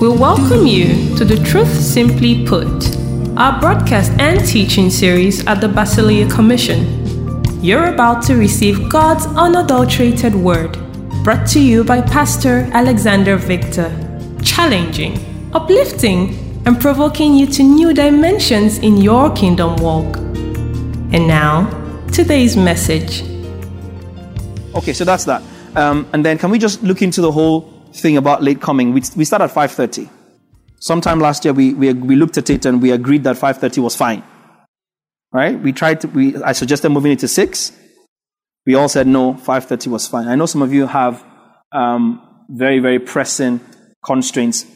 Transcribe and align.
We 0.00 0.08
welcome 0.08 0.64
you 0.64 1.16
to 1.16 1.24
the 1.24 1.42
Truth 1.44 1.74
Simply 1.74 2.46
Put, 2.46 2.96
our 3.36 3.58
broadcast 3.58 4.12
and 4.20 4.46
teaching 4.46 4.90
series 4.90 5.44
at 5.48 5.60
the 5.60 5.66
Basileia 5.66 6.30
Commission. 6.30 7.42
You're 7.60 7.92
about 7.92 8.22
to 8.26 8.36
receive 8.36 8.88
God's 8.88 9.26
unadulterated 9.26 10.36
word, 10.36 10.78
brought 11.24 11.48
to 11.48 11.60
you 11.60 11.82
by 11.82 12.00
Pastor 12.00 12.70
Alexander 12.72 13.36
Victor, 13.36 13.90
challenging, 14.40 15.18
uplifting, 15.52 16.62
and 16.64 16.80
provoking 16.80 17.34
you 17.34 17.48
to 17.48 17.64
new 17.64 17.92
dimensions 17.92 18.78
in 18.78 18.98
your 18.98 19.34
kingdom 19.34 19.74
walk. 19.78 20.16
And 21.12 21.26
now, 21.26 21.68
today's 22.12 22.56
message. 22.56 23.24
Okay, 24.76 24.92
so 24.92 25.04
that's 25.04 25.24
that. 25.24 25.42
Um, 25.74 26.06
and 26.12 26.24
then 26.24 26.38
can 26.38 26.50
we 26.50 26.60
just 26.60 26.84
look 26.84 27.02
into 27.02 27.20
the 27.20 27.32
whole 27.32 27.75
thing 28.00 28.16
about 28.16 28.42
late 28.42 28.60
coming? 28.60 28.92
We, 28.92 29.02
we 29.16 29.24
start 29.24 29.42
at 29.42 29.50
5.30. 29.50 30.08
Sometime 30.78 31.20
last 31.20 31.44
year, 31.44 31.54
we, 31.54 31.74
we, 31.74 31.92
we 31.92 32.16
looked 32.16 32.38
at 32.38 32.50
it 32.50 32.64
and 32.66 32.82
we 32.82 32.90
agreed 32.90 33.24
that 33.24 33.36
5.30 33.36 33.78
was 33.78 33.96
fine. 33.96 34.22
Right? 35.32 35.58
We 35.58 35.72
tried 35.72 36.00
to, 36.02 36.08
we, 36.08 36.36
I 36.42 36.52
suggested 36.52 36.90
moving 36.90 37.12
it 37.12 37.18
to 37.20 37.28
6. 37.28 37.72
We 38.66 38.74
all 38.74 38.88
said 38.88 39.06
no, 39.06 39.34
5.30 39.34 39.86
was 39.88 40.06
fine. 40.08 40.28
I 40.28 40.34
know 40.34 40.46
some 40.46 40.62
of 40.62 40.72
you 40.72 40.86
have 40.86 41.24
um, 41.72 42.20
very, 42.48 42.78
very 42.78 42.98
pressing 42.98 43.60
constraints. 44.04 44.66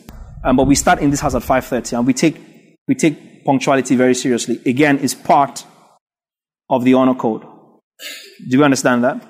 Um, 0.44 0.56
but 0.56 0.66
we 0.66 0.74
start 0.74 1.00
in 1.00 1.10
this 1.10 1.20
house 1.20 1.34
at 1.34 1.42
5.30 1.42 1.98
and 1.98 2.06
we 2.06 2.14
take, 2.14 2.40
we 2.88 2.94
take 2.94 3.44
punctuality 3.44 3.96
very 3.96 4.14
seriously. 4.14 4.60
Again, 4.64 4.98
it's 5.02 5.14
part 5.14 5.64
of 6.68 6.84
the 6.84 6.94
honor 6.94 7.14
code. 7.14 7.42
Do 8.48 8.58
you 8.58 8.64
understand 8.64 9.04
that? 9.04 9.22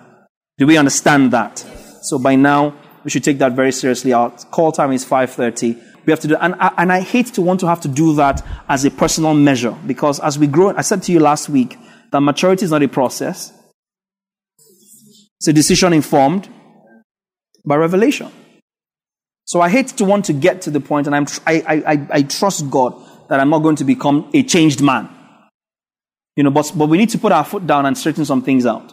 Do 0.59 0.67
we 0.67 0.77
understand 0.77 1.33
that? 1.33 1.59
So 2.03 2.19
by 2.19 2.37
now, 2.37 2.75
we 3.05 3.11
should 3.11 3.25
take 3.25 3.39
that 3.39 3.53
very 3.53 3.73
seriously. 3.73 4.13
Our 4.13 4.31
call 4.31 4.73
time 4.73 4.93
is 4.93 5.05
5.30. 5.05 6.07
We 6.07 6.11
have 6.13 6.21
to 6.21 6.29
do, 6.29 6.37
and 6.37 6.55
I, 6.55 6.73
and 6.79 6.93
I 6.93 7.01
hate 7.01 7.27
to 7.35 7.43
want 7.43 7.61
to 7.61 7.67
have 7.67 7.81
to 7.83 7.89
do 7.89 8.15
that 8.17 8.45
as 8.69 8.85
a 8.85 8.91
personal 8.91 9.35
measure 9.35 9.77
because 9.87 10.19
as 10.21 10.39
we 10.39 10.47
grow, 10.47 10.75
I 10.77 10.81
said 10.83 11.03
to 11.05 11.13
you 11.13 11.21
last 11.21 11.49
week 11.49 11.77
that 12.11 12.21
maturity 12.21 12.65
is 12.65 12.71
not 12.71 12.83
a 12.83 12.89
process. 12.89 13.53
It's 15.39 15.49
a 15.49 15.53
decision 15.53 15.93
informed 15.93 16.49
by 17.65 17.77
revelation. 17.77 18.31
So 19.45 19.61
I 19.61 19.69
hate 19.69 19.89
to 19.89 20.05
want 20.05 20.27
to 20.27 20.33
get 20.33 20.63
to 20.63 20.71
the 20.71 20.81
point, 20.81 21.07
and 21.07 21.17
I'm, 21.17 21.27
I, 21.47 21.83
I, 21.87 22.07
I 22.11 22.23
trust 22.23 22.71
God 22.71 22.95
that 23.29 23.41
I'm 23.41 23.51
not 23.51 23.61
going 23.61 23.77
to 23.77 23.85
become 23.85 24.31
a 24.33 24.43
changed 24.43 24.83
man. 24.83 25.09
You 26.37 26.45
know, 26.45 26.51
but, 26.51 26.73
but 26.77 26.89
we 26.89 26.99
need 26.99 27.11
to 27.11 27.19
put 27.19 27.33
our 27.33 27.45
foot 27.45 27.67
down 27.67 27.87
and 27.87 27.97
straighten 27.97 28.25
some 28.25 28.43
things 28.43 28.65
out. 28.65 28.93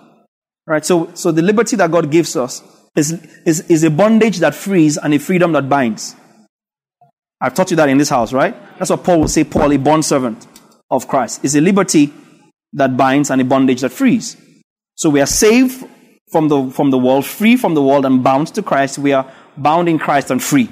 Right? 0.65 0.85
So, 0.85 1.13
so 1.13 1.31
the 1.31 1.41
liberty 1.41 1.75
that 1.77 1.91
God 1.91 2.11
gives 2.11 2.35
us 2.35 2.61
is, 2.97 3.11
is, 3.45 3.61
is 3.69 3.83
a 3.83 3.89
bondage 3.91 4.39
that 4.39 4.55
frees 4.55 4.97
and 4.97 5.13
a 5.13 5.19
freedom 5.19 5.51
that 5.53 5.69
binds. 5.69 6.15
I've 7.39 7.53
taught 7.53 7.69
you 7.69 7.77
that 7.77 7.89
in 7.89 7.99
this 7.99 8.09
house, 8.09 8.33
right? 8.33 8.55
That's 8.79 8.89
what 8.89 9.03
Paul 9.03 9.21
would 9.21 9.29
say, 9.29 9.43
Paul, 9.43 9.71
a 9.71 9.77
bond 9.77 10.03
servant 10.03 10.47
of 10.89 11.07
Christ, 11.07 11.45
is 11.45 11.55
a 11.55 11.61
liberty 11.61 12.11
that 12.73 12.97
binds 12.97 13.29
and 13.29 13.39
a 13.39 13.45
bondage 13.45 13.81
that 13.81 13.91
frees. 13.91 14.35
So 14.95 15.11
we 15.11 15.21
are 15.21 15.27
saved 15.27 15.87
from 16.31 16.47
the, 16.47 16.71
from 16.71 16.89
the 16.89 16.97
world, 16.97 17.25
free 17.25 17.55
from 17.55 17.75
the 17.75 17.83
world, 17.83 18.05
and 18.05 18.23
bound 18.23 18.47
to 18.55 18.63
Christ. 18.63 18.97
We 18.97 19.13
are 19.13 19.31
bound 19.55 19.87
in 19.87 19.99
Christ 19.99 20.31
and 20.31 20.41
free. 20.43 20.67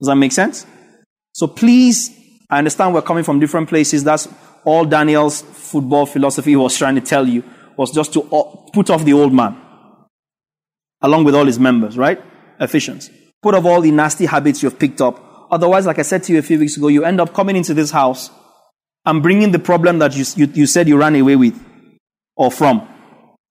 Does 0.00 0.08
that 0.08 0.16
make 0.16 0.32
sense? 0.32 0.66
So 1.32 1.46
please, 1.46 2.10
I 2.50 2.58
understand 2.58 2.92
we're 2.92 3.02
coming 3.02 3.22
from 3.22 3.38
different 3.38 3.68
places. 3.68 4.02
That's 4.02 4.28
all 4.64 4.84
Daniel's 4.84 5.42
football 5.42 6.06
philosophy 6.06 6.56
was 6.56 6.76
trying 6.76 6.96
to 6.96 7.00
tell 7.00 7.28
you, 7.28 7.44
was 7.76 7.92
just 7.92 8.12
to 8.14 8.22
put 8.72 8.90
off 8.90 9.04
the 9.04 9.12
old 9.12 9.32
man, 9.32 9.56
along 11.00 11.24
with 11.24 11.34
all 11.34 11.46
his 11.46 11.58
members, 11.58 11.96
right? 11.98 12.22
Ephesians. 12.60 13.10
Put 13.42 13.54
off 13.54 13.64
all 13.64 13.80
the 13.80 13.90
nasty 13.90 14.26
habits 14.26 14.62
you've 14.62 14.78
picked 14.78 15.00
up. 15.00 15.48
Otherwise, 15.50 15.84
like 15.84 15.98
I 15.98 16.02
said 16.02 16.22
to 16.24 16.32
you 16.32 16.38
a 16.38 16.42
few 16.42 16.58
weeks 16.58 16.76
ago, 16.76 16.88
you 16.88 17.04
end 17.04 17.20
up 17.20 17.34
coming 17.34 17.56
into 17.56 17.74
this 17.74 17.90
house 17.90 18.30
and 19.04 19.22
bringing 19.22 19.50
the 19.50 19.58
problem 19.58 19.98
that 19.98 20.16
you, 20.16 20.24
you, 20.36 20.52
you 20.54 20.66
said 20.66 20.88
you 20.88 20.96
ran 20.96 21.16
away 21.16 21.36
with 21.36 21.60
or 22.36 22.50
from, 22.50 22.88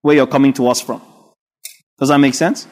where 0.01 0.15
you're 0.15 0.27
coming 0.27 0.53
to 0.53 0.67
us 0.67 0.81
from. 0.81 1.01
Does 1.99 2.09
that 2.09 2.17
make 2.17 2.33
sense? 2.33 2.67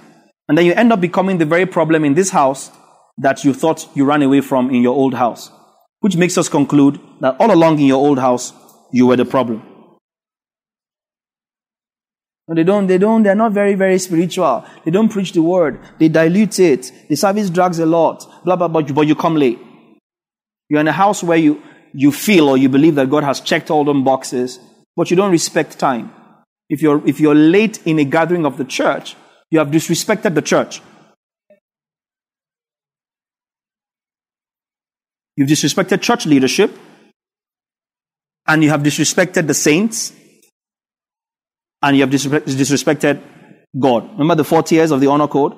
And 0.48 0.58
then 0.58 0.66
you 0.66 0.74
end 0.74 0.92
up 0.92 1.02
becoming 1.02 1.38
the 1.38 1.46
very 1.46 1.66
problem 1.66 2.04
in 2.04 2.16
this 2.16 2.32
house 2.32 2.72
that 3.20 3.44
you 3.44 3.54
thought 3.54 3.88
you 3.96 4.06
ran 4.06 4.24
away 4.24 4.42
from 4.42 4.70
in 4.70 4.82
your 4.82 4.96
old 4.96 5.14
house. 5.14 5.52
Which 6.00 6.16
makes 6.16 6.38
us 6.38 6.50
conclude 6.50 7.00
that 7.20 7.36
all 7.40 7.54
along 7.54 7.80
in 7.80 7.86
your 7.86 7.98
old 7.98 8.18
house, 8.18 8.54
you 8.92 9.06
were 9.06 9.18
the 9.18 9.26
problem. 9.26 9.62
No, 12.50 12.56
they 12.56 12.64
don't, 12.64 12.88
they 12.88 12.98
don't, 12.98 13.22
they're 13.22 13.36
not 13.36 13.52
very, 13.52 13.76
very 13.76 14.00
spiritual. 14.00 14.66
They 14.84 14.90
don't 14.90 15.10
preach 15.10 15.34
the 15.34 15.42
word. 15.44 15.80
They 16.00 16.10
dilute 16.10 16.60
it. 16.60 16.92
The 17.08 17.16
service 17.16 17.52
drags 17.52 17.78
a 17.78 17.86
lot. 17.86 18.26
Blah, 18.44 18.56
blah, 18.56 18.68
blah, 18.68 18.82
but 18.82 19.06
you 19.06 19.14
come 19.14 19.36
late. 19.36 19.60
You're 20.68 20.82
in 20.82 20.88
a 20.88 20.92
house 20.92 21.24
where 21.24 21.38
you, 21.38 21.62
you 21.94 22.12
feel 22.12 22.50
or 22.50 22.58
you 22.58 22.68
believe 22.68 22.96
that 22.96 23.12
God 23.12 23.24
has 23.24 23.40
checked 23.40 23.70
all 23.70 23.84
them 23.84 24.04
boxes, 24.04 24.60
but 24.96 25.12
you 25.12 25.16
don't 25.16 25.30
respect 25.30 25.78
time. 25.78 26.12
If 26.70 26.82
you're, 26.82 27.08
if 27.08 27.20
you're 27.20 27.36
late 27.36 27.86
in 27.86 28.00
a 28.00 28.04
gathering 28.04 28.48
of 28.48 28.58
the 28.58 28.66
church, 28.66 29.16
you 29.52 29.60
have 29.60 29.68
disrespected 29.68 30.34
the 30.34 30.42
church. 30.42 30.82
You've 35.36 35.50
disrespected 35.50 36.02
church 36.02 36.26
leadership, 36.26 36.76
and 38.48 38.64
you 38.64 38.72
have 38.72 38.82
disrespected 38.82 39.46
the 39.46 39.54
saints, 39.54 40.14
and 41.82 41.96
you 41.96 42.02
have 42.02 42.10
disrespected 42.10 43.22
God. 43.78 44.10
Remember 44.12 44.36
the 44.36 44.44
four 44.44 44.64
tiers 44.64 44.92
of 44.92 45.00
the 45.00 45.08
honor 45.08 45.28
code? 45.28 45.54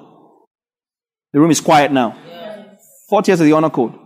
The 1.33 1.39
room 1.39 1.51
is 1.51 1.61
quiet 1.61 1.91
now. 1.91 2.17
Yes. 2.27 3.05
Four 3.09 3.21
tiers 3.21 3.39
of 3.39 3.45
the 3.45 3.53
honor 3.53 3.69
code. 3.69 3.93
You 3.93 3.99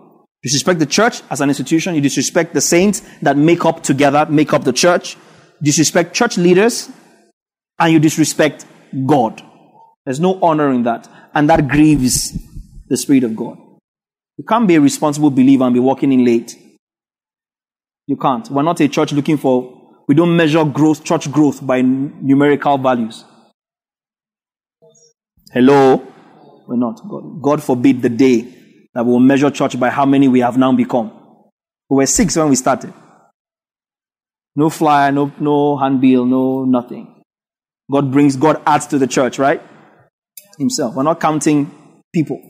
Disrespect 0.44 0.80
the 0.80 0.86
church 0.86 1.22
as 1.30 1.42
an 1.42 1.50
institution. 1.50 1.96
You 1.96 2.02
disrespect 2.02 2.53
the 2.53 2.62
saints 2.62 3.02
that 3.22 3.36
make 3.36 3.66
up 3.66 3.81
together, 3.81 4.26
make 4.30 4.53
up 4.53 4.64
the 4.64 4.74
church. 4.74 5.18
Disrespect 5.62 6.14
church 6.14 6.38
leaders, 6.38 6.90
and 7.80 7.94
you 7.94 8.00
disrespect 8.00 8.66
God. 9.06 9.42
There's 10.06 10.20
no 10.20 10.40
honor 10.42 10.72
in 10.72 10.84
that. 10.84 11.09
And 11.34 11.50
that 11.50 11.68
grieves 11.68 12.38
the 12.88 12.97
Spirit 12.97 13.24
of 13.24 13.36
God. 13.36 13.58
You 14.38 14.44
can't 14.44 14.68
be 14.68 14.76
a 14.76 14.82
responsible 14.82 15.32
believer 15.32 15.64
and 15.64 15.74
be 15.74 15.80
walking 15.80 16.12
in 16.12 16.24
late. 16.24 16.56
You 18.06 18.18
can't. 18.18 18.50
We're 18.52 18.62
not 18.62 18.80
a 18.82 18.88
church 18.88 19.14
looking 19.14 19.38
for, 19.38 19.84
we 20.07 20.16
don't 20.16 20.35
measure 20.35 20.63
growth, 20.66 21.03
church 21.03 21.31
growth 21.31 21.66
by 21.66 21.81
numerical 21.81 22.77
values. 22.77 23.25
Hello? 25.51 26.05
We're 26.67 26.77
not. 26.77 27.01
God, 27.07 27.41
God 27.41 27.63
forbid 27.63 28.01
the 28.01 28.09
day 28.09 28.41
that 28.93 29.05
we'll 29.05 29.19
measure 29.19 29.49
church 29.49 29.79
by 29.79 29.89
how 29.89 30.05
many 30.05 30.27
we 30.27 30.39
have 30.39 30.57
now 30.57 30.71
become. 30.71 31.11
We 31.89 31.97
were 31.97 32.05
six 32.05 32.35
when 32.35 32.49
we 32.49 32.55
started. 32.55 32.93
No 34.55 34.69
flyer, 34.69 35.11
no, 35.11 35.31
no 35.39 35.77
handbill, 35.77 36.25
no 36.25 36.66
nothing. 36.66 37.23
God 37.91 38.11
brings, 38.11 38.35
God 38.35 38.61
adds 38.66 38.87
to 38.87 38.97
the 38.97 39.07
church, 39.07 39.37
right? 39.37 39.61
Himself. 40.57 40.95
We're 40.95 41.03
not 41.03 41.19
counting 41.19 41.72
people. 42.13 42.41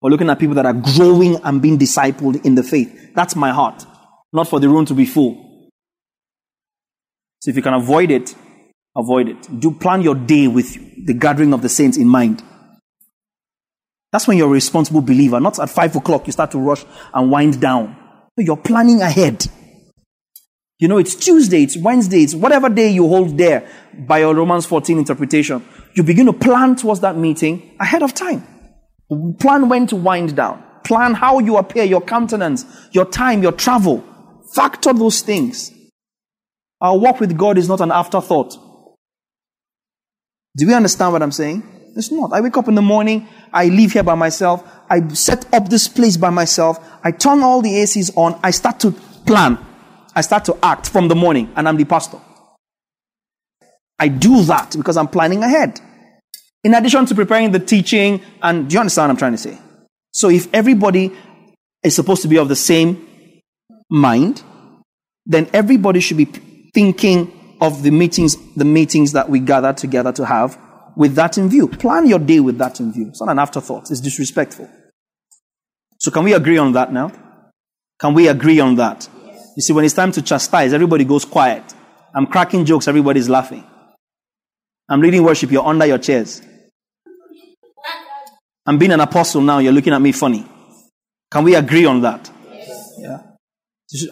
We're 0.00 0.10
looking 0.10 0.30
at 0.30 0.38
people 0.38 0.54
that 0.54 0.66
are 0.66 0.72
growing 0.72 1.36
and 1.44 1.60
being 1.60 1.78
discipled 1.78 2.44
in 2.44 2.54
the 2.54 2.62
faith. 2.62 3.12
That's 3.14 3.36
my 3.36 3.50
heart. 3.50 3.84
Not 4.32 4.48
for 4.48 4.60
the 4.60 4.68
room 4.68 4.86
to 4.86 4.94
be 4.94 5.04
full. 5.04 5.51
So 7.42 7.50
if 7.50 7.56
you 7.56 7.62
can 7.62 7.74
avoid 7.74 8.12
it, 8.12 8.36
avoid 8.94 9.28
it. 9.28 9.48
Do 9.58 9.72
plan 9.72 10.00
your 10.00 10.14
day 10.14 10.46
with 10.46 10.74
the 11.04 11.12
gathering 11.12 11.52
of 11.52 11.60
the 11.60 11.68
saints 11.68 11.98
in 11.98 12.06
mind. 12.06 12.40
That's 14.12 14.28
when 14.28 14.38
you're 14.38 14.46
a 14.46 14.52
responsible 14.52 15.00
believer. 15.00 15.40
Not 15.40 15.58
at 15.58 15.68
five 15.68 15.96
o'clock 15.96 16.28
you 16.28 16.32
start 16.32 16.52
to 16.52 16.58
rush 16.58 16.84
and 17.12 17.32
wind 17.32 17.60
down. 17.60 17.96
You're 18.36 18.56
planning 18.56 19.02
ahead. 19.02 19.44
You 20.78 20.86
know, 20.86 20.98
it's 20.98 21.16
Tuesday, 21.16 21.64
it's 21.64 21.76
Wednesday, 21.76 22.22
it's 22.22 22.34
whatever 22.34 22.68
day 22.68 22.90
you 22.90 23.08
hold 23.08 23.36
there 23.36 23.68
by 23.92 24.20
your 24.20 24.36
Romans 24.36 24.64
14 24.64 24.96
interpretation. 24.98 25.64
You 25.94 26.04
begin 26.04 26.26
to 26.26 26.32
plan 26.32 26.76
towards 26.76 27.00
that 27.00 27.16
meeting 27.16 27.76
ahead 27.80 28.04
of 28.04 28.14
time. 28.14 28.46
Plan 29.40 29.68
when 29.68 29.88
to 29.88 29.96
wind 29.96 30.36
down. 30.36 30.62
Plan 30.84 31.14
how 31.14 31.40
you 31.40 31.56
appear, 31.56 31.82
your 31.82 32.02
countenance, 32.02 32.64
your 32.92 33.04
time, 33.04 33.42
your 33.42 33.52
travel. 33.52 34.04
Factor 34.54 34.92
those 34.92 35.22
things. 35.22 35.72
Our 36.82 36.98
walk 36.98 37.20
with 37.20 37.38
God 37.38 37.58
is 37.58 37.68
not 37.68 37.80
an 37.80 37.92
afterthought. 37.92 38.56
Do 40.56 40.66
we 40.66 40.74
understand 40.74 41.12
what 41.12 41.22
I'm 41.22 41.30
saying? 41.30 41.62
It's 41.96 42.10
not. 42.10 42.32
I 42.32 42.40
wake 42.40 42.56
up 42.56 42.66
in 42.66 42.74
the 42.74 42.82
morning, 42.82 43.28
I 43.52 43.66
leave 43.66 43.92
here 43.92 44.02
by 44.02 44.16
myself, 44.16 44.68
I 44.90 45.06
set 45.08 45.52
up 45.54 45.68
this 45.68 45.86
place 45.86 46.16
by 46.16 46.30
myself, 46.30 46.84
I 47.04 47.12
turn 47.12 47.42
all 47.42 47.62
the 47.62 47.70
ACs 47.70 48.14
on, 48.16 48.38
I 48.42 48.50
start 48.50 48.80
to 48.80 48.90
plan, 49.26 49.58
I 50.14 50.22
start 50.22 50.44
to 50.46 50.58
act 50.62 50.88
from 50.88 51.06
the 51.08 51.14
morning, 51.14 51.52
and 51.54 51.68
I'm 51.68 51.76
the 51.76 51.84
pastor. 51.84 52.18
I 53.98 54.08
do 54.08 54.42
that 54.44 54.74
because 54.76 54.96
I'm 54.96 55.08
planning 55.08 55.44
ahead. 55.44 55.80
In 56.64 56.74
addition 56.74 57.06
to 57.06 57.14
preparing 57.14 57.52
the 57.52 57.60
teaching, 57.60 58.20
and 58.42 58.68
do 58.68 58.74
you 58.74 58.80
understand 58.80 59.08
what 59.08 59.10
I'm 59.10 59.16
trying 59.18 59.32
to 59.32 59.38
say? 59.38 59.58
So 60.10 60.30
if 60.30 60.52
everybody 60.52 61.12
is 61.84 61.94
supposed 61.94 62.22
to 62.22 62.28
be 62.28 62.38
of 62.38 62.48
the 62.48 62.56
same 62.56 63.06
mind, 63.88 64.42
then 65.24 65.48
everybody 65.52 66.00
should 66.00 66.16
be 66.16 66.26
thinking 66.74 67.56
of 67.60 67.82
the 67.82 67.90
meetings, 67.90 68.36
the 68.54 68.64
meetings 68.64 69.12
that 69.12 69.28
we 69.28 69.38
gather 69.38 69.72
together 69.72 70.12
to 70.12 70.26
have 70.26 70.58
with 70.96 71.14
that 71.14 71.38
in 71.38 71.48
view. 71.48 71.68
Plan 71.68 72.06
your 72.06 72.18
day 72.18 72.40
with 72.40 72.58
that 72.58 72.80
in 72.80 72.92
view. 72.92 73.08
It's 73.08 73.20
not 73.20 73.30
an 73.30 73.38
afterthought. 73.38 73.90
It's 73.90 74.00
disrespectful. 74.00 74.68
So 75.98 76.10
can 76.10 76.24
we 76.24 76.34
agree 76.34 76.58
on 76.58 76.72
that 76.72 76.92
now? 76.92 77.12
Can 78.00 78.14
we 78.14 78.26
agree 78.28 78.58
on 78.58 78.74
that? 78.76 79.08
You 79.56 79.62
see, 79.62 79.72
when 79.72 79.84
it's 79.84 79.94
time 79.94 80.10
to 80.12 80.22
chastise, 80.22 80.72
everybody 80.72 81.04
goes 81.04 81.24
quiet. 81.24 81.62
I'm 82.14 82.26
cracking 82.26 82.64
jokes, 82.64 82.88
everybody's 82.88 83.28
laughing. 83.28 83.64
I'm 84.88 85.00
leading 85.00 85.22
worship, 85.22 85.50
you're 85.50 85.64
under 85.64 85.86
your 85.86 85.98
chairs. 85.98 86.42
I'm 88.66 88.78
being 88.78 88.92
an 88.92 89.00
apostle 89.00 89.40
now, 89.40 89.58
you're 89.58 89.72
looking 89.72 89.92
at 89.92 90.00
me 90.00 90.12
funny. 90.12 90.46
Can 91.30 91.44
we 91.44 91.54
agree 91.54 91.84
on 91.84 92.02
that? 92.02 92.30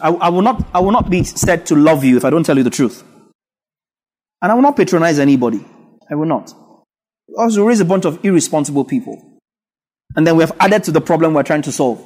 I, 0.01 0.09
I, 0.09 0.29
will 0.29 0.41
not, 0.41 0.67
I 0.73 0.79
will 0.79 0.91
not 0.91 1.09
be 1.09 1.23
said 1.23 1.65
to 1.67 1.75
love 1.75 2.03
you 2.03 2.17
if 2.17 2.25
I 2.25 2.29
don't 2.29 2.45
tell 2.45 2.57
you 2.57 2.63
the 2.63 2.69
truth. 2.69 3.03
And 4.41 4.51
I 4.51 4.55
will 4.55 4.61
not 4.61 4.75
patronize 4.75 5.19
anybody. 5.19 5.65
I 6.09 6.15
will 6.15 6.25
not. 6.25 6.53
Also, 7.37 7.63
raise 7.63 7.79
a 7.79 7.85
bunch 7.85 8.05
of 8.05 8.23
irresponsible 8.23 8.85
people. 8.85 9.39
And 10.15 10.27
then 10.27 10.35
we 10.35 10.43
have 10.43 10.55
added 10.59 10.83
to 10.85 10.91
the 10.91 11.01
problem 11.01 11.33
we're 11.33 11.43
trying 11.43 11.61
to 11.63 11.71
solve 11.71 12.05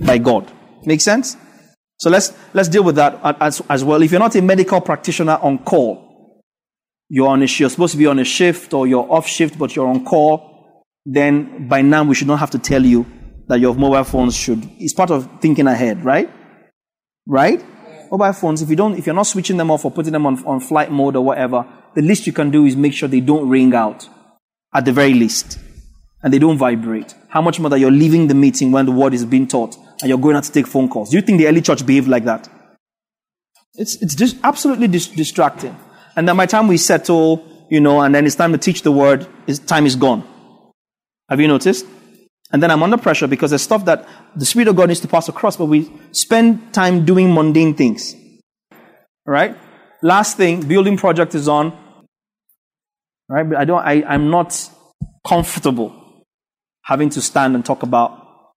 by 0.00 0.18
God. 0.18 0.50
Make 0.84 1.00
sense? 1.00 1.36
So 1.98 2.10
let's, 2.10 2.32
let's 2.52 2.68
deal 2.68 2.82
with 2.82 2.96
that 2.96 3.20
as, 3.40 3.62
as 3.70 3.84
well. 3.84 4.02
If 4.02 4.10
you're 4.10 4.20
not 4.20 4.34
a 4.34 4.42
medical 4.42 4.80
practitioner 4.80 5.38
on 5.40 5.58
call, 5.58 6.42
you're 7.08 7.28
on 7.28 7.42
a, 7.42 7.46
you're 7.46 7.70
supposed 7.70 7.92
to 7.92 7.98
be 7.98 8.06
on 8.06 8.18
a 8.18 8.24
shift 8.24 8.74
or 8.74 8.86
you're 8.86 9.10
off 9.10 9.26
shift, 9.28 9.58
but 9.58 9.76
you're 9.76 9.86
on 9.86 10.04
call, 10.04 10.82
then 11.04 11.68
by 11.68 11.82
now 11.82 12.02
we 12.02 12.14
should 12.14 12.26
not 12.26 12.40
have 12.40 12.50
to 12.50 12.58
tell 12.58 12.84
you 12.84 13.06
that 13.52 13.60
your 13.60 13.74
mobile 13.74 14.02
phones 14.02 14.34
should, 14.34 14.66
it's 14.78 14.94
part 14.94 15.10
of 15.10 15.28
thinking 15.42 15.66
ahead, 15.66 16.02
right? 16.02 16.32
Right? 17.26 17.62
Mobile 18.10 18.32
phones, 18.32 18.62
if 18.62 18.70
you 18.70 18.76
don't, 18.76 18.96
if 18.96 19.04
you're 19.04 19.14
not 19.14 19.26
switching 19.26 19.58
them 19.58 19.70
off 19.70 19.84
or 19.84 19.90
putting 19.90 20.14
them 20.14 20.24
on, 20.24 20.42
on 20.46 20.58
flight 20.58 20.90
mode 20.90 21.16
or 21.16 21.22
whatever, 21.22 21.66
the 21.94 22.00
least 22.00 22.26
you 22.26 22.32
can 22.32 22.50
do 22.50 22.64
is 22.64 22.76
make 22.76 22.94
sure 22.94 23.10
they 23.10 23.20
don't 23.20 23.46
ring 23.50 23.74
out 23.74 24.08
at 24.74 24.86
the 24.86 24.92
very 24.92 25.12
least 25.12 25.58
and 26.22 26.32
they 26.32 26.38
don't 26.38 26.56
vibrate. 26.56 27.14
How 27.28 27.42
much 27.42 27.60
more 27.60 27.68
that 27.68 27.78
you're 27.78 27.90
leaving 27.90 28.28
the 28.28 28.34
meeting 28.34 28.72
when 28.72 28.86
the 28.86 28.92
word 28.92 29.12
is 29.12 29.26
being 29.26 29.46
taught 29.46 29.76
and 30.00 30.08
you're 30.08 30.16
going 30.16 30.34
out 30.34 30.44
to 30.44 30.52
take 30.52 30.66
phone 30.66 30.88
calls. 30.88 31.10
Do 31.10 31.16
you 31.16 31.22
think 31.22 31.38
the 31.38 31.46
early 31.46 31.60
church 31.60 31.84
behaved 31.84 32.08
like 32.08 32.24
that? 32.24 32.48
It's, 33.74 33.96
it's 33.96 34.14
just 34.14 34.38
absolutely 34.42 34.88
dis- 34.88 35.08
distracting. 35.08 35.76
And 36.16 36.26
then 36.26 36.38
by 36.38 36.46
the 36.46 36.52
time 36.52 36.68
we 36.68 36.78
settle, 36.78 37.66
you 37.68 37.80
know, 37.80 38.00
and 38.00 38.14
then 38.14 38.24
it's 38.24 38.34
time 38.34 38.52
to 38.52 38.58
teach 38.58 38.80
the 38.80 38.92
word, 38.92 39.26
time 39.66 39.84
is 39.84 39.96
gone. 39.96 40.26
Have 41.28 41.38
you 41.38 41.48
noticed? 41.48 41.84
And 42.52 42.62
then 42.62 42.70
I'm 42.70 42.82
under 42.82 42.98
pressure 42.98 43.26
because 43.26 43.50
there's 43.50 43.62
stuff 43.62 43.86
that 43.86 44.06
the 44.36 44.44
Spirit 44.44 44.68
of 44.68 44.76
God 44.76 44.88
needs 44.88 45.00
to 45.00 45.08
pass 45.08 45.28
across, 45.28 45.56
but 45.56 45.66
we 45.66 45.90
spend 46.12 46.74
time 46.74 47.04
doing 47.04 47.32
mundane 47.32 47.74
things. 47.74 48.14
All 48.72 49.32
right? 49.32 49.56
Last 50.02 50.36
thing, 50.36 50.66
building 50.66 50.96
project 50.96 51.34
is 51.34 51.48
on. 51.48 51.72
All 51.72 53.36
right? 53.36 53.48
But 53.48 53.58
I 53.58 53.64
don't, 53.64 53.82
I, 53.82 54.04
I'm 54.06 54.30
not 54.30 54.70
comfortable 55.26 56.24
having 56.84 57.08
to 57.10 57.22
stand 57.22 57.54
and 57.54 57.64
talk 57.64 57.82
about 57.82 58.52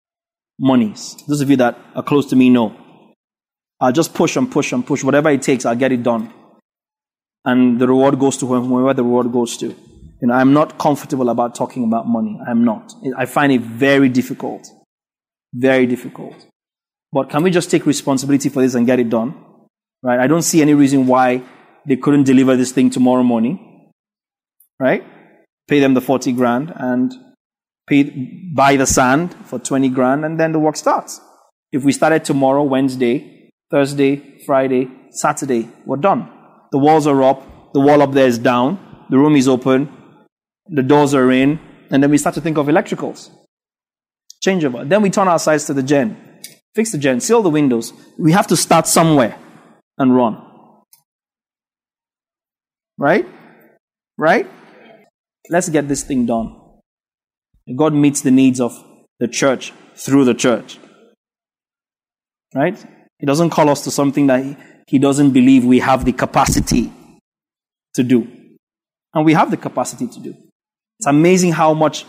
monies. 0.60 1.16
Those 1.28 1.42
of 1.42 1.50
you 1.50 1.58
that 1.58 1.78
are 1.96 2.04
close 2.04 2.26
to 2.28 2.36
me 2.36 2.50
know. 2.50 2.76
I'll 3.80 3.92
just 3.92 4.14
push 4.14 4.36
and 4.36 4.52
push 4.52 4.72
and 4.72 4.86
push. 4.86 5.04
Whatever 5.04 5.30
it 5.30 5.42
takes, 5.42 5.66
I'll 5.66 5.76
get 5.76 5.92
it 5.92 6.02
done. 6.02 6.34
And 7.44 7.80
the 7.80 7.88
reward 7.88 8.20
goes 8.20 8.38
to 8.38 8.48
whoever 8.48 8.94
the 8.94 9.04
reward 9.04 9.32
goes 9.32 9.58
to. 9.58 9.76
You 10.22 10.28
know, 10.28 10.34
I'm 10.34 10.54
not 10.54 10.78
comfortable 10.80 11.30
about 11.30 11.56
talking 11.56 11.84
about 11.84 12.08
money. 12.08 12.40
I'm 12.48 12.64
not. 12.64 12.94
I 13.18 13.26
find 13.26 13.52
it 13.52 13.62
very 13.62 14.10
difficult. 14.10 14.68
Very 15.54 15.86
difficult. 15.86 16.48
But 17.12 17.30
can 17.30 17.44
we 17.44 17.52
just 17.52 17.70
take 17.70 17.86
responsibility 17.86 18.50
for 18.50 18.62
this 18.62 18.76
and 18.76 18.86
get 18.86 19.00
it 19.00 19.10
done? 19.10 19.36
Right? 20.02 20.20
I 20.20 20.28
don't 20.28 20.42
see 20.42 20.62
any 20.62 20.74
reason 20.74 21.08
why 21.08 21.44
they 21.88 21.96
couldn't 21.96 22.24
deliver 22.24 22.56
this 22.56 22.72
thing 22.72 22.90
tomorrow 22.90 23.24
morning. 23.24 23.92
Right? 24.80 25.04
Pay 25.68 25.80
them 25.80 25.94
the 25.94 26.02
40 26.02 26.32
grand 26.34 26.74
and 26.76 27.14
pay, 27.88 28.04
buy 28.54 28.76
the 28.76 28.86
sand 28.86 29.36
for 29.46 29.60
20 29.60 29.90
grand, 29.90 30.26
and 30.26 30.40
then 30.40 30.52
the 30.52 30.60
work 30.60 30.76
starts. 30.76 31.22
If 31.72 31.84
we 31.84 31.92
started 31.92 32.24
tomorrow, 32.24 32.64
Wednesday, 32.64 33.52
Thursday, 33.72 34.40
Friday, 34.46 34.90
Saturday, 35.10 35.70
we're 35.86 35.98
done. 35.98 36.30
The 36.72 36.78
walls 36.78 37.08
are 37.08 37.24
up, 37.24 37.74
the 37.74 37.80
wall 37.80 38.02
up 38.02 38.14
there 38.14 38.28
is 38.28 38.38
down, 38.38 38.80
the 39.10 39.18
room 39.18 39.36
is 39.36 39.48
open, 39.48 39.90
the 40.68 40.84
doors 40.84 41.14
are 41.14 41.32
in, 41.32 41.60
and 41.90 42.02
then 42.02 42.10
we 42.10 42.18
start 42.18 42.36
to 42.36 42.42
think 42.42 42.58
of 42.58 42.68
electricals. 42.68 43.30
Changeover. 44.44 44.88
Then 44.88 45.02
we 45.02 45.10
turn 45.10 45.28
our 45.28 45.40
sides 45.40 45.66
to 45.66 45.74
the 45.74 45.84
gen. 45.84 46.18
Fix 46.74 46.92
the 46.92 46.98
gen, 46.98 47.20
seal 47.20 47.42
the 47.42 47.50
windows. 47.50 47.94
We 48.18 48.32
have 48.34 48.48
to 48.48 48.58
start 48.58 48.88
somewhere 48.88 49.38
and 49.98 50.16
run. 50.16 50.42
Right? 52.98 53.26
Right? 54.18 54.50
Let's 55.50 55.70
get 55.70 55.88
this 55.88 56.04
thing 56.04 56.26
done. 56.26 56.56
God 57.76 57.94
meets 57.94 58.22
the 58.22 58.32
needs 58.32 58.60
of 58.60 58.72
the 59.20 59.28
church 59.28 59.74
through 59.96 60.26
the 60.26 60.34
church. 60.34 60.78
Right? 62.54 62.78
He 63.20 63.26
doesn't 63.26 63.50
call 63.50 63.70
us 63.70 63.84
to 63.86 63.92
something 63.92 64.28
that 64.28 64.58
he 64.88 65.00
doesn't 65.00 65.32
believe 65.32 65.66
we 65.66 65.80
have 65.80 66.06
the 66.06 66.12
capacity 66.12 66.92
to 67.96 68.04
do. 68.04 68.28
And 69.14 69.26
we 69.26 69.34
have 69.34 69.50
the 69.50 69.58
capacity 69.58 70.08
to 70.08 70.20
do. 70.20 70.36
It's 71.00 71.08
amazing 71.08 71.52
how 71.54 71.74
much 71.74 72.06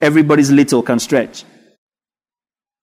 everybody's 0.00 0.50
little 0.50 0.82
can 0.82 0.98
stretch. 0.98 1.44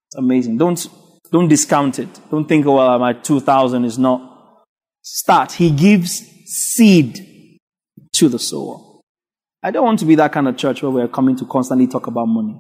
It's 0.08 0.16
amazing. 0.18 0.58
Don't, 0.58 0.88
don't 1.32 1.48
discount 1.48 2.00
it. 2.00 2.10
Don't 2.30 2.48
think, 2.48 2.66
oh, 2.66 2.76
well, 2.76 3.00
my 3.00 3.14
2,000 3.14 3.86
is 3.86 3.98
not. 3.98 4.64
Start. 5.02 5.54
He 5.54 5.72
gives 5.72 6.24
seed 6.46 7.60
to 8.14 8.30
the 8.30 8.40
sower. 8.40 8.80
I 9.64 9.72
don't 9.72 9.84
want 9.84 10.00
to 10.00 10.06
be 10.06 10.16
that 10.16 10.32
kind 10.32 10.48
of 10.48 10.58
church 10.58 10.84
where 10.84 10.92
we're 10.92 11.08
coming 11.08 11.36
to 11.38 11.46
constantly 11.46 11.88
talk 11.88 12.08
about 12.08 12.28
money. 12.28 12.60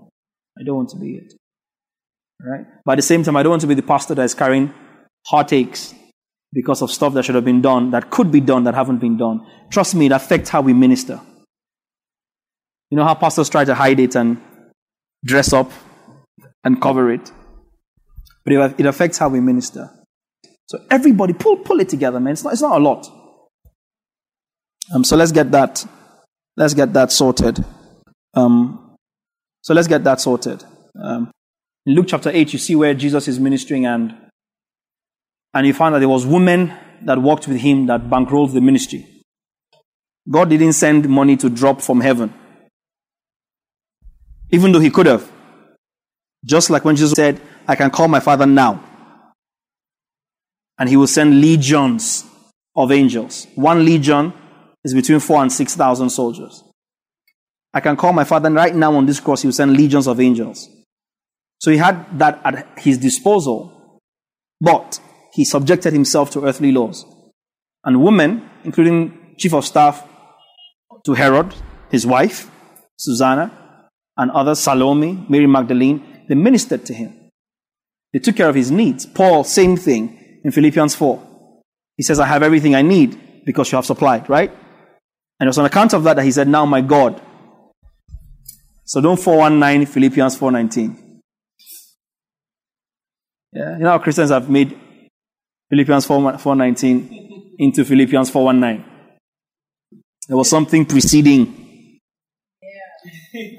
I 0.59 0.63
don't 0.63 0.75
want 0.75 0.89
to 0.89 0.98
be 0.98 1.15
it. 1.15 1.33
Right? 2.41 2.65
But 2.83 2.94
at 2.94 2.95
the 2.95 3.01
same 3.03 3.24
time, 3.24 3.36
I 3.36 3.44
don't 3.44 3.51
want 3.51 3.62
to 3.62 3.68
be 3.68 3.75
the 3.75 3.83
pastor 3.83 4.15
that 4.15 4.24
is 4.24 4.33
carrying 4.33 4.74
heartaches 5.27 5.94
because 6.51 6.81
of 6.81 6.91
stuff 6.91 7.13
that 7.13 7.24
should 7.24 7.36
have 7.36 7.45
been 7.45 7.62
done, 7.62 7.91
that 7.91 8.09
could 8.09 8.31
be 8.31 8.39
done, 8.39 8.63
that 8.63 8.74
haven't 8.74 9.00
been 9.00 9.18
done. 9.18 9.45
Trust 9.69 9.95
me, 9.95 10.07
it 10.07 10.12
affects 10.12 10.50
how 10.50 10.62
we 10.62 10.74
minister. 10.74 11.19
You 12.90 12.98
know 12.98 13.04
how 13.04 13.16
pastors 13.16 13.50
try 13.50 13.66
to 13.66 13.76
hide 13.76 14.00
it 14.00 14.16
and 14.16 14.42
dress 15.24 15.54
up 15.54 15.72
and 16.64 16.82
cover 16.82 17.12
it? 17.12 17.32
But 18.44 18.80
it 18.80 18.86
affects 18.86 19.18
how 19.18 19.30
we 19.30 19.40
minister. 19.40 19.90
So 20.68 20.80
everybody, 20.90 21.34
pull, 21.34 21.58
pull 21.58 21.80
it 21.80 21.90
together, 21.90 22.20
man. 22.20 22.34
It's 22.34 22.44
not, 22.44 22.54
it's 22.54 22.62
not 22.62 22.80
a 22.80 22.84
lot. 22.84 23.08
Um, 24.94 25.04
so 25.04 25.16
let's 25.16 25.32
get 25.32 25.52
that 25.52 25.84
Let's 26.58 26.74
get 26.74 26.94
that 26.94 27.12
sorted. 27.12 27.64
Um, 28.34 28.96
so 29.62 29.74
let's 29.74 29.88
get 29.88 30.04
that 30.06 30.22
sorted. 30.22 30.63
Um, 31.01 31.32
in 31.86 31.96
Luke 31.96 32.06
chapter 32.08 32.32
8, 32.34 32.54
you 32.54 32.60
see 32.60 32.75
where 32.75 32.94
Jesus 32.94 33.27
is 33.27 33.39
ministering 33.39 33.86
and 33.86 34.15
and 35.54 35.65
you 35.65 35.74
find 35.74 35.96
that 35.96 36.00
there 36.00 36.10
was 36.10 36.25
women 36.25 36.74
that 37.04 37.22
worked 37.22 37.48
with 37.48 37.58
him 37.58 37.86
that 37.86 38.10
bankrolled 38.10 38.54
the 38.54 38.60
ministry. 38.60 39.08
God 40.30 40.50
didn't 40.50 40.74
send 40.74 41.08
money 41.08 41.38
to 41.38 41.50
drop 41.50 41.82
from 41.82 42.01
heaven. 42.01 42.34
Even 44.55 44.71
though 44.71 44.79
he 44.79 44.89
could 44.89 45.05
have. 45.05 45.29
Just 46.45 46.69
like 46.69 46.85
when 46.85 46.95
Jesus 46.95 47.12
said, 47.12 47.41
I 47.67 47.75
can 47.75 47.91
call 47.91 48.07
my 48.07 48.21
father 48.21 48.45
now. 48.45 48.81
And 50.79 50.88
he 50.88 50.95
will 50.95 51.07
send 51.07 51.41
legions 51.41 52.24
of 52.74 52.89
angels. 52.91 53.47
One 53.55 53.83
legion 53.83 54.31
is 54.85 54.93
between 54.93 55.19
four 55.19 55.41
and 55.41 55.51
six 55.51 55.75
thousand 55.75 56.09
soldiers. 56.09 56.63
I 57.74 57.81
can 57.81 57.97
call 57.97 58.13
my 58.13 58.24
father 58.24 58.50
right 58.50 58.74
now 58.74 58.95
on 58.95 59.05
this 59.05 59.19
cross, 59.19 59.41
he 59.41 59.47
will 59.47 59.53
send 59.53 59.75
legions 59.75 60.07
of 60.07 60.21
angels. 60.21 60.69
So 61.59 61.71
he 61.71 61.77
had 61.77 62.17
that 62.19 62.39
at 62.45 62.79
his 62.79 62.97
disposal, 62.97 64.00
but 64.62 65.01
he 65.33 65.43
subjected 65.43 65.91
himself 65.91 66.31
to 66.31 66.45
earthly 66.45 66.71
laws. 66.71 67.05
And 67.83 68.01
women, 68.01 68.50
including 68.63 69.35
chief 69.38 69.53
of 69.53 69.65
staff 69.65 70.07
to 71.05 71.13
Herod, 71.13 71.53
his 71.91 72.07
wife, 72.07 72.50
Susanna, 72.97 73.64
and 74.17 74.31
others, 74.31 74.60
Salome, 74.60 75.25
Mary 75.29 75.48
Magdalene, 75.48 76.25
they 76.27 76.36
ministered 76.36 76.86
to 76.86 76.93
him. 76.93 77.31
They 78.13 78.19
took 78.19 78.36
care 78.36 78.50
of 78.50 78.55
his 78.55 78.72
needs. 78.72 79.05
Paul, 79.05 79.43
same 79.43 79.75
thing 79.77 80.39
in 80.43 80.51
Philippians 80.51 80.95
4. 80.95 81.22
He 81.98 82.03
says, 82.03 82.19
I 82.19 82.25
have 82.27 82.43
everything 82.43 82.75
I 82.75 82.81
need 82.81 83.43
because 83.45 83.72
you 83.72 83.75
have 83.75 83.86
supplied, 83.86 84.29
right? 84.29 84.51
And 85.39 85.48
it 85.48 85.50
was 85.50 85.57
on 85.57 85.65
account 85.65 85.93
of 85.93 86.03
that 86.03 86.15
that 86.15 86.24
he 86.24 86.31
said, 86.31 86.48
Now 86.48 86.65
my 86.65 86.81
God. 86.81 87.22
So 88.86 89.01
don't 89.01 89.19
419 89.19 89.88
Philippians 89.88 90.38
419. 90.38 91.22
Yeah, 93.51 93.77
you 93.77 93.84
know 93.84 93.98
Christians 94.00 94.29
have 94.31 94.50
made 94.50 94.77
Philippians 95.69 96.05
4, 96.05 96.38
419 96.38 97.55
into 97.57 97.84
Philippians 97.84 98.29
419. 98.29 98.86
There 100.27 100.38
was 100.38 100.50
something 100.50 100.86
preceding. 100.86 101.64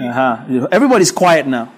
Uh-huh. 0.01 0.69
Everybody's 0.73 1.13
quiet 1.13 1.47
now. 1.47 1.73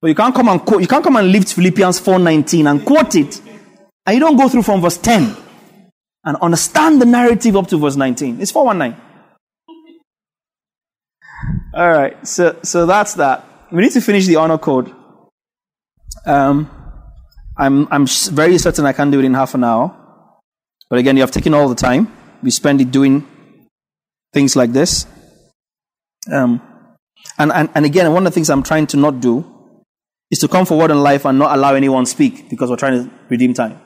But 0.00 0.08
you 0.08 0.14
can't 0.14 0.34
come 0.34 0.48
and 0.48 0.64
quote, 0.64 0.80
you 0.80 0.88
can't 0.88 1.04
come 1.04 1.16
and 1.16 1.30
lift 1.30 1.52
Philippians 1.52 1.98
419 1.98 2.66
and 2.66 2.84
quote 2.84 3.14
it. 3.16 3.40
And 4.06 4.14
you 4.14 4.20
don't 4.20 4.36
go 4.36 4.48
through 4.48 4.62
from 4.62 4.80
verse 4.80 4.96
10 4.96 5.36
and 6.24 6.36
understand 6.40 7.00
the 7.00 7.06
narrative 7.06 7.56
up 7.56 7.66
to 7.68 7.78
verse 7.78 7.96
19. 7.96 8.40
It's 8.40 8.50
419. 8.50 9.00
All 11.72 11.88
right, 11.88 12.26
so 12.26 12.58
so 12.62 12.84
that's 12.84 13.14
that. 13.14 13.44
We 13.70 13.82
need 13.82 13.92
to 13.92 14.00
finish 14.00 14.26
the 14.26 14.36
honor 14.36 14.58
code. 14.58 14.92
Um, 16.26 16.68
I'm 17.56 17.86
I'm 17.92 18.06
very 18.06 18.58
certain 18.58 18.86
I 18.86 18.92
can 18.92 19.10
do 19.10 19.20
it 19.20 19.24
in 19.24 19.34
half 19.34 19.54
an 19.54 19.62
hour, 19.62 19.94
but 20.88 20.98
again, 20.98 21.16
you 21.16 21.22
have 21.22 21.30
taken 21.30 21.54
all 21.54 21.68
the 21.68 21.76
time. 21.76 22.12
We 22.42 22.50
spend 22.50 22.80
it 22.80 22.90
doing 22.90 23.26
things 24.32 24.56
like 24.56 24.72
this. 24.72 25.06
Um, 26.30 26.62
and, 27.38 27.52
and 27.52 27.68
and 27.74 27.84
again, 27.84 28.12
one 28.12 28.26
of 28.26 28.32
the 28.32 28.34
things 28.34 28.50
I'm 28.50 28.62
trying 28.62 28.86
to 28.88 28.96
not 28.96 29.20
do 29.20 29.44
is 30.30 30.38
to 30.40 30.48
come 30.48 30.64
forward 30.64 30.90
in 30.90 31.02
life 31.02 31.24
and 31.24 31.38
not 31.38 31.56
allow 31.56 31.74
anyone 31.74 32.06
speak 32.06 32.48
because 32.48 32.70
we're 32.70 32.76
trying 32.76 33.04
to 33.04 33.10
redeem 33.28 33.52
time. 33.52 33.80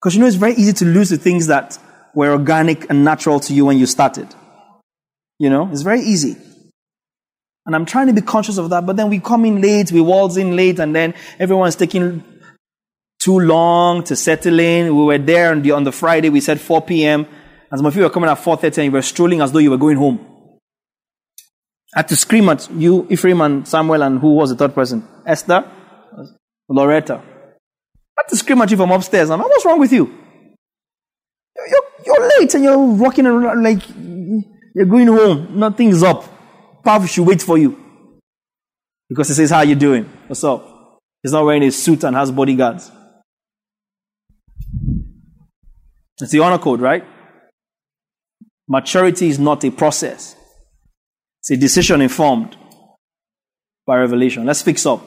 Because 0.00 0.14
you 0.14 0.20
know, 0.20 0.26
it's 0.26 0.36
very 0.36 0.54
easy 0.54 0.72
to 0.72 0.84
lose 0.84 1.10
the 1.10 1.16
things 1.16 1.46
that 1.46 1.78
were 2.14 2.32
organic 2.32 2.90
and 2.90 3.04
natural 3.04 3.38
to 3.40 3.54
you 3.54 3.66
when 3.66 3.78
you 3.78 3.86
started. 3.86 4.28
You 5.38 5.48
know, 5.48 5.68
it's 5.70 5.82
very 5.82 6.00
easy. 6.00 6.36
And 7.64 7.76
I'm 7.76 7.86
trying 7.86 8.08
to 8.08 8.12
be 8.12 8.20
conscious 8.20 8.58
of 8.58 8.70
that, 8.70 8.84
but 8.84 8.96
then 8.96 9.08
we 9.08 9.20
come 9.20 9.44
in 9.44 9.60
late, 9.60 9.92
we 9.92 10.00
waltz 10.00 10.36
in 10.36 10.56
late, 10.56 10.80
and 10.80 10.94
then 10.94 11.14
everyone's 11.38 11.76
taking 11.76 12.24
too 13.20 13.38
long 13.38 14.02
to 14.04 14.16
settle 14.16 14.58
in. 14.58 14.96
We 14.96 15.04
were 15.04 15.18
there 15.18 15.52
on 15.52 15.62
the, 15.62 15.70
on 15.70 15.84
the 15.84 15.92
Friday, 15.92 16.28
we 16.28 16.40
said 16.40 16.60
4 16.60 16.82
p.m., 16.82 17.26
and 17.70 17.78
some 17.78 17.86
of 17.86 17.94
you 17.96 18.02
were 18.02 18.10
coming 18.10 18.28
at 18.28 18.38
4.30 18.38 18.78
and 18.78 18.84
you 18.86 18.90
were 18.90 19.02
strolling 19.02 19.40
as 19.40 19.52
though 19.52 19.60
you 19.60 19.70
were 19.70 19.78
going 19.78 19.96
home. 19.96 20.31
Had 21.94 22.08
to 22.08 22.16
scream 22.16 22.48
at 22.48 22.70
you, 22.70 23.06
Ephraim 23.10 23.40
and 23.42 23.68
Samuel, 23.68 24.02
and 24.02 24.18
who 24.18 24.34
was 24.34 24.50
the 24.50 24.56
third 24.56 24.74
person? 24.74 25.06
Esther? 25.26 25.70
Loretta. 26.68 27.14
I 27.14 28.22
had 28.22 28.28
to 28.28 28.36
scream 28.36 28.62
at 28.62 28.70
you 28.70 28.76
from 28.76 28.90
upstairs. 28.90 29.30
I'm 29.30 29.38
like, 29.38 29.46
oh, 29.46 29.50
what's 29.50 29.66
wrong 29.66 29.78
with 29.78 29.92
you? 29.92 30.06
You're, 31.56 31.82
you're 32.06 32.38
late 32.38 32.54
and 32.54 32.64
you're 32.64 32.78
walking 32.78 33.26
around 33.26 33.62
like 33.62 33.82
you're 34.74 34.86
going 34.86 35.06
home, 35.06 35.58
nothing's 35.58 36.02
up. 36.02 36.24
Pav 36.82 37.08
should 37.08 37.26
wait 37.26 37.42
for 37.42 37.58
you. 37.58 37.78
Because 39.08 39.28
he 39.28 39.34
says, 39.34 39.50
How 39.50 39.58
are 39.58 39.64
you 39.64 39.74
doing? 39.74 40.04
What's 40.26 40.42
up? 40.42 40.98
He's 41.22 41.32
not 41.32 41.44
wearing 41.44 41.62
a 41.64 41.70
suit 41.70 42.02
and 42.04 42.16
has 42.16 42.30
bodyguards. 42.32 42.90
It's 46.20 46.32
the 46.32 46.40
honor 46.40 46.58
code, 46.58 46.80
right? 46.80 47.04
Maturity 48.68 49.28
is 49.28 49.38
not 49.38 49.64
a 49.64 49.70
process, 49.70 50.34
it's 51.42 51.50
a 51.50 51.56
decision 51.56 52.00
informed 52.00 52.56
by 53.86 53.98
revelation. 53.98 54.46
Let's 54.46 54.62
fix 54.62 54.86
up. 54.86 55.02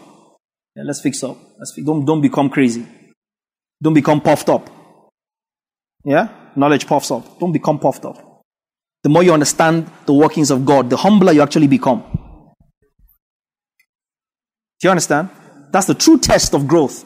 Yeah, 0.75 0.83
let's 0.85 1.01
fix 1.01 1.23
up. 1.23 1.37
Let's 1.57 1.73
fix, 1.73 1.85
don't, 1.85 2.05
don't 2.05 2.21
become 2.21 2.49
crazy. 2.49 2.85
Don't 3.81 3.93
become 3.93 4.21
puffed 4.21 4.49
up. 4.49 4.69
Yeah? 6.03 6.29
Knowledge 6.55 6.85
puffs 6.85 7.09
up. 7.11 7.39
Don't 7.39 7.51
become 7.51 7.79
puffed 7.79 8.05
up 8.05 8.35
the 9.05 9.09
more 9.09 9.21
you 9.21 9.31
understand 9.31 9.87
the 10.07 10.13
workings 10.13 10.49
of 10.49 10.65
God, 10.65 10.89
the 10.89 10.97
humbler 10.97 11.31
you 11.31 11.43
actually 11.43 11.67
become. 11.67 12.03
Do 14.79 14.87
you 14.87 14.89
understand? 14.89 15.29
That's 15.71 15.85
the 15.85 15.93
true 15.93 16.17
test 16.17 16.55
of 16.55 16.67
growth. 16.67 17.05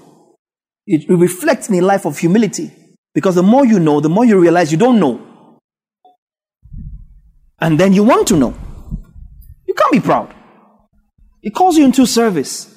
It, 0.88 1.10
reflects 1.10 1.68
in 1.68 1.76
a 1.76 1.82
life 1.82 2.06
of 2.06 2.18
humility. 2.18 2.72
Because 3.14 3.36
the 3.36 3.44
more 3.44 3.66
you 3.66 3.82
know, 3.82 4.00
the 4.00 4.08
more 4.08 4.24
you 4.24 4.40
realize 4.40 4.72
you 4.72 4.78
don't 4.78 4.98
know. 4.98 5.60
And 7.60 7.78
then 7.78 7.92
you 7.92 8.06
want 8.06 8.30
to 8.30 8.38
know. 8.38 8.58
Can't 9.80 9.92
be 9.92 10.00
proud. 10.02 10.36
It 11.42 11.52
calls 11.56 11.78
you 11.78 11.86
into 11.86 12.06
service. 12.06 12.76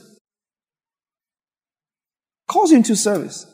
calls 2.53 2.71
you 2.71 2.77
into 2.77 2.95
service. 2.95 3.47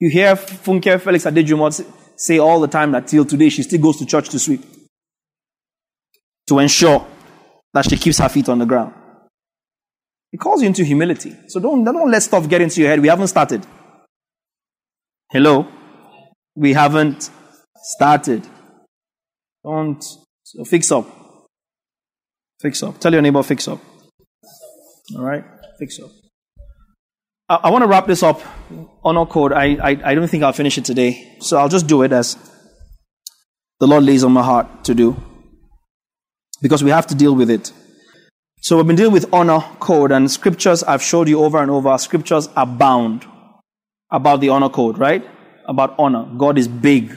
You 0.00 0.10
hear 0.10 0.34
Funke 0.34 1.00
Felix 1.00 1.24
Adejumo 1.24 1.84
say 2.16 2.38
all 2.38 2.58
the 2.60 2.68
time 2.68 2.90
that 2.92 3.06
till 3.06 3.24
today 3.24 3.48
she 3.50 3.62
still 3.62 3.80
goes 3.80 3.98
to 3.98 4.06
church 4.06 4.28
to 4.30 4.38
sweep 4.38 4.62
to 6.48 6.58
ensure 6.58 7.06
that 7.72 7.88
she 7.88 7.96
keeps 7.96 8.18
her 8.18 8.28
feet 8.28 8.48
on 8.48 8.58
the 8.58 8.66
ground. 8.66 8.94
It 10.32 10.38
calls 10.38 10.62
you 10.62 10.68
into 10.68 10.84
humility. 10.84 11.36
So 11.48 11.60
don't, 11.60 11.84
don't 11.84 12.10
let 12.10 12.22
stuff 12.22 12.48
get 12.48 12.60
into 12.60 12.80
your 12.80 12.90
head. 12.90 13.00
We 13.00 13.08
haven't 13.08 13.28
started. 13.28 13.64
Hello? 15.30 15.68
We 16.56 16.72
haven't 16.72 17.30
started. 17.76 18.46
Don't 19.62 20.02
so 20.42 20.64
fix 20.64 20.90
up. 20.90 21.19
Fix 22.60 22.82
up. 22.82 22.98
Tell 23.00 23.12
your 23.12 23.22
neighbor, 23.22 23.42
fix 23.42 23.66
up. 23.68 23.80
All 25.16 25.22
right? 25.22 25.44
Fix 25.78 25.98
up. 25.98 26.10
I, 27.48 27.54
I 27.64 27.70
want 27.70 27.82
to 27.82 27.88
wrap 27.88 28.06
this 28.06 28.22
up 28.22 28.42
honor 29.02 29.24
code. 29.26 29.52
I, 29.52 29.76
I, 29.76 30.00
I 30.04 30.14
don't 30.14 30.28
think 30.28 30.44
I'll 30.44 30.52
finish 30.52 30.76
it 30.76 30.84
today. 30.84 31.36
So 31.40 31.56
I'll 31.56 31.70
just 31.70 31.86
do 31.86 32.02
it 32.02 32.12
as 32.12 32.36
the 33.80 33.86
Lord 33.86 34.04
lays 34.04 34.24
on 34.24 34.32
my 34.32 34.42
heart 34.42 34.84
to 34.84 34.94
do 34.94 35.16
because 36.60 36.84
we 36.84 36.90
have 36.90 37.06
to 37.08 37.14
deal 37.14 37.34
with 37.34 37.48
it. 37.48 37.72
So 38.62 38.76
we've 38.76 38.86
been 38.86 38.96
dealing 38.96 39.14
with 39.14 39.32
honor 39.32 39.60
code, 39.80 40.12
and 40.12 40.30
scriptures 40.30 40.82
I've 40.82 41.02
showed 41.02 41.28
you 41.28 41.42
over 41.42 41.62
and 41.62 41.70
over. 41.70 41.96
Scriptures 41.96 42.50
abound 42.54 43.24
about 44.10 44.42
the 44.42 44.50
honor 44.50 44.68
code, 44.68 44.98
right? 44.98 45.24
About 45.66 45.94
honor. 45.98 46.30
God 46.36 46.58
is 46.58 46.68
big 46.68 47.10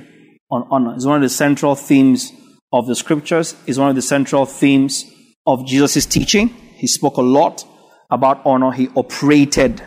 on 0.49 0.65
honor. 0.71 0.95
It's 0.95 1.05
one 1.05 1.17
of 1.17 1.21
the 1.21 1.27
central 1.27 1.75
themes 1.75 2.31
of 2.71 2.87
the 2.87 2.95
scriptures. 2.95 3.57
It's 3.67 3.77
one 3.77 3.89
of 3.89 3.95
the 3.95 4.01
central 4.01 4.45
themes 4.45 5.03
of 5.45 5.65
Jesus' 5.65 6.05
teaching. 6.05 6.49
He 6.49 6.87
spoke 6.87 7.17
a 7.17 7.21
lot 7.21 7.65
about 8.09 8.41
honor. 8.45 8.71
He 8.71 8.89
operated 8.95 9.81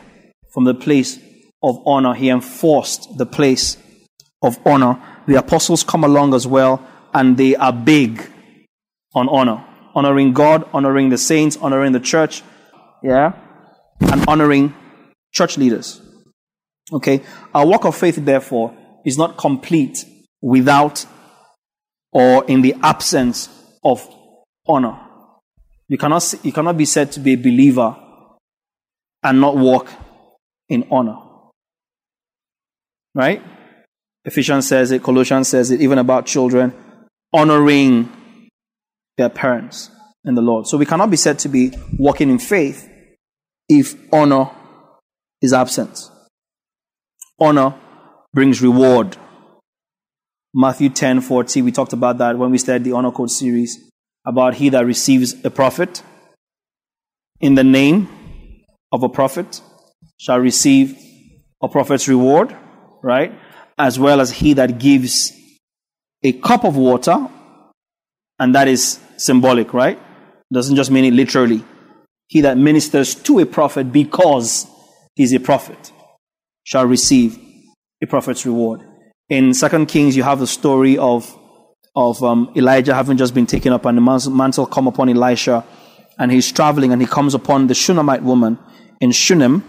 from 0.53 0.65
the 0.65 0.75
place 0.75 1.19
of 1.63 1.81
honor. 1.87 2.15
He 2.15 2.29
enforced 2.29 3.17
the 3.17 3.27
place 3.27 3.77
of 4.43 4.59
honor. 4.67 5.03
The 5.27 5.37
apostles 5.37 5.83
come 5.83 6.05
along 6.05 6.35
as 6.35 6.47
well, 6.47 6.87
and 7.13 7.37
they 7.37 7.57
are 7.57 7.73
big 7.73 8.31
on 9.15 9.29
honor. 9.29 9.65
Honoring 9.95 10.33
God, 10.33 10.69
honoring 10.73 11.09
the 11.09 11.19
saints, 11.19 11.57
honoring 11.57 11.93
the 11.93 12.01
church, 12.01 12.43
yeah, 13.03 13.33
and 14.01 14.29
honoring 14.29 14.75
church 15.33 15.57
leaders. 15.57 16.01
Okay? 16.93 17.23
Our 17.55 17.67
walk 17.67 17.85
of 17.85 17.97
faith, 17.97 18.17
therefore, 18.17 18.77
is 19.05 19.17
not 19.17 19.39
complete 19.39 20.05
without 20.43 21.07
or 22.13 22.45
in 22.45 22.63
the 22.63 22.75
absence 22.83 23.49
of 23.85 24.07
honor. 24.67 25.06
You 25.88 25.99
cannot, 25.99 26.35
you 26.43 26.52
cannot 26.52 26.76
be 26.76 26.85
said 26.85 27.12
to 27.12 27.21
be 27.21 27.35
a 27.35 27.37
believer 27.37 27.97
and 29.23 29.40
not 29.40 29.57
walk 29.57 29.90
in 30.69 30.87
honor. 30.90 31.19
Right? 33.14 33.43
Ephesians 34.25 34.66
says 34.69 34.90
it, 34.90 35.02
Colossians 35.02 35.49
says 35.49 35.71
it, 35.71 35.81
even 35.81 35.99
about 35.99 36.26
children, 36.26 36.75
honoring 37.33 38.50
their 39.16 39.28
parents 39.28 39.90
in 40.25 40.35
the 40.35 40.43
Lord. 40.43 40.66
So 40.66 40.76
we 40.76 40.87
cannot 40.87 41.11
be 41.11 41.16
said 41.16 41.38
to 41.40 41.49
be 41.49 41.73
walking 41.97 42.31
in 42.31 42.38
faith 42.38 42.88
if 43.69 43.95
honor 44.12 44.50
is 45.40 45.52
absent. 45.52 46.11
Honor 47.38 47.75
brings 48.33 48.61
reward. 48.61 49.16
Matthew 50.52 50.88
10 50.88 51.21
40, 51.21 51.62
we 51.62 51.73
talked 51.73 51.93
about 51.93 52.19
that 52.19 52.38
when 52.38 52.50
we 52.50 52.59
started 52.59 52.85
the 52.85 52.93
honor 52.93 53.12
code 53.12 53.31
series 53.31 53.90
about 54.26 54.56
he 54.56 54.68
that 54.71 54.85
receives 54.85 55.35
a 55.45 55.50
prophet 55.50 56.02
in 57.40 57.54
the 57.54 57.64
name 57.64 58.09
of 58.92 59.02
a 59.02 59.09
prophet 59.09 59.61
shall 60.18 60.38
receive 60.38 60.99
a 61.62 61.68
prophet's 61.68 62.09
reward, 62.09 62.54
right? 63.02 63.33
As 63.78 63.99
well 63.99 64.21
as 64.21 64.30
he 64.30 64.54
that 64.54 64.78
gives 64.78 65.33
a 66.23 66.33
cup 66.33 66.64
of 66.64 66.76
water, 66.76 67.28
and 68.38 68.54
that 68.54 68.68
is 68.68 68.99
symbolic, 69.16 69.73
right? 69.73 69.99
Doesn't 70.52 70.76
just 70.76 70.90
mean 70.90 71.04
it 71.04 71.14
literally. 71.14 71.64
He 72.28 72.40
that 72.42 72.59
ministers 72.59 73.14
to 73.14 73.38
a 73.38 73.47
prophet 73.47 73.92
because 73.92 74.66
he's 75.14 75.33
a 75.33 75.40
prophet 75.40 75.92
shall 76.64 76.87
receive 76.87 77.38
a 78.02 78.06
prophet's 78.06 78.45
reward. 78.45 78.83
In 79.28 79.54
Second 79.54 79.87
Kings, 79.87 80.16
you 80.16 80.23
have 80.23 80.38
the 80.38 80.47
story 80.47 80.99
of 80.99 81.37
of 81.97 82.23
um, 82.23 82.53
Elijah 82.55 82.95
having 82.95 83.17
just 83.17 83.35
been 83.35 83.47
taken 83.47 83.73
up, 83.73 83.87
and 83.87 83.97
the 83.97 84.31
mantle 84.31 84.67
come 84.67 84.87
upon 84.87 85.09
Elisha, 85.09 85.65
and 86.19 86.31
he's 86.31 86.53
traveling, 86.53 86.93
and 86.93 87.00
he 87.00 87.09
comes 87.09 87.35
upon 87.35 87.67
the 87.67 87.75
Shunammite 87.75 88.23
woman 88.23 88.59
in 89.00 89.11
Shunem, 89.12 89.65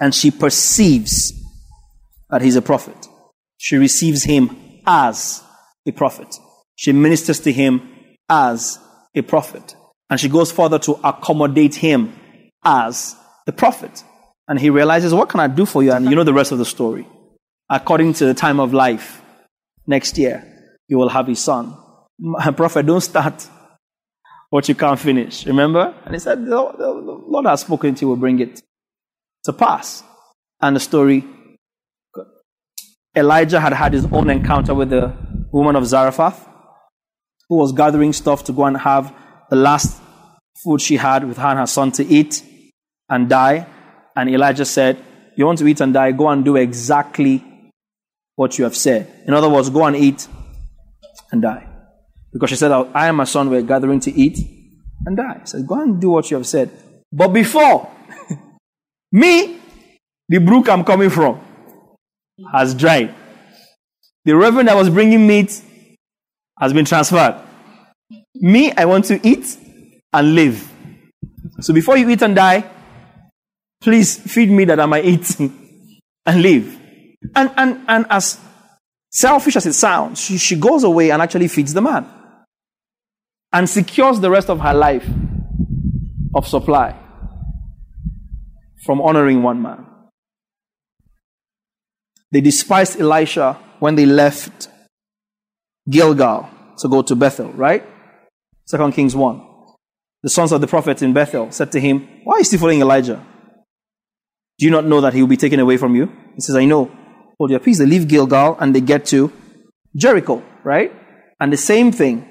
and 0.00 0.14
she 0.14 0.30
perceives 0.30 1.32
that 2.30 2.42
he's 2.42 2.56
a 2.56 2.62
prophet. 2.62 3.06
She 3.58 3.76
receives 3.76 4.24
him 4.24 4.56
as 4.86 5.42
a 5.86 5.92
prophet. 5.92 6.34
She 6.76 6.92
ministers 6.92 7.40
to 7.40 7.52
him 7.52 7.88
as 8.28 8.78
a 9.14 9.22
prophet. 9.22 9.76
And 10.08 10.18
she 10.18 10.28
goes 10.28 10.50
further 10.50 10.78
to 10.80 10.98
accommodate 11.04 11.76
him 11.76 12.12
as 12.64 13.14
the 13.46 13.52
prophet. 13.52 14.02
And 14.48 14.58
he 14.58 14.70
realizes, 14.70 15.14
What 15.14 15.28
can 15.28 15.40
I 15.40 15.46
do 15.46 15.66
for 15.66 15.82
you? 15.82 15.92
And 15.92 16.06
you 16.06 16.16
know 16.16 16.24
the 16.24 16.34
rest 16.34 16.52
of 16.52 16.58
the 16.58 16.64
story. 16.64 17.06
According 17.68 18.14
to 18.14 18.26
the 18.26 18.34
time 18.34 18.58
of 18.58 18.74
life, 18.74 19.22
next 19.86 20.18
year, 20.18 20.49
you 20.90 20.98
will 20.98 21.08
have 21.08 21.28
a 21.28 21.34
son. 21.34 21.74
Prophet, 22.56 22.84
don't 22.84 23.00
start 23.00 23.48
what 24.50 24.68
you 24.68 24.74
can't 24.74 24.98
finish. 24.98 25.46
Remember? 25.46 25.94
And 26.04 26.14
he 26.14 26.18
said, 26.20 26.44
The 26.44 26.60
Lord 27.26 27.46
has 27.46 27.60
spoken 27.60 27.94
to 27.94 28.00
you, 28.02 28.08
will 28.08 28.16
bring 28.16 28.40
it 28.40 28.60
to 29.44 29.52
pass. 29.52 30.02
And 30.60 30.76
the 30.76 30.80
story 30.80 31.24
Elijah 33.16 33.60
had 33.60 33.72
had 33.72 33.92
his 33.92 34.04
own 34.12 34.28
encounter 34.28 34.74
with 34.74 34.90
the 34.90 35.14
woman 35.52 35.76
of 35.76 35.86
Zarephath 35.86 36.46
who 37.48 37.56
was 37.56 37.72
gathering 37.72 38.12
stuff 38.12 38.44
to 38.44 38.52
go 38.52 38.64
and 38.64 38.76
have 38.76 39.14
the 39.48 39.56
last 39.56 40.00
food 40.62 40.80
she 40.80 40.96
had 40.96 41.24
with 41.24 41.36
her 41.38 41.48
and 41.48 41.58
her 41.58 41.66
son 41.66 41.90
to 41.92 42.04
eat 42.04 42.44
and 43.08 43.28
die. 43.28 43.66
And 44.14 44.28
Elijah 44.28 44.64
said, 44.64 44.98
You 45.36 45.46
want 45.46 45.58
to 45.60 45.66
eat 45.66 45.80
and 45.80 45.94
die? 45.94 46.12
Go 46.12 46.28
and 46.28 46.44
do 46.44 46.56
exactly 46.56 47.44
what 48.34 48.58
you 48.58 48.64
have 48.64 48.76
said. 48.76 49.08
In 49.26 49.34
other 49.34 49.48
words, 49.48 49.70
go 49.70 49.84
and 49.84 49.96
eat 49.96 50.28
and 51.32 51.42
die. 51.42 51.66
Because 52.32 52.50
she 52.50 52.56
said, 52.56 52.70
I 52.70 53.08
and 53.08 53.16
my 53.16 53.24
son 53.24 53.50
were 53.50 53.62
gathering 53.62 54.00
to 54.00 54.12
eat 54.12 54.38
and 55.06 55.16
die. 55.16 55.40
Said, 55.44 55.66
Go 55.66 55.80
and 55.80 56.00
do 56.00 56.10
what 56.10 56.30
you 56.30 56.36
have 56.36 56.46
said. 56.46 56.70
But 57.12 57.28
before, 57.28 57.90
me, 59.12 59.58
the 60.28 60.38
brook 60.38 60.68
I'm 60.68 60.84
coming 60.84 61.10
from, 61.10 61.40
has 62.52 62.74
dried. 62.74 63.14
The 64.24 64.36
reverend 64.36 64.68
that 64.68 64.76
was 64.76 64.90
bringing 64.90 65.26
meat 65.26 65.60
has 66.58 66.72
been 66.72 66.84
transferred. 66.84 67.42
Me, 68.34 68.72
I 68.72 68.84
want 68.84 69.06
to 69.06 69.26
eat 69.26 69.56
and 70.12 70.34
live. 70.34 70.70
So 71.60 71.74
before 71.74 71.96
you 71.96 72.08
eat 72.10 72.22
and 72.22 72.34
die, 72.34 72.68
please 73.80 74.16
feed 74.16 74.50
me 74.50 74.64
that 74.66 74.78
I 74.78 74.86
might 74.86 75.04
eat 75.04 75.36
and 76.26 76.42
live. 76.42 76.78
And, 77.34 77.50
and, 77.56 77.84
and 77.88 78.06
as 78.10 78.38
selfish 79.10 79.56
as 79.56 79.66
it 79.66 79.74
sounds, 79.74 80.20
she, 80.20 80.38
she 80.38 80.56
goes 80.56 80.84
away 80.84 81.10
and 81.10 81.20
actually 81.20 81.48
feeds 81.48 81.74
the 81.74 81.82
man 81.82 82.06
and 83.52 83.68
secures 83.68 84.20
the 84.20 84.30
rest 84.30 84.48
of 84.48 84.60
her 84.60 84.74
life 84.74 85.06
of 86.34 86.46
supply 86.46 86.96
from 88.84 89.00
honoring 89.00 89.42
one 89.42 89.60
man. 89.60 89.86
They 92.32 92.40
despised 92.40 93.00
Elisha 93.00 93.58
when 93.80 93.96
they 93.96 94.06
left 94.06 94.68
Gilgal 95.88 96.48
to 96.78 96.88
go 96.88 97.02
to 97.02 97.16
Bethel, 97.16 97.52
right? 97.52 97.84
Second 98.66 98.92
Kings 98.92 99.16
1. 99.16 99.46
The 100.22 100.30
sons 100.30 100.52
of 100.52 100.60
the 100.60 100.66
prophet 100.66 101.02
in 101.02 101.12
Bethel 101.12 101.50
said 101.50 101.72
to 101.72 101.80
him, 101.80 102.06
Why 102.24 102.36
are 102.36 102.38
you 102.38 102.44
still 102.44 102.60
following 102.60 102.80
Elijah? 102.80 103.24
Do 104.58 104.66
you 104.66 104.70
not 104.70 104.84
know 104.84 105.00
that 105.00 105.14
he 105.14 105.22
will 105.22 105.28
be 105.28 105.36
taken 105.36 105.58
away 105.58 105.76
from 105.76 105.96
you? 105.96 106.06
He 106.34 106.40
says, 106.40 106.54
I 106.54 106.66
know. 106.66 106.90
Hold 107.40 107.52
your 107.52 107.60
peace. 107.60 107.78
They 107.78 107.86
leave 107.86 108.06
Gilgal 108.06 108.58
and 108.60 108.74
they 108.74 108.82
get 108.82 109.06
to 109.06 109.32
Jericho, 109.96 110.44
right? 110.62 110.92
And 111.40 111.50
the 111.50 111.56
same 111.56 111.90
thing. 111.90 112.26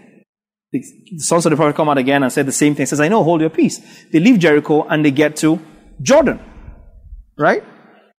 The 0.71 0.83
sons 1.17 1.47
of 1.47 1.49
the 1.49 1.55
prophet 1.55 1.75
come 1.75 1.89
out 1.89 1.97
again 1.97 2.21
and 2.21 2.31
said 2.31 2.45
the 2.45 2.51
same 2.51 2.75
thing. 2.75 2.85
Says, 2.85 3.01
I 3.01 3.07
know, 3.07 3.23
hold 3.23 3.41
your 3.41 3.49
peace. 3.49 3.81
They 4.11 4.19
leave 4.19 4.37
Jericho 4.37 4.83
and 4.83 5.03
they 5.03 5.09
get 5.09 5.35
to 5.37 5.59
Jordan, 5.99 6.39
right? 7.39 7.63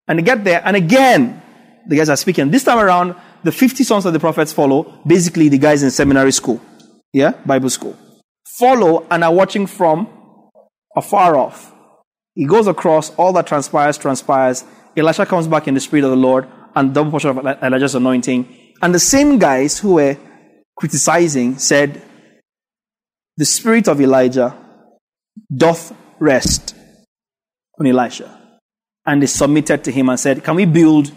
And 0.08 0.18
they 0.18 0.24
get 0.24 0.44
there 0.44 0.64
and 0.66 0.76
again, 0.76 1.40
the 1.88 1.96
guys 1.96 2.10
are 2.10 2.16
speaking. 2.16 2.50
This 2.50 2.64
time 2.64 2.80
around, 2.80 3.16
the 3.44 3.52
50 3.52 3.84
sons 3.84 4.08
of 4.08 4.14
the 4.14 4.20
prophets 4.20 4.52
follow, 4.52 5.00
basically 5.06 5.48
the 5.48 5.60
guys 5.60 5.84
in 5.84 5.92
seminary 5.92 6.32
school, 6.32 6.60
yeah, 7.14 7.34
Bible 7.46 7.70
school, 7.70 7.96
follow 8.58 9.06
and 9.12 9.24
are 9.24 9.32
watching 9.32 9.68
from 9.68 10.10
afar 10.96 11.38
off. 11.38 11.72
He 12.34 12.46
goes 12.46 12.66
across, 12.66 13.12
all 13.12 13.32
that 13.34 13.46
transpires, 13.46 13.96
transpires. 13.96 14.64
Elisha 14.98 15.28
comes 15.28 15.48
back 15.48 15.68
in 15.68 15.76
the 15.76 15.80
spirit 15.80 16.04
of 16.04 16.10
the 16.10 16.18
Lord 16.18 16.48
and 16.76 16.94
double 16.94 17.12
portion 17.12 17.38
of 17.38 17.46
Elijah's 17.46 17.96
anointing. 17.96 18.74
And 18.82 18.94
the 18.94 19.00
same 19.00 19.40
guys 19.40 19.80
who 19.80 19.96
were 19.96 20.18
criticizing 20.76 21.58
said, 21.58 22.02
The 23.38 23.46
spirit 23.46 23.88
of 23.88 24.00
Elijah 24.00 24.56
doth 25.56 25.94
rest 26.20 26.76
on 27.80 27.88
Elisha. 27.88 28.36
And 29.06 29.22
they 29.22 29.28
submitted 29.28 29.84
to 29.86 29.92
him 29.92 30.10
and 30.10 30.20
said, 30.20 30.44
Can 30.44 30.56
we 30.56 30.66
build 30.66 31.12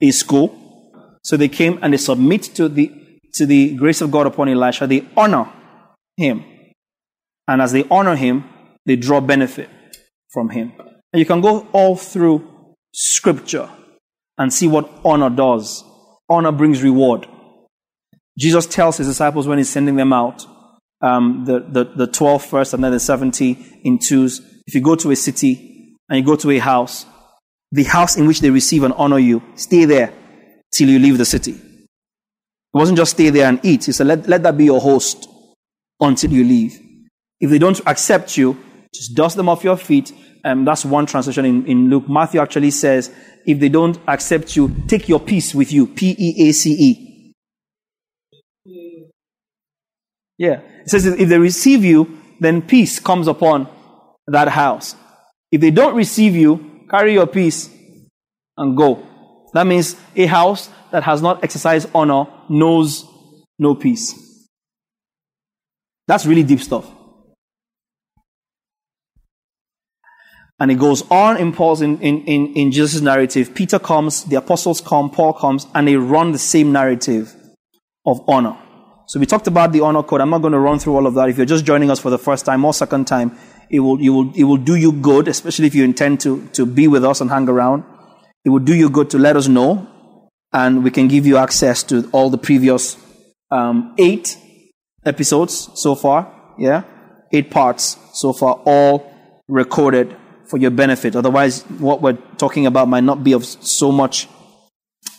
a 0.00 0.10
school? 0.10 0.60
So 1.22 1.36
they 1.36 1.48
came 1.48 1.78
and 1.82 1.92
they 1.92 1.98
submit 1.98 2.42
to 2.54 2.68
the, 2.68 2.92
to 3.34 3.46
the 3.46 3.74
grace 3.76 4.00
of 4.00 4.10
God 4.10 4.26
upon 4.26 4.48
Elisha. 4.48 4.86
They 4.86 5.06
honor 5.16 5.50
him. 6.16 6.44
And 7.48 7.60
as 7.60 7.72
they 7.72 7.84
honor 7.90 8.16
him, 8.16 8.44
they 8.86 8.96
draw 8.96 9.20
benefit 9.20 9.70
from 10.30 10.50
him. 10.50 10.72
And 11.12 11.20
you 11.20 11.26
can 11.26 11.40
go 11.40 11.66
all 11.72 11.96
through 11.96 12.48
scripture 12.92 13.70
and 14.38 14.52
see 14.52 14.68
what 14.68 14.90
honor 15.04 15.30
does. 15.30 15.84
Honor 16.28 16.52
brings 16.52 16.82
reward. 16.82 17.26
Jesus 18.38 18.66
tells 18.66 18.96
his 18.96 19.06
disciples 19.06 19.46
when 19.46 19.58
he's 19.58 19.68
sending 19.68 19.96
them 19.96 20.12
out, 20.12 20.44
um, 21.00 21.44
the, 21.44 21.60
the, 21.60 21.84
the 21.84 22.06
12 22.06 22.44
first 22.44 22.74
and 22.74 22.82
then 22.82 22.92
the 22.92 23.00
70 23.00 23.80
in 23.84 23.98
twos. 23.98 24.40
If 24.66 24.74
you 24.74 24.80
go 24.80 24.96
to 24.96 25.10
a 25.10 25.16
city 25.16 25.96
and 26.08 26.18
you 26.18 26.24
go 26.24 26.36
to 26.36 26.50
a 26.50 26.58
house, 26.58 27.06
the 27.70 27.84
house 27.84 28.16
in 28.16 28.26
which 28.26 28.40
they 28.40 28.50
receive 28.50 28.82
and 28.82 28.94
honor 28.94 29.18
you, 29.18 29.42
stay 29.54 29.84
there 29.84 30.12
till 30.72 30.88
you 30.88 30.98
leave 30.98 31.18
the 31.18 31.24
city. 31.24 31.52
It 31.52 32.78
wasn't 32.78 32.98
just 32.98 33.12
stay 33.12 33.30
there 33.30 33.48
and 33.48 33.60
eat. 33.62 33.84
He 33.84 33.92
said, 33.92 34.06
let, 34.06 34.26
let 34.26 34.42
that 34.42 34.56
be 34.56 34.64
your 34.64 34.80
host 34.80 35.28
until 36.00 36.32
you 36.32 36.42
leave. 36.42 36.80
If 37.40 37.50
they 37.50 37.58
don't 37.58 37.80
accept 37.86 38.36
you, 38.36 38.58
just 38.92 39.14
dust 39.14 39.36
them 39.36 39.48
off 39.48 39.62
your 39.62 39.76
feet 39.76 40.12
um, 40.44 40.64
that's 40.64 40.84
one 40.84 41.06
translation 41.06 41.44
in, 41.46 41.66
in 41.66 41.90
Luke. 41.90 42.08
Matthew 42.08 42.40
actually 42.40 42.70
says, 42.70 43.10
if 43.46 43.60
they 43.60 43.68
don't 43.68 43.98
accept 44.06 44.56
you, 44.56 44.74
take 44.86 45.08
your 45.08 45.20
peace 45.20 45.54
with 45.54 45.72
you. 45.72 45.86
P 45.86 46.14
E 46.18 46.48
A 46.48 46.52
C 46.52 46.72
E. 46.72 47.32
Yeah. 50.38 50.60
It 50.82 50.90
says 50.90 51.06
if 51.06 51.28
they 51.28 51.38
receive 51.38 51.84
you, 51.84 52.18
then 52.40 52.62
peace 52.62 52.98
comes 52.98 53.28
upon 53.28 53.68
that 54.26 54.48
house. 54.48 54.96
If 55.50 55.60
they 55.60 55.70
don't 55.70 55.94
receive 55.94 56.34
you, 56.34 56.86
carry 56.90 57.12
your 57.14 57.26
peace 57.26 57.70
and 58.56 58.76
go. 58.76 59.06
That 59.52 59.66
means 59.66 59.96
a 60.16 60.26
house 60.26 60.68
that 60.90 61.04
has 61.04 61.22
not 61.22 61.44
exercised 61.44 61.88
honor 61.94 62.26
knows 62.48 63.04
no 63.58 63.74
peace. 63.74 64.14
That's 66.06 66.26
really 66.26 66.42
deep 66.42 66.60
stuff. 66.60 66.90
And 70.60 70.70
it 70.70 70.76
goes 70.76 71.02
on 71.10 71.36
in 71.36 71.52
Paul's 71.52 71.82
in, 71.82 72.00
in, 72.00 72.24
in, 72.24 72.54
in 72.54 72.72
Jesus' 72.72 73.00
narrative. 73.00 73.54
Peter 73.54 73.78
comes, 73.78 74.24
the 74.24 74.36
apostles 74.36 74.80
come, 74.80 75.10
Paul 75.10 75.32
comes, 75.32 75.66
and 75.74 75.88
they 75.88 75.96
run 75.96 76.32
the 76.32 76.38
same 76.38 76.70
narrative 76.70 77.34
of 78.06 78.20
honor. 78.28 78.56
So 79.06 79.18
we 79.18 79.26
talked 79.26 79.46
about 79.48 79.72
the 79.72 79.80
honor 79.80 80.02
code. 80.02 80.20
I'm 80.20 80.30
not 80.30 80.42
going 80.42 80.52
to 80.52 80.58
run 80.58 80.78
through 80.78 80.94
all 80.94 81.06
of 81.06 81.14
that. 81.14 81.28
If 81.28 81.36
you're 81.36 81.46
just 81.46 81.64
joining 81.64 81.90
us 81.90 81.98
for 81.98 82.10
the 82.10 82.18
first 82.18 82.46
time 82.46 82.64
or 82.64 82.72
second 82.72 83.06
time, 83.06 83.36
it 83.68 83.80
will, 83.80 83.98
it 83.98 84.08
will, 84.10 84.32
it 84.34 84.44
will 84.44 84.56
do 84.56 84.76
you 84.76 84.92
good, 84.92 85.26
especially 85.28 85.66
if 85.66 85.74
you 85.74 85.84
intend 85.84 86.20
to, 86.20 86.46
to 86.52 86.64
be 86.64 86.86
with 86.86 87.04
us 87.04 87.20
and 87.20 87.28
hang 87.30 87.48
around. 87.48 87.82
It 88.44 88.50
will 88.50 88.60
do 88.60 88.74
you 88.74 88.88
good 88.88 89.10
to 89.10 89.18
let 89.18 89.36
us 89.36 89.48
know, 89.48 90.30
and 90.52 90.84
we 90.84 90.90
can 90.90 91.08
give 91.08 91.26
you 91.26 91.36
access 91.36 91.82
to 91.84 92.08
all 92.12 92.30
the 92.30 92.38
previous 92.38 92.96
um, 93.50 93.94
eight 93.98 94.38
episodes 95.04 95.70
so 95.74 95.94
far. 95.94 96.32
Yeah, 96.58 96.84
eight 97.32 97.50
parts 97.50 97.98
so 98.12 98.32
far, 98.32 98.62
all 98.64 99.12
recorded 99.48 100.14
for 100.46 100.58
your 100.58 100.70
benefit. 100.70 101.16
Otherwise, 101.16 101.62
what 101.78 102.02
we're 102.02 102.18
talking 102.36 102.66
about 102.66 102.88
might 102.88 103.04
not 103.04 103.24
be 103.24 103.32
of 103.32 103.44
so 103.44 103.90
much 103.90 104.28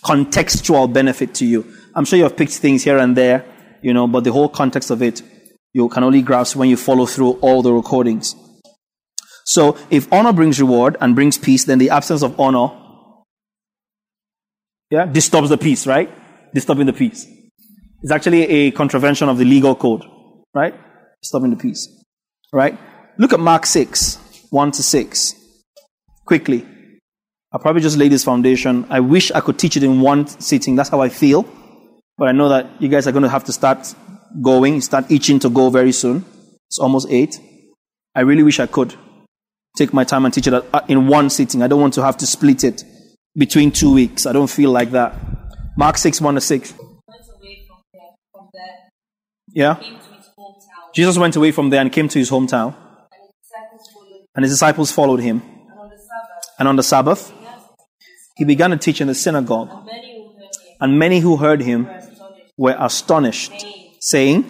contextual 0.03 0.91
benefit 0.91 1.33
to 1.35 1.45
you. 1.45 1.65
I'm 1.95 2.05
sure 2.05 2.17
you 2.17 2.23
have 2.23 2.37
picked 2.37 2.53
things 2.53 2.83
here 2.83 2.97
and 2.97 3.15
there, 3.15 3.45
you 3.81 3.93
know, 3.93 4.07
but 4.07 4.23
the 4.23 4.31
whole 4.31 4.49
context 4.49 4.91
of 4.91 5.01
it 5.01 5.21
you 5.75 5.89
can 5.89 6.05
only 6.05 6.21
grasp 6.21 6.55
when 6.55 6.69
you 6.69 6.77
follow 6.77 7.05
through 7.05 7.31
all 7.41 7.61
the 7.61 7.73
recordings. 7.73 8.33
So, 9.43 9.77
if 9.89 10.11
honor 10.11 10.31
brings 10.31 10.59
reward 10.59 10.95
and 11.01 11.13
brings 11.15 11.37
peace, 11.37 11.65
then 11.65 11.79
the 11.79 11.89
absence 11.89 12.23
of 12.23 12.39
honor, 12.39 12.69
yeah, 14.89 15.05
disturbs 15.05 15.49
the 15.49 15.57
peace, 15.57 15.85
right? 15.85 16.09
Disturbing 16.53 16.85
the 16.85 16.93
peace. 16.93 17.27
It's 18.01 18.11
actually 18.11 18.43
a 18.43 18.71
contravention 18.71 19.27
of 19.27 19.37
the 19.37 19.43
legal 19.43 19.75
code, 19.75 20.05
right? 20.53 20.73
Disturbing 21.21 21.49
the 21.49 21.57
peace, 21.57 21.89
right? 22.53 22.79
Look 23.17 23.33
at 23.33 23.41
Mark 23.41 23.65
6. 23.65 24.17
1 24.49 24.71
to 24.71 24.83
6. 24.83 25.35
Quickly. 26.25 26.65
I'll 27.51 27.59
probably 27.59 27.81
just 27.81 27.97
lay 27.97 28.09
this 28.09 28.23
foundation. 28.23 28.85
I 28.89 28.99
wish 28.99 29.31
I 29.31 29.39
could 29.39 29.57
teach 29.57 29.77
it 29.77 29.83
in 29.83 30.01
one 30.01 30.27
sitting. 30.27 30.75
That's 30.75 30.89
how 30.89 31.01
I 31.01 31.09
feel. 31.09 31.45
But 32.17 32.27
I 32.27 32.31
know 32.31 32.49
that 32.49 32.81
you 32.81 32.89
guys 32.89 33.07
are 33.07 33.11
going 33.11 33.23
to 33.23 33.29
have 33.29 33.45
to 33.45 33.53
start 33.53 33.93
going, 34.41 34.81
start 34.81 35.09
itching 35.09 35.39
to 35.39 35.49
go 35.49 35.69
very 35.69 35.91
soon. 35.91 36.25
It's 36.67 36.79
almost 36.79 37.07
8. 37.09 37.39
I 38.15 38.21
really 38.21 38.43
wish 38.43 38.59
I 38.59 38.65
could 38.65 38.95
take 39.77 39.93
my 39.93 40.03
time 40.03 40.25
and 40.25 40.33
teach 40.33 40.47
it 40.47 40.53
uh, 40.53 40.81
in 40.87 41.07
one 41.07 41.29
sitting. 41.29 41.61
I 41.61 41.67
don't 41.67 41.81
want 41.81 41.93
to 41.95 42.03
have 42.03 42.17
to 42.17 42.27
split 42.27 42.63
it 42.63 42.83
between 43.35 43.71
two 43.71 43.93
weeks. 43.93 44.25
I 44.25 44.33
don't 44.33 44.49
feel 44.49 44.71
like 44.71 44.91
that. 44.91 45.13
Mark 45.77 45.97
6, 45.97 46.21
1 46.21 46.35
to 46.35 46.41
6. 46.41 46.73
Yeah? 49.49 49.79
Jesus 50.93 51.17
went 51.17 51.35
away 51.35 51.51
from 51.51 51.69
there 51.69 51.81
and 51.81 51.91
came 51.91 52.07
to 52.09 52.19
his 52.19 52.29
hometown. 52.29 52.75
And 54.35 54.43
his 54.43 54.53
disciples 54.53 54.91
followed 54.91 55.19
him. 55.19 55.41
And 56.59 56.67
on 56.67 56.75
the 56.75 56.83
Sabbath, 56.83 57.33
he 58.35 58.45
began 58.45 58.71
to 58.71 58.77
teach 58.77 59.01
in 59.01 59.07
the 59.07 59.15
synagogue. 59.15 59.69
And 60.79 60.99
many 60.99 61.19
who 61.19 61.37
heard 61.37 61.61
him 61.61 61.89
were 62.57 62.75
astonished, 62.77 63.65
saying, 63.99 64.43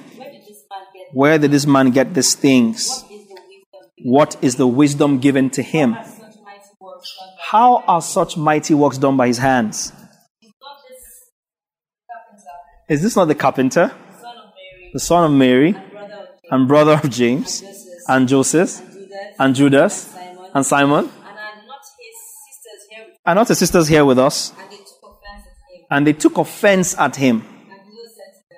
Where 1.14 1.38
did 1.38 1.52
this 1.52 1.66
man 1.66 1.92
get 1.92 2.14
these 2.14 2.36
things? 2.36 3.04
What 4.04 4.36
is 4.42 4.56
the 4.56 4.68
wisdom 4.68 5.20
given 5.20 5.50
to 5.52 5.62
him? 5.62 5.96
How 7.40 7.84
are 7.88 8.02
such 8.02 8.38
mighty 8.38 8.74
works 8.74 8.98
done 8.98 9.18
by 9.18 9.28
his 9.28 9.38
hands? 9.38 9.94
Is 12.90 13.02
this 13.02 13.16
not 13.16 13.26
the 13.26 13.36
carpenter? 13.36 13.92
the 14.96 15.00
son 15.02 15.26
of 15.26 15.32
Mary, 15.38 15.76
and 16.52 16.70
brother 16.70 16.94
of 16.94 17.10
James, 17.10 17.62
and 18.08 18.30
Joseph, 18.30 18.82
and 19.40 19.56
Judas, 19.56 20.16
and 20.54 20.66
Simon. 20.66 21.10
And 23.26 23.36
not 23.36 23.48
his 23.48 23.58
sisters 23.58 23.88
here 23.88 24.06
with 24.06 24.20
us. 24.20 24.54
And 25.90 26.06
they 26.06 26.14
took 26.14 26.38
offense 26.38 26.98
at 26.98 27.16
him. 27.16 27.44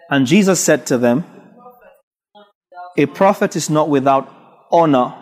And 0.09 0.25
Jesus 0.25 0.63
said 0.63 0.85
to 0.87 0.97
them, 0.97 1.25
A 2.97 3.05
prophet 3.05 3.55
is 3.55 3.69
not 3.69 3.89
without 3.89 4.33
honor 4.71 5.13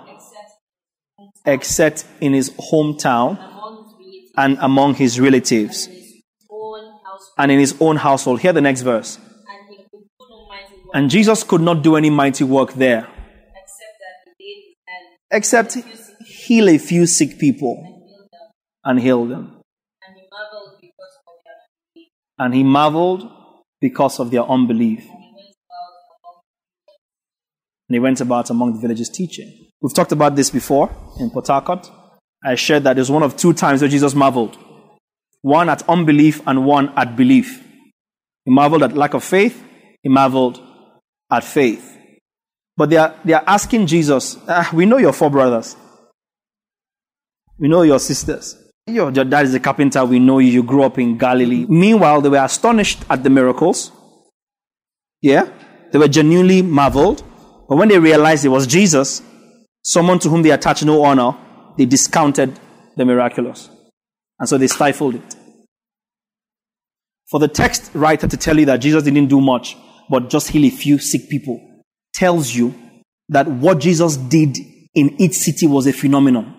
except 1.45 2.06
in 2.21 2.34
his 2.34 2.50
hometown 2.52 3.39
and 4.38 4.58
among 4.62 4.95
his 4.95 5.19
relatives 5.19 5.88
and 7.38 7.52
in 7.52 7.60
his 7.60 7.76
own 7.80 7.98
household. 7.98 8.41
Hear 8.41 8.54
the 8.54 8.62
next 8.62 8.82
verse. 8.82 9.19
And 10.93 11.10
Jesus 11.10 11.43
could 11.43 11.62
not 11.62 11.84
do 11.84 11.95
any 11.95 12.10
mighty 12.10 12.43
work 12.43 12.74
there 12.74 13.08
except 15.31 15.77
heal 16.25 16.69
a 16.69 16.77
few 16.77 17.05
sick 17.05 17.39
people 17.39 18.03
and 18.83 18.99
heal 18.99 19.25
them. 19.25 19.61
And 22.38 22.53
he 22.53 22.63
marveled 22.63 23.31
because 23.79 24.19
of 24.19 24.31
their 24.31 24.43
unbelief. 24.43 25.03
And 27.88 27.95
he 27.95 27.99
went 27.99 28.19
about 28.19 28.49
among 28.49 28.73
the 28.73 28.79
villages 28.79 29.09
teaching. 29.09 29.69
We've 29.81 29.93
talked 29.93 30.11
about 30.11 30.35
this 30.35 30.49
before 30.49 30.89
in 31.19 31.29
Port 31.29 31.47
Harcourt. 31.47 31.89
I 32.43 32.55
shared 32.55 32.83
that 32.83 32.95
there's 32.95 33.11
one 33.11 33.23
of 33.23 33.38
two 33.38 33.53
times 33.53 33.81
where 33.81 33.89
Jesus 33.89 34.15
marveled 34.15 34.57
one 35.45 35.69
at 35.69 35.88
unbelief 35.88 36.41
and 36.47 36.65
one 36.65 36.89
at 36.97 37.15
belief. 37.15 37.63
He 38.45 38.51
marveled 38.51 38.81
at 38.81 38.93
lack 38.93 39.13
of 39.13 39.23
faith, 39.23 39.63
he 40.01 40.09
marveled 40.09 40.59
at 41.31 41.43
faith. 41.43 41.94
But 42.77 42.89
they 42.89 42.97
are, 42.97 43.15
they 43.23 43.33
are 43.33 43.43
asking 43.47 43.88
Jesus, 43.88 44.38
ah, 44.47 44.69
We 44.73 44.85
know 44.85 44.97
your 44.97 45.13
four 45.13 45.29
brothers, 45.29 45.75
we 47.57 47.67
know 47.67 47.83
your 47.83 47.99
sisters. 47.99 48.61
Your, 48.88 49.11
your 49.11 49.25
dad 49.25 49.45
is 49.45 49.53
a 49.55 49.59
carpenter, 49.59 50.05
we 50.05 50.19
know 50.19 50.38
you, 50.38 50.51
you 50.51 50.63
grew 50.63 50.83
up 50.83 50.99
in 50.99 51.17
Galilee. 51.17 51.65
Meanwhile, 51.67 52.21
they 52.21 52.29
were 52.29 52.43
astonished 52.43 53.03
at 53.09 53.23
the 53.23 53.31
miracles. 53.31 53.91
Yeah? 55.21 55.49
They 55.91 55.97
were 55.97 56.07
genuinely 56.07 56.61
marveled. 56.61 57.23
But 57.67 57.77
when 57.77 57.88
they 57.88 57.97
realized 57.97 58.45
it 58.45 58.49
was 58.49 58.67
Jesus, 58.67 59.23
someone 59.83 60.19
to 60.19 60.29
whom 60.29 60.43
they 60.43 60.51
attached 60.51 60.85
no 60.85 61.03
honor, 61.03 61.35
they 61.79 61.85
discounted 61.85 62.59
the 62.95 63.05
miraculous. 63.05 63.69
And 64.39 64.47
so 64.47 64.57
they 64.59 64.67
stifled 64.67 65.15
it. 65.15 65.35
For 67.29 67.39
the 67.39 67.47
text 67.47 67.89
writer 67.95 68.27
to 68.27 68.38
tell 68.38 68.59
you 68.59 68.65
that 68.67 68.77
Jesus 68.77 69.03
didn't 69.03 69.27
do 69.27 69.41
much, 69.41 69.77
but 70.09 70.29
just 70.29 70.49
heal 70.49 70.65
a 70.65 70.69
few 70.69 70.99
sick 70.99 71.27
people, 71.27 71.59
tells 72.15 72.54
you 72.56 72.73
that 73.30 73.47
what 73.47 73.80
Jesus 73.80 74.17
did 74.17 74.58
in 74.93 75.21
each 75.21 75.34
city 75.34 75.67
was 75.67 75.86
a 75.88 75.93
phenomenon. 75.93 76.56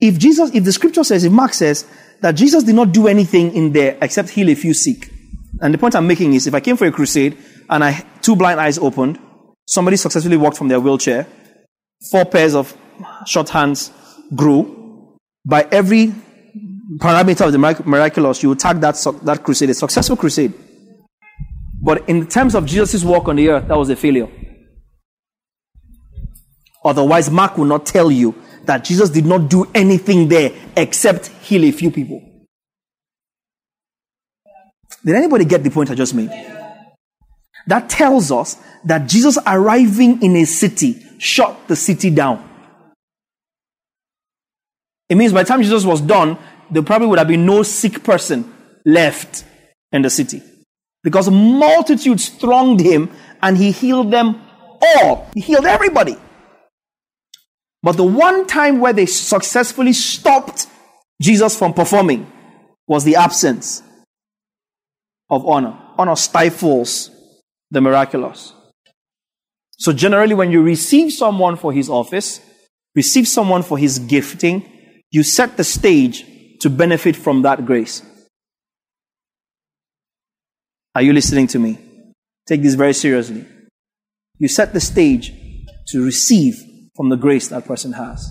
If 0.00 0.18
Jesus, 0.18 0.50
if 0.52 0.64
the 0.64 0.72
scripture 0.72 1.04
says, 1.04 1.24
if 1.24 1.32
Mark 1.32 1.54
says 1.54 1.86
that 2.22 2.32
Jesus 2.32 2.64
did 2.64 2.74
not 2.74 2.92
do 2.92 3.06
anything 3.06 3.54
in 3.54 3.72
there 3.72 3.98
except 4.00 4.30
heal 4.30 4.48
a 4.48 4.54
few 4.54 4.74
sick, 4.74 5.10
and 5.60 5.72
the 5.72 5.78
point 5.78 5.94
I'm 5.94 6.06
making 6.06 6.32
is 6.32 6.46
if 6.46 6.54
I 6.54 6.60
came 6.60 6.76
for 6.76 6.86
a 6.86 6.92
crusade 6.92 7.36
and 7.68 7.84
I 7.84 8.04
two 8.20 8.34
blind 8.34 8.58
eyes 8.58 8.78
opened, 8.78 9.18
somebody 9.66 9.96
successfully 9.96 10.36
walked 10.36 10.56
from 10.56 10.68
their 10.68 10.80
wheelchair, 10.80 11.26
four 12.10 12.24
pairs 12.24 12.54
of 12.54 12.76
short 13.26 13.48
hands 13.50 13.92
grew, 14.34 15.16
by 15.44 15.68
every 15.70 16.12
parameter 16.98 17.46
of 17.46 17.52
the 17.52 17.58
miraculous, 17.84 18.42
you 18.42 18.48
would 18.48 18.58
tag 18.58 18.80
that, 18.80 18.94
that 19.22 19.42
crusade 19.44 19.70
a 19.70 19.74
successful 19.74 20.16
crusade. 20.16 20.52
But 21.82 22.08
in 22.08 22.28
terms 22.28 22.54
of 22.54 22.64
Jesus' 22.64 23.02
walk 23.02 23.26
on 23.26 23.36
the 23.36 23.48
earth, 23.48 23.66
that 23.66 23.76
was 23.76 23.90
a 23.90 23.96
failure. 23.96 24.28
Otherwise, 26.84 27.28
Mark 27.28 27.58
will 27.58 27.64
not 27.64 27.84
tell 27.84 28.10
you 28.10 28.34
that 28.64 28.84
Jesus 28.84 29.10
did 29.10 29.26
not 29.26 29.50
do 29.50 29.68
anything 29.74 30.28
there 30.28 30.52
except 30.76 31.26
heal 31.26 31.64
a 31.64 31.72
few 31.72 31.90
people. 31.90 32.22
Did 35.04 35.16
anybody 35.16 35.44
get 35.44 35.64
the 35.64 35.70
point 35.70 35.90
I 35.90 35.96
just 35.96 36.14
made? 36.14 36.30
That 37.66 37.88
tells 37.88 38.30
us 38.30 38.56
that 38.84 39.08
Jesus 39.08 39.36
arriving 39.44 40.22
in 40.22 40.36
a 40.36 40.44
city 40.44 41.02
shut 41.18 41.66
the 41.66 41.74
city 41.74 42.10
down. 42.10 42.48
It 45.08 45.16
means 45.16 45.32
by 45.32 45.42
the 45.42 45.48
time 45.48 45.62
Jesus 45.62 45.84
was 45.84 46.00
done, 46.00 46.38
there 46.70 46.82
probably 46.82 47.08
would 47.08 47.18
have 47.18 47.28
been 47.28 47.44
no 47.44 47.64
sick 47.64 48.04
person 48.04 48.52
left 48.84 49.44
in 49.90 50.02
the 50.02 50.10
city. 50.10 50.42
Because 51.02 51.30
multitudes 51.30 52.28
thronged 52.28 52.80
him 52.80 53.10
and 53.42 53.56
he 53.56 53.72
healed 53.72 54.10
them 54.10 54.40
all. 54.80 55.28
He 55.34 55.40
healed 55.40 55.66
everybody. 55.66 56.16
But 57.82 57.96
the 57.96 58.04
one 58.04 58.46
time 58.46 58.78
where 58.78 58.92
they 58.92 59.06
successfully 59.06 59.92
stopped 59.92 60.68
Jesus 61.20 61.56
from 61.58 61.74
performing 61.74 62.30
was 62.86 63.04
the 63.04 63.16
absence 63.16 63.82
of 65.28 65.46
honor. 65.46 65.76
Honor 65.98 66.16
stifles 66.16 67.10
the 67.70 67.80
miraculous. 67.80 68.52
So, 69.78 69.92
generally, 69.92 70.34
when 70.34 70.52
you 70.52 70.62
receive 70.62 71.12
someone 71.12 71.56
for 71.56 71.72
his 71.72 71.88
office, 71.88 72.40
receive 72.94 73.26
someone 73.26 73.62
for 73.62 73.78
his 73.78 73.98
gifting, 73.98 74.68
you 75.10 75.22
set 75.24 75.56
the 75.56 75.64
stage 75.64 76.24
to 76.60 76.70
benefit 76.70 77.16
from 77.16 77.42
that 77.42 77.66
grace. 77.66 78.02
Are 80.94 81.02
you 81.02 81.12
listening 81.12 81.46
to 81.48 81.58
me? 81.58 81.78
Take 82.46 82.62
this 82.62 82.74
very 82.74 82.92
seriously. 82.92 83.46
You 84.38 84.48
set 84.48 84.72
the 84.72 84.80
stage 84.80 85.32
to 85.88 86.04
receive 86.04 86.56
from 86.96 87.08
the 87.08 87.16
grace 87.16 87.48
that 87.48 87.64
person 87.64 87.92
has. 87.92 88.30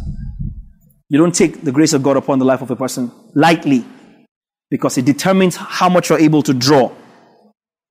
You 1.09 1.17
don't 1.17 1.33
take 1.33 1.63
the 1.63 1.71
grace 1.71 1.93
of 1.93 2.03
God 2.03 2.17
upon 2.17 2.39
the 2.39 2.45
life 2.45 2.61
of 2.61 2.71
a 2.71 2.75
person 2.75 3.11
lightly 3.33 3.85
because 4.69 4.97
it 4.97 5.05
determines 5.05 5.55
how 5.57 5.89
much 5.89 6.09
you're 6.09 6.19
able 6.19 6.43
to 6.43 6.53
draw 6.53 6.91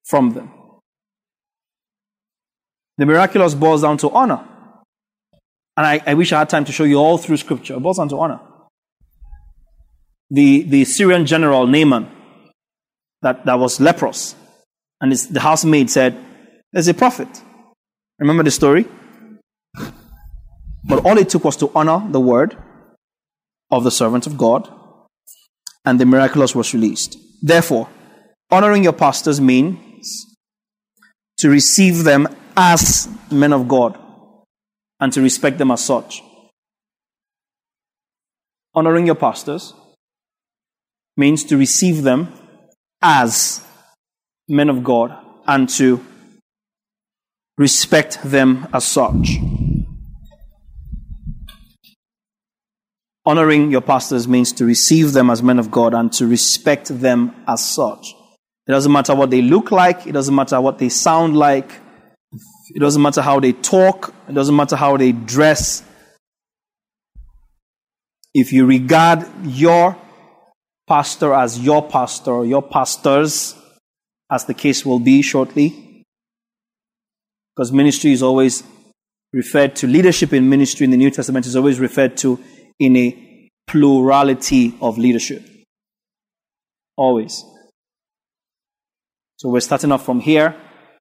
from 0.05 0.31
them. 0.31 0.51
The 2.97 3.07
miraculous 3.07 3.55
boils 3.55 3.83
down 3.83 3.99
to 3.99 4.11
honor. 4.11 4.47
And 5.77 5.87
I, 5.87 6.03
I, 6.07 6.15
wish 6.15 6.33
I 6.33 6.41
had 6.41 6.49
time 6.49 6.65
to 6.67 6.73
show 6.73 6.85
you 6.85 6.97
all 6.97 7.17
through 7.17 7.39
scripture. 7.39 7.75
It 7.75 7.81
boils 7.81 7.99
down 7.99 8.09
to 8.11 8.19
honor. 8.19 8.41
The, 10.31 10.63
the 10.63 10.85
Syrian 10.85 11.27
general 11.27 11.67
Naaman, 11.67 12.09
that, 13.23 13.45
that 13.47 13.59
was 13.59 13.81
leprous, 13.81 14.35
and 15.01 15.13
the 15.13 15.41
housemaid 15.41 15.91
said, 15.91 16.17
There's 16.73 16.89
a 16.89 16.95
prophet. 16.95 17.29
Remember 18.19 18.43
the 18.43 18.51
story? 18.51 18.87
But 20.85 21.05
all 21.05 21.19
it 21.19 21.29
took 21.29 21.45
was 21.45 21.57
to 21.59 21.71
honor 21.75 22.07
the 22.11 22.21
word 22.21 22.57
of 23.71 23.85
the 23.85 23.91
servant 23.91 24.27
of 24.27 24.37
God, 24.37 24.69
and 25.85 26.01
the 26.01 26.07
miraculous 26.07 26.55
was 26.55 26.75
released. 26.75 27.17
Therefore, 27.43 27.89
honoring 28.51 28.85
your 28.85 28.93
pastors 28.93 29.41
means 29.41 30.27
to 31.39 31.49
receive 31.49 32.05
them 32.05 32.29
as 32.57 33.09
men 33.31 33.53
of 33.53 33.69
God 33.69 33.99
and 34.99 35.13
to 35.13 35.23
respect 35.23 35.59
them 35.59 35.71
as 35.71 35.85
such. 35.85 36.23
Honoring 38.75 39.07
your 39.07 39.15
pastors 39.15 39.73
means 41.17 41.45
to 41.45 41.57
receive 41.57 42.03
them 42.03 42.33
as 43.01 43.65
men 44.51 44.69
of 44.69 44.83
God 44.83 45.17
and 45.47 45.69
to 45.71 46.05
respect 47.57 48.19
them 48.23 48.67
as 48.73 48.85
such. 48.85 49.39
Honoring 53.25 53.71
your 53.71 53.81
pastors 53.81 54.27
means 54.27 54.53
to 54.55 54.65
receive 54.65 55.13
them 55.13 55.31
as 55.31 55.43
men 55.43 55.59
of 55.59 55.71
God 55.71 55.95
and 55.95 56.13
to 56.15 56.27
respect 56.27 56.89
them 56.89 57.35
as 57.47 57.65
such. 57.65 58.15
It 58.67 58.73
doesn't 58.73 58.91
matter 58.91 59.15
what 59.15 59.31
they 59.31 59.43
look 59.43 59.71
like, 59.71 60.07
it 60.07 60.13
doesn't 60.13 60.35
matter 60.35 60.61
what 60.61 60.79
they 60.79 60.89
sound 60.89 61.37
like, 61.37 61.71
it 62.75 62.81
doesn't 62.81 63.03
matter 63.03 63.23
how 63.23 63.39
they 63.39 63.53
talk, 63.53 64.15
it 64.29 64.33
doesn't 64.33 64.57
matter 64.57 64.77
how 64.77 64.97
they 64.97 65.13
dress. 65.13 65.85
If 68.35 68.53
you 68.53 68.65
regard 68.67 69.27
your 69.45 69.97
pastor 70.89 71.35
as 71.35 71.59
your 71.59 71.87
pastor, 71.89 72.45
your 72.45 72.63
pastors, 72.63 73.55
as 74.31 74.45
the 74.45 74.55
case 74.55 74.87
will 74.87 75.01
be 75.01 75.23
shortly, 75.23 76.05
because 77.55 77.73
ministry 77.73 78.13
is 78.13 78.23
always 78.23 78.63
referred 79.33 79.77
to, 79.77 79.87
leadership 79.87 80.33
in 80.33 80.49
ministry 80.49 80.85
in 80.85 80.91
the 80.91 80.97
New 80.97 81.11
Testament 81.11 81.47
is 81.47 81.57
always 81.57 81.81
referred 81.81 82.17
to 82.19 82.39
in 82.79 82.97
a 82.97 83.51
plurality 83.67 84.75
of 84.81 84.99
leadership. 84.99 85.43
Always. 86.97 87.45
So 89.37 89.49
we're 89.49 89.61
starting 89.61 89.93
off 89.93 90.05
from 90.05 90.21
here, 90.21 90.55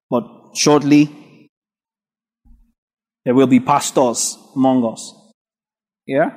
but 0.09 0.23
shortly 0.55 1.49
there 3.25 3.35
will 3.35 3.47
be 3.47 3.59
pastors 3.59 4.37
among 4.55 4.85
us. 4.85 5.13
Yeah? 6.05 6.31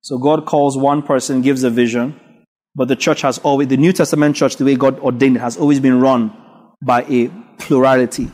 So 0.00 0.18
God 0.18 0.46
calls 0.46 0.76
one 0.76 1.02
person, 1.02 1.42
gives 1.42 1.62
a 1.62 1.70
vision, 1.70 2.20
but 2.76 2.88
the 2.88 2.94
church 2.94 3.22
has 3.22 3.38
always, 3.38 3.68
the 3.68 3.78
New 3.78 3.92
Testament 3.92 4.36
church, 4.36 4.56
the 4.56 4.64
way 4.64 4.76
God 4.76 5.00
ordained 5.00 5.36
it, 5.36 5.40
has 5.40 5.56
always 5.56 5.80
been 5.80 5.98
run 5.98 6.30
by 6.84 7.04
a 7.04 7.28
plurality 7.58 8.30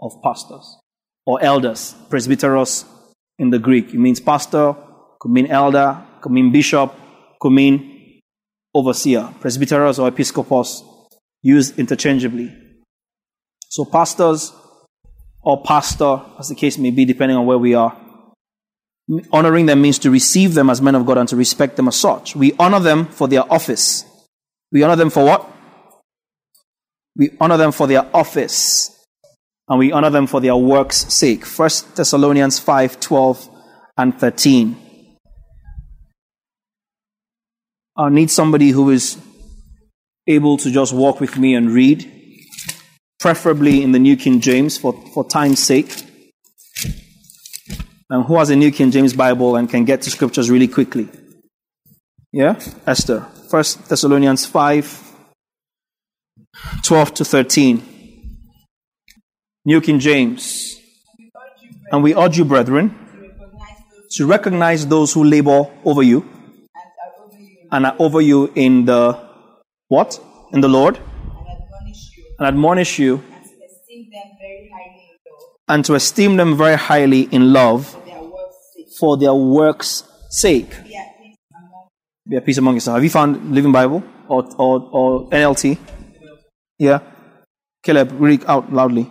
of 0.00 0.12
pastors 0.22 0.78
or 1.26 1.42
elders. 1.42 1.96
Presbyteros 2.08 2.84
in 3.40 3.50
the 3.50 3.58
Greek. 3.58 3.88
It 3.92 3.98
means 3.98 4.20
pastor, 4.20 4.76
could 5.20 5.32
mean 5.32 5.48
elder, 5.48 6.00
could 6.20 6.30
mean 6.30 6.52
bishop, 6.52 6.94
could 7.40 7.50
mean 7.50 8.20
overseer. 8.72 9.34
Presbyteros 9.40 9.98
or 9.98 10.06
episcopos 10.06 10.84
used 11.42 11.76
interchangeably. 11.76 12.56
So 13.68 13.84
pastors 13.84 14.52
or 15.42 15.60
pastor, 15.60 16.22
as 16.38 16.50
the 16.50 16.54
case 16.54 16.78
may 16.78 16.92
be, 16.92 17.04
depending 17.04 17.36
on 17.36 17.46
where 17.46 17.58
we 17.58 17.74
are. 17.74 17.96
Honoring 19.32 19.66
them 19.66 19.82
means 19.82 19.98
to 20.00 20.10
receive 20.10 20.54
them 20.54 20.70
as 20.70 20.80
men 20.80 20.94
of 20.94 21.04
God 21.06 21.18
and 21.18 21.28
to 21.28 21.36
respect 21.36 21.76
them 21.76 21.88
as 21.88 21.96
such. 21.96 22.36
We 22.36 22.52
honor 22.58 22.80
them 22.80 23.06
for 23.06 23.28
their 23.28 23.50
office. 23.52 24.04
We 24.70 24.82
honor 24.82 24.96
them 24.96 25.10
for 25.10 25.24
what? 25.24 25.50
We 27.16 27.30
honor 27.40 27.56
them 27.56 27.72
for 27.72 27.86
their 27.86 28.08
office. 28.14 28.90
And 29.68 29.78
we 29.78 29.92
honor 29.92 30.10
them 30.10 30.26
for 30.26 30.40
their 30.40 30.56
work's 30.56 31.12
sake. 31.12 31.44
1 31.44 31.70
Thessalonians 31.94 32.58
5 32.58 33.00
12 33.00 33.50
and 33.98 34.18
13. 34.18 34.76
I 37.96 38.08
need 38.08 38.30
somebody 38.30 38.70
who 38.70 38.90
is 38.90 39.18
able 40.26 40.56
to 40.58 40.70
just 40.70 40.94
walk 40.94 41.20
with 41.20 41.36
me 41.36 41.54
and 41.54 41.70
read, 41.70 42.10
preferably 43.20 43.82
in 43.82 43.92
the 43.92 43.98
New 43.98 44.16
King 44.16 44.40
James 44.40 44.78
for, 44.78 44.94
for 45.12 45.28
time's 45.28 45.58
sake. 45.60 46.04
And 48.12 48.26
who 48.26 48.36
has 48.36 48.50
a 48.50 48.56
New 48.56 48.70
King 48.70 48.90
James 48.90 49.14
Bible 49.14 49.56
and 49.56 49.70
can 49.70 49.86
get 49.86 50.02
to 50.02 50.10
scriptures 50.10 50.50
really 50.50 50.68
quickly? 50.68 51.08
Yeah? 52.30 52.60
Esther. 52.86 53.20
1 53.20 53.64
Thessalonians 53.88 54.44
5 54.44 55.16
12 56.84 57.14
to 57.14 57.24
13. 57.24 57.82
New 59.64 59.80
King 59.80 59.98
James. 59.98 60.78
And 61.90 62.02
we 62.02 62.14
urge 62.14 62.36
you, 62.36 62.44
brethren, 62.44 62.94
to 64.10 64.26
recognize 64.26 64.86
those 64.86 65.14
who 65.14 65.24
labor 65.24 65.70
over 65.82 66.02
you 66.02 66.28
and 67.70 67.86
are 67.86 67.96
over 67.98 68.20
you 68.20 68.52
in 68.54 68.84
the 68.84 69.18
what? 69.88 70.20
In 70.52 70.60
the 70.60 70.68
Lord. 70.68 70.98
And 72.38 72.46
admonish 72.46 72.98
you. 72.98 73.22
And 75.66 75.82
to 75.86 75.94
esteem 75.94 76.36
them 76.36 76.58
very 76.58 76.76
highly 76.76 77.22
in 77.22 77.54
love 77.54 78.00
for 79.02 79.16
their 79.16 79.34
works' 79.34 80.04
sake. 80.30 80.70
Be 82.28 82.36
at 82.36 82.46
peace 82.46 82.58
among 82.58 82.74
yourselves. 82.74 82.98
Have 82.98 83.02
you 83.02 83.10
found 83.10 83.52
Living 83.52 83.72
Bible 83.72 84.00
or, 84.28 84.44
or, 84.56 84.88
or 84.92 85.28
NLT? 85.30 85.76
Yeah. 86.78 87.00
Caleb, 87.82 88.12
read 88.26 88.44
out 88.46 88.72
loudly. 88.72 89.10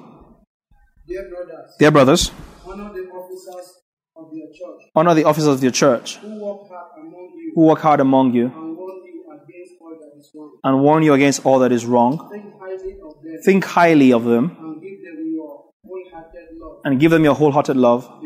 Dear 1.05 1.27
brothers, 1.29 1.75
Dear 1.77 1.91
brothers, 1.91 2.31
honor 2.65 2.89
the 2.93 3.03
officers 3.19 3.67
of 4.15 4.29
your 4.33 4.47
church 4.59 4.81
honor 4.95 5.13
the 5.13 5.25
officers 5.25 5.55
of 5.55 5.61
your 5.61 5.73
church 5.73 6.15
who 6.17 6.39
work 6.39 6.69
hard 6.69 6.79
among 7.01 7.33
you 7.35 7.51
who 7.55 7.61
work 7.65 7.79
hard 7.79 7.99
among 7.99 8.33
you 8.33 8.45
and 8.47 8.77
warn 8.79 9.03
you 9.13 9.23
against 9.33 9.81
all 9.81 9.99
that 9.99 10.13
is 10.21 10.31
wrong. 10.33 10.59
and 10.63 10.81
warn 10.81 11.03
you 11.03 11.13
against 11.13 11.45
all 11.45 11.59
that 11.59 11.71
is 11.73 11.85
wrong. 11.85 12.29
Think 12.31 12.53
highly 12.63 13.01
of 13.03 13.13
them 13.23 13.41
Think 13.43 13.65
highly 13.65 14.13
of 14.13 14.23
them 14.23 14.45
and 14.61 14.81
give 14.81 15.01
them 15.01 15.19
your 15.35 15.65
wholehearted 15.85 16.57
love 16.61 16.79
and 16.85 16.99
give 16.99 17.11
them 17.11 17.23
your 17.25 17.35
wholehearted 17.35 17.75
love 17.75 18.01
because 18.01 18.09
they 18.11 18.17
are 18.17 18.20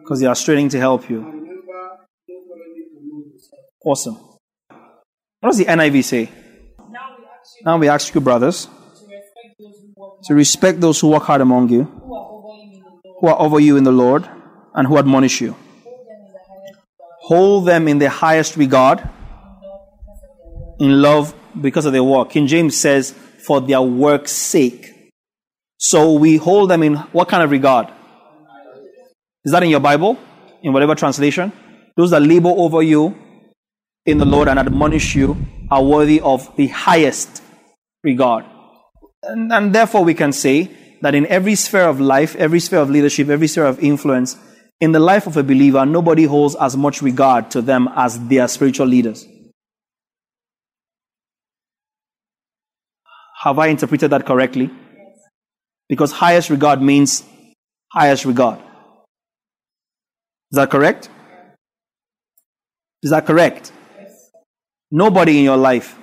because 0.00 0.20
they 0.20 0.26
are 0.26 0.34
straining 0.34 0.68
to 0.70 0.78
help 0.78 1.08
you. 1.10 1.20
Awesome. 3.84 4.16
What 5.40 5.50
does 5.50 5.58
the 5.58 5.64
NIV 5.66 6.04
say? 6.04 6.30
Now 7.64 7.78
we 7.78 7.88
ask 7.88 8.14
you 8.14 8.20
brothers, 8.20 8.68
to 10.24 10.34
respect 10.34 10.80
those 10.80 11.00
who 11.00 11.08
work 11.08 11.24
hard 11.24 11.40
among 11.40 11.68
you, 11.70 11.84
who 13.20 13.26
are 13.26 13.40
over 13.40 13.60
you 13.60 13.76
in 13.76 13.84
the 13.84 13.92
Lord, 13.92 14.28
and 14.74 14.86
who 14.86 14.98
admonish 14.98 15.40
you. 15.40 15.56
hold 17.28 17.66
them 17.66 17.88
in 17.88 17.98
the 17.98 18.08
highest 18.08 18.56
regard, 18.56 19.06
in 20.80 21.02
love 21.02 21.34
because 21.60 21.84
of 21.84 21.92
their 21.92 22.02
work. 22.02 22.30
King 22.30 22.46
James 22.46 22.74
says, 22.74 23.12
for 23.46 23.60
their 23.60 23.82
work's 23.82 24.32
sake. 24.32 25.12
So 25.76 26.12
we 26.14 26.38
hold 26.38 26.70
them 26.70 26.82
in 26.82 26.94
what 27.12 27.28
kind 27.28 27.42
of 27.42 27.50
regard? 27.50 27.88
Is 29.44 29.52
that 29.52 29.62
in 29.62 29.70
your 29.70 29.80
Bible? 29.80 30.18
In 30.62 30.72
whatever 30.72 30.94
translation? 30.94 31.52
Those 31.96 32.10
that 32.10 32.20
labor 32.20 32.50
over 32.50 32.82
you 32.82 33.16
in 34.06 34.18
the 34.18 34.24
Lord 34.24 34.48
and 34.48 34.58
admonish 34.58 35.14
you 35.14 35.36
are 35.70 35.82
worthy 35.82 36.20
of 36.20 36.54
the 36.56 36.68
highest 36.68 37.42
regard. 38.02 38.44
And, 39.22 39.52
and 39.52 39.74
therefore, 39.74 40.04
we 40.04 40.14
can 40.14 40.32
say 40.32 40.70
that 41.02 41.14
in 41.14 41.26
every 41.26 41.54
sphere 41.54 41.88
of 41.88 42.00
life, 42.00 42.34
every 42.36 42.60
sphere 42.60 42.80
of 42.80 42.90
leadership, 42.90 43.28
every 43.28 43.48
sphere 43.48 43.66
of 43.66 43.78
influence, 43.80 44.36
in 44.80 44.92
the 44.92 45.00
life 45.00 45.26
of 45.26 45.36
a 45.36 45.42
believer, 45.42 45.84
nobody 45.84 46.24
holds 46.24 46.54
as 46.54 46.76
much 46.76 47.02
regard 47.02 47.50
to 47.50 47.60
them 47.60 47.88
as 47.96 48.18
their 48.28 48.46
spiritual 48.48 48.86
leaders. 48.86 49.26
Have 53.42 53.58
I 53.58 53.68
interpreted 53.68 54.10
that 54.10 54.26
correctly? 54.26 54.70
Because 55.88 56.12
highest 56.12 56.50
regard 56.50 56.82
means 56.82 57.24
highest 57.92 58.24
regard. 58.24 58.60
Is 60.50 60.56
that 60.56 60.70
correct? 60.70 61.10
Is 63.02 63.10
that 63.10 63.26
correct? 63.26 63.72
Nobody 64.90 65.38
in 65.38 65.44
your 65.44 65.56
life, 65.56 65.96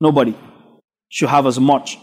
nobody 0.00 0.36
should 1.08 1.30
have 1.30 1.46
as 1.46 1.58
much 1.58 1.98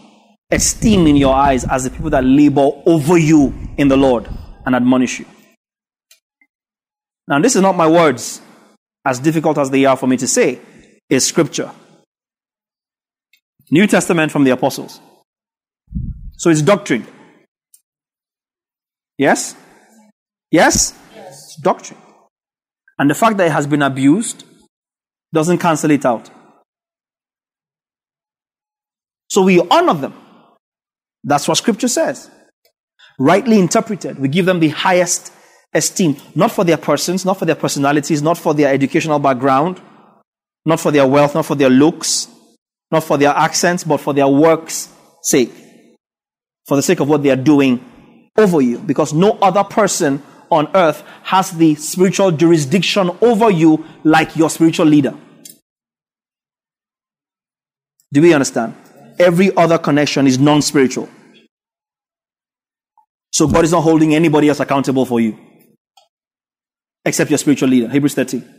esteem 0.50 1.06
in 1.06 1.16
your 1.16 1.34
eyes 1.34 1.64
as 1.64 1.84
the 1.84 1.90
people 1.90 2.10
that 2.10 2.24
labor 2.24 2.70
over 2.86 3.18
you 3.18 3.54
in 3.76 3.88
the 3.88 3.96
Lord 3.96 4.28
and 4.64 4.74
admonish 4.74 5.20
you. 5.20 5.26
Now, 7.28 7.40
this 7.40 7.56
is 7.56 7.62
not 7.62 7.76
my 7.76 7.88
words, 7.88 8.40
as 9.04 9.18
difficult 9.18 9.58
as 9.58 9.70
they 9.70 9.84
are 9.84 9.96
for 9.96 10.06
me 10.06 10.16
to 10.16 10.26
say, 10.26 10.60
is 11.08 11.26
scripture. 11.26 11.70
New 13.70 13.86
Testament 13.86 14.30
from 14.30 14.44
the 14.44 14.50
apostles. 14.50 15.00
So 16.36 16.50
it's 16.50 16.62
doctrine. 16.62 17.06
Yes? 19.18 19.56
Yes? 20.50 20.96
Doctrine. 21.60 22.00
And 22.98 23.10
the 23.10 23.14
fact 23.14 23.36
that 23.38 23.46
it 23.46 23.52
has 23.52 23.66
been 23.66 23.82
abused 23.82 24.44
doesn't 25.32 25.58
cancel 25.58 25.90
it 25.90 26.04
out. 26.04 26.30
So 29.28 29.42
we 29.42 29.60
honor 29.70 29.94
them. 29.94 30.14
That's 31.24 31.48
what 31.48 31.58
scripture 31.58 31.88
says. 31.88 32.30
Rightly 33.18 33.58
interpreted, 33.58 34.18
we 34.18 34.28
give 34.28 34.46
them 34.46 34.60
the 34.60 34.68
highest 34.68 35.32
esteem, 35.74 36.16
not 36.34 36.52
for 36.52 36.64
their 36.64 36.76
persons, 36.76 37.24
not 37.24 37.38
for 37.38 37.44
their 37.44 37.54
personalities, 37.54 38.22
not 38.22 38.38
for 38.38 38.54
their 38.54 38.72
educational 38.72 39.18
background, 39.18 39.80
not 40.64 40.80
for 40.80 40.90
their 40.90 41.06
wealth, 41.06 41.34
not 41.34 41.46
for 41.46 41.54
their 41.54 41.70
looks, 41.70 42.28
not 42.90 43.04
for 43.04 43.18
their 43.18 43.30
accents, 43.30 43.84
but 43.84 43.98
for 43.98 44.12
their 44.14 44.28
work's 44.28 44.88
sake. 45.22 45.52
For 46.66 46.76
the 46.76 46.82
sake 46.82 47.00
of 47.00 47.08
what 47.08 47.22
they 47.22 47.30
are 47.30 47.36
doing 47.36 48.30
over 48.36 48.60
you. 48.60 48.78
Because 48.78 49.12
no 49.12 49.32
other 49.42 49.64
person 49.64 50.22
on 50.50 50.68
earth 50.74 51.02
has 51.22 51.50
the 51.52 51.74
spiritual 51.74 52.30
jurisdiction 52.30 53.10
over 53.20 53.50
you 53.50 53.84
like 54.04 54.36
your 54.36 54.50
spiritual 54.50 54.86
leader. 54.86 55.14
Do 58.12 58.22
we 58.22 58.32
understand? 58.32 58.74
Every 59.18 59.54
other 59.56 59.78
connection 59.78 60.26
is 60.26 60.38
non 60.38 60.62
spiritual. 60.62 61.08
So 63.32 63.46
God 63.46 63.64
is 63.64 63.72
not 63.72 63.82
holding 63.82 64.14
anybody 64.14 64.48
else 64.48 64.60
accountable 64.60 65.04
for 65.04 65.20
you 65.20 65.38
except 67.04 67.30
your 67.30 67.38
spiritual 67.38 67.68
leader. 67.68 67.88
Hebrews 67.88 68.14
13. 68.14 68.56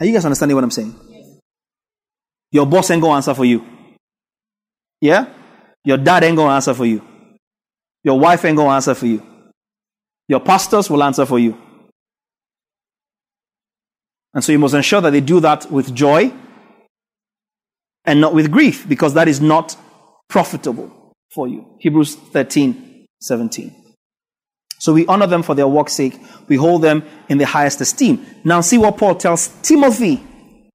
Are 0.00 0.06
you 0.06 0.12
guys 0.12 0.24
understanding 0.24 0.54
what 0.54 0.64
I'm 0.64 0.70
saying? 0.70 0.94
Your 2.50 2.66
boss 2.66 2.90
ain't 2.90 3.02
to 3.02 3.10
answer 3.10 3.34
for 3.34 3.44
you. 3.44 3.64
Yeah? 5.00 5.26
Your 5.84 5.98
dad 5.98 6.24
ain't 6.24 6.36
to 6.36 6.42
answer 6.44 6.74
for 6.74 6.86
you. 6.86 7.02
Your 8.02 8.18
wife 8.18 8.44
ain't 8.44 8.56
to 8.56 8.64
answer 8.64 8.94
for 8.94 9.06
you. 9.06 9.22
Your 10.28 10.40
pastors 10.40 10.90
will 10.90 11.02
answer 11.02 11.24
for 11.24 11.38
you. 11.38 11.56
And 14.34 14.44
so 14.44 14.52
you 14.52 14.58
must 14.58 14.74
ensure 14.74 15.00
that 15.00 15.10
they 15.10 15.22
do 15.22 15.40
that 15.40 15.70
with 15.70 15.94
joy 15.94 16.32
and 18.04 18.20
not 18.20 18.34
with 18.34 18.50
grief, 18.50 18.88
because 18.88 19.14
that 19.14 19.26
is 19.26 19.40
not 19.40 19.76
profitable 20.28 21.14
for 21.34 21.48
you. 21.48 21.76
Hebrews 21.80 22.14
13, 22.14 23.06
17. 23.20 23.74
So 24.78 24.92
we 24.92 25.06
honor 25.06 25.26
them 25.26 25.42
for 25.42 25.54
their 25.54 25.66
work's 25.66 25.94
sake. 25.94 26.18
We 26.46 26.56
hold 26.56 26.82
them 26.82 27.02
in 27.28 27.38
the 27.38 27.46
highest 27.46 27.80
esteem. 27.80 28.24
Now 28.44 28.60
see 28.60 28.78
what 28.78 28.96
Paul 28.96 29.16
tells 29.16 29.48
Timothy 29.62 30.22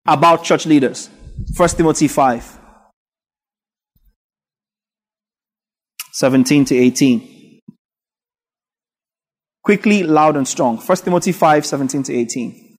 about 0.06 0.44
church 0.44 0.66
leaders. 0.66 1.10
1 1.56 1.70
Timothy 1.70 2.08
5. 2.08 2.60
17 6.12 6.66
to 6.66 6.76
18. 6.76 7.33
Quickly, 9.64 10.04
loud, 10.04 10.36
and 10.36 10.48
strong. 10.48 10.78
1 10.78 10.98
Timothy 10.98 11.32
5, 11.32 11.66
17 11.66 12.04
to 12.04 12.14
18. 12.14 12.78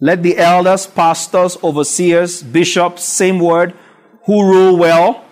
Let 0.00 0.22
the 0.22 0.36
elders, 0.36 0.86
pastors, 0.86 1.56
overseers, 1.62 2.42
bishops, 2.42 3.04
same 3.04 3.38
word, 3.38 3.74
who 4.24 4.44
rule 4.44 4.76
well, 4.76 5.24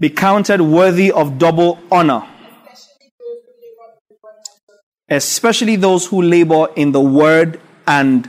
be 0.00 0.08
counted 0.08 0.62
worthy 0.62 1.12
of 1.12 1.38
double 1.38 1.78
honor, 1.92 2.26
especially 5.10 5.76
those 5.76 6.06
who 6.06 6.22
labor 6.22 6.68
in 6.74 6.92
the 6.92 7.00
word 7.00 7.60
and 7.86 8.28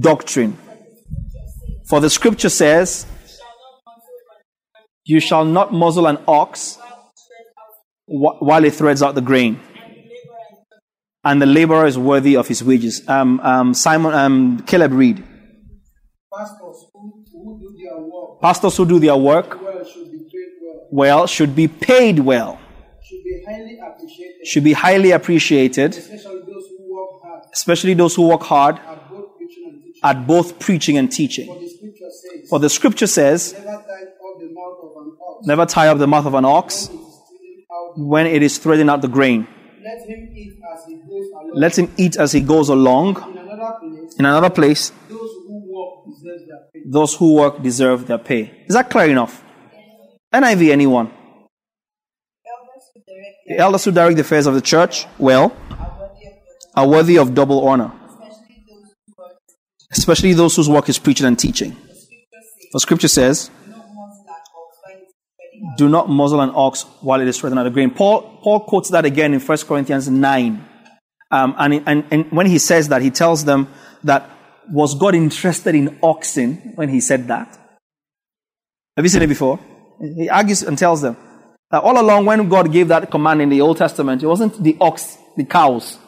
doctrine. 0.00 0.58
For 1.86 2.00
the 2.00 2.10
scripture 2.10 2.48
says, 2.48 3.06
You 5.04 5.20
shall 5.20 5.44
not 5.44 5.72
muzzle 5.72 6.08
an 6.08 6.18
ox 6.26 6.78
while 8.06 8.62
he 8.62 8.70
threads 8.70 9.02
out 9.02 9.14
the 9.14 9.20
grain 9.20 9.60
and 11.24 11.40
the 11.40 11.46
laborer 11.46 11.86
is 11.86 11.98
worthy 11.98 12.36
of 12.36 12.46
his 12.46 12.62
wages. 12.62 13.06
Um, 13.08 13.40
um, 13.40 13.74
Simon, 13.74 14.14
um, 14.14 14.60
Caleb 14.66 14.92
Reed. 14.92 15.24
Pastors 16.32 16.86
who, 16.92 17.24
who 17.32 17.60
do 17.60 17.76
their 17.82 17.98
work 17.98 18.40
Pastors 18.40 18.76
who 18.76 18.86
do 18.86 18.98
their 18.98 19.16
work 19.16 19.58
well 19.62 19.84
should 19.86 20.10
be 20.10 20.18
paid 20.28 20.60
well, 20.60 20.88
well 20.90 21.26
should 21.26 21.56
be 21.56 21.68
paid 21.68 22.18
well, 22.18 22.58
should 23.02 23.24
be 23.24 23.44
highly 23.46 23.78
appreciated, 23.78 24.46
should 24.46 24.64
be 24.64 24.72
highly 24.72 25.10
appreciated, 25.12 25.96
especially 25.96 26.34
those 26.34 26.66
who 26.68 26.94
work 26.94 27.22
hard 27.22 27.42
especially 27.52 27.94
those 27.94 28.14
who 28.16 28.28
work 28.28 28.42
hard 28.42 28.80
at 28.80 29.08
both 29.08 29.38
preaching 29.38 29.66
and 29.66 29.82
teaching. 29.82 30.00
at 30.02 30.26
both 30.26 30.58
preaching 30.58 30.98
and 30.98 31.12
teaching. 31.12 31.46
For 31.48 31.58
the 31.58 31.68
scripture 31.68 32.10
says, 32.10 32.48
For 32.50 32.58
the 32.58 32.68
scripture 32.68 33.06
says, 33.06 33.52
never 33.54 33.66
tie 33.66 33.88
up 34.28 34.38
the 34.38 34.46
mouth 34.46 34.78
of 34.82 34.96
an 34.96 35.16
ox 35.20 35.46
never 35.46 35.66
tie 35.66 35.88
up 35.88 35.98
the 35.98 36.06
mouth 36.06 36.26
of 36.26 36.34
an 36.34 36.44
ox 36.44 36.90
when 37.96 38.26
it 38.26 38.42
is 38.42 38.54
stealing 38.54 38.88
out. 38.88 39.02
when 39.02 39.02
it 39.02 39.02
is 39.02 39.02
threading 39.02 39.02
out 39.02 39.02
the 39.02 39.08
grain. 39.08 39.46
Let 39.82 40.08
him 40.08 40.28
eat 40.34 40.56
as 40.72 40.84
he 40.86 40.94
goes 40.96 41.30
along. 41.30 41.50
Let 41.54 41.78
him 41.78 41.92
eat 41.96 42.16
as 42.16 42.32
he 42.32 42.40
goes 42.40 42.68
along. 42.68 43.16
In 43.16 43.20
another 43.36 43.74
place, 43.80 44.14
In 44.18 44.24
another 44.24 44.50
place, 44.50 44.92
those 45.08 45.30
who 45.46 45.56
work 45.72 46.04
deserve 46.06 46.40
their 46.48 46.60
pay. 46.72 46.80
those 46.86 47.14
who 47.14 47.34
work 47.34 47.62
deserve 47.62 48.06
their 48.06 48.18
pay. 48.18 48.42
Is 48.66 48.74
that 48.74 48.88
clear 48.90 49.06
enough? 49.10 49.42
NIV, 50.32 50.70
anyone? 50.70 51.10
The 53.46 53.58
elders 53.58 53.84
who 53.84 53.92
direct 53.92 54.16
the 54.16 54.22
affairs 54.22 54.46
of 54.46 54.54
the 54.54 54.60
church, 54.62 55.06
well, 55.18 55.54
are 56.74 56.88
worthy 56.88 57.18
of 57.18 57.34
double 57.34 57.68
honor, 57.68 57.92
especially 59.92 60.32
those 60.32 60.56
whose 60.56 60.68
work 60.68 60.88
is 60.88 60.98
preaching 60.98 61.26
and 61.26 61.38
teaching. 61.38 61.76
The 62.72 62.80
scripture 62.80 63.08
says, 63.08 63.50
do 65.76 65.88
not 65.88 66.08
muzzle 66.08 66.40
an 66.40 66.50
ox 66.54 66.82
while 67.00 67.20
it 67.20 67.28
is 67.28 67.38
treading 67.38 67.58
out 67.58 67.64
the 67.64 67.70
grain. 67.70 67.90
Paul, 67.90 68.38
Paul 68.42 68.60
quotes 68.60 68.90
that 68.90 69.04
again 69.04 69.32
in 69.34 69.40
1 69.40 69.58
Corinthians 69.58 70.08
9. 70.08 70.68
Um, 71.30 71.54
and, 71.58 71.82
and, 71.86 72.04
and 72.10 72.32
when 72.32 72.46
he 72.46 72.58
says 72.58 72.88
that, 72.88 73.02
he 73.02 73.10
tells 73.10 73.44
them 73.44 73.68
that 74.04 74.30
was 74.70 74.94
God 74.94 75.14
interested 75.14 75.74
in 75.74 75.98
oxen 76.02 76.72
when 76.74 76.88
he 76.88 77.00
said 77.00 77.28
that? 77.28 77.58
Have 78.96 79.04
you 79.04 79.08
seen 79.08 79.22
it 79.22 79.26
before? 79.26 79.58
He 80.00 80.28
argues 80.28 80.62
and 80.62 80.78
tells 80.78 81.00
them 81.00 81.16
that 81.70 81.82
all 81.82 82.00
along 82.00 82.26
when 82.26 82.48
God 82.48 82.70
gave 82.72 82.88
that 82.88 83.10
command 83.10 83.42
in 83.42 83.48
the 83.48 83.60
Old 83.60 83.78
Testament, 83.78 84.22
it 84.22 84.26
wasn't 84.26 84.62
the 84.62 84.76
ox, 84.80 85.18
the 85.36 85.44
cows 85.44 85.98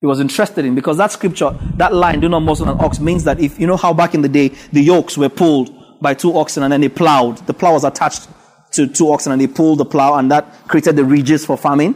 he 0.00 0.06
was 0.06 0.20
interested 0.20 0.64
in 0.64 0.74
because 0.74 0.98
that 0.98 1.12
scripture, 1.12 1.56
that 1.76 1.94
line, 1.94 2.20
do 2.20 2.28
not 2.28 2.40
muzzle 2.40 2.68
an 2.68 2.78
ox, 2.80 3.00
means 3.00 3.24
that 3.24 3.40
if 3.40 3.58
you 3.58 3.66
know 3.66 3.76
how 3.76 3.92
back 3.92 4.14
in 4.14 4.22
the 4.22 4.28
day 4.28 4.48
the 4.72 4.82
yokes 4.82 5.16
were 5.16 5.28
pulled 5.28 5.70
by 6.00 6.12
two 6.14 6.36
oxen 6.36 6.62
and 6.62 6.72
then 6.72 6.80
they 6.80 6.88
plowed, 6.88 7.38
the 7.46 7.54
plow 7.54 7.72
was 7.72 7.84
attached 7.84 8.28
to 8.76 8.86
two 8.86 9.10
oxen 9.10 9.32
and 9.32 9.40
they 9.40 9.46
pulled 9.46 9.78
the 9.78 9.84
plow 9.84 10.14
and 10.14 10.30
that 10.30 10.68
created 10.68 10.96
the 10.96 11.04
ridges 11.04 11.44
for 11.44 11.56
farming, 11.56 11.94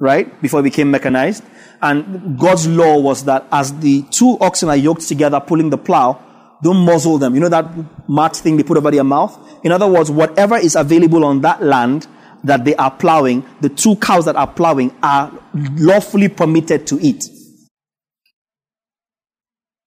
right? 0.00 0.40
Before 0.40 0.60
it 0.60 0.64
became 0.64 0.90
mechanized. 0.90 1.44
And 1.82 2.38
God's 2.38 2.66
law 2.66 2.98
was 2.98 3.24
that 3.24 3.46
as 3.52 3.78
the 3.80 4.02
two 4.10 4.38
oxen 4.40 4.68
are 4.68 4.76
yoked 4.76 5.06
together 5.06 5.40
pulling 5.40 5.70
the 5.70 5.78
plow, 5.78 6.20
don't 6.62 6.84
muzzle 6.84 7.18
them. 7.18 7.34
You 7.34 7.40
know 7.40 7.48
that 7.50 8.08
mat 8.08 8.36
thing 8.36 8.56
they 8.56 8.62
put 8.62 8.78
over 8.78 8.90
their 8.90 9.04
mouth? 9.04 9.38
In 9.62 9.72
other 9.72 9.86
words, 9.86 10.10
whatever 10.10 10.56
is 10.56 10.76
available 10.76 11.24
on 11.24 11.42
that 11.42 11.62
land 11.62 12.06
that 12.44 12.64
they 12.64 12.74
are 12.76 12.90
plowing, 12.90 13.44
the 13.60 13.68
two 13.68 13.96
cows 13.96 14.24
that 14.26 14.36
are 14.36 14.46
plowing 14.46 14.94
are 15.02 15.32
lawfully 15.54 16.28
permitted 16.28 16.86
to 16.86 16.98
eat. 17.00 17.24
It 17.24 17.30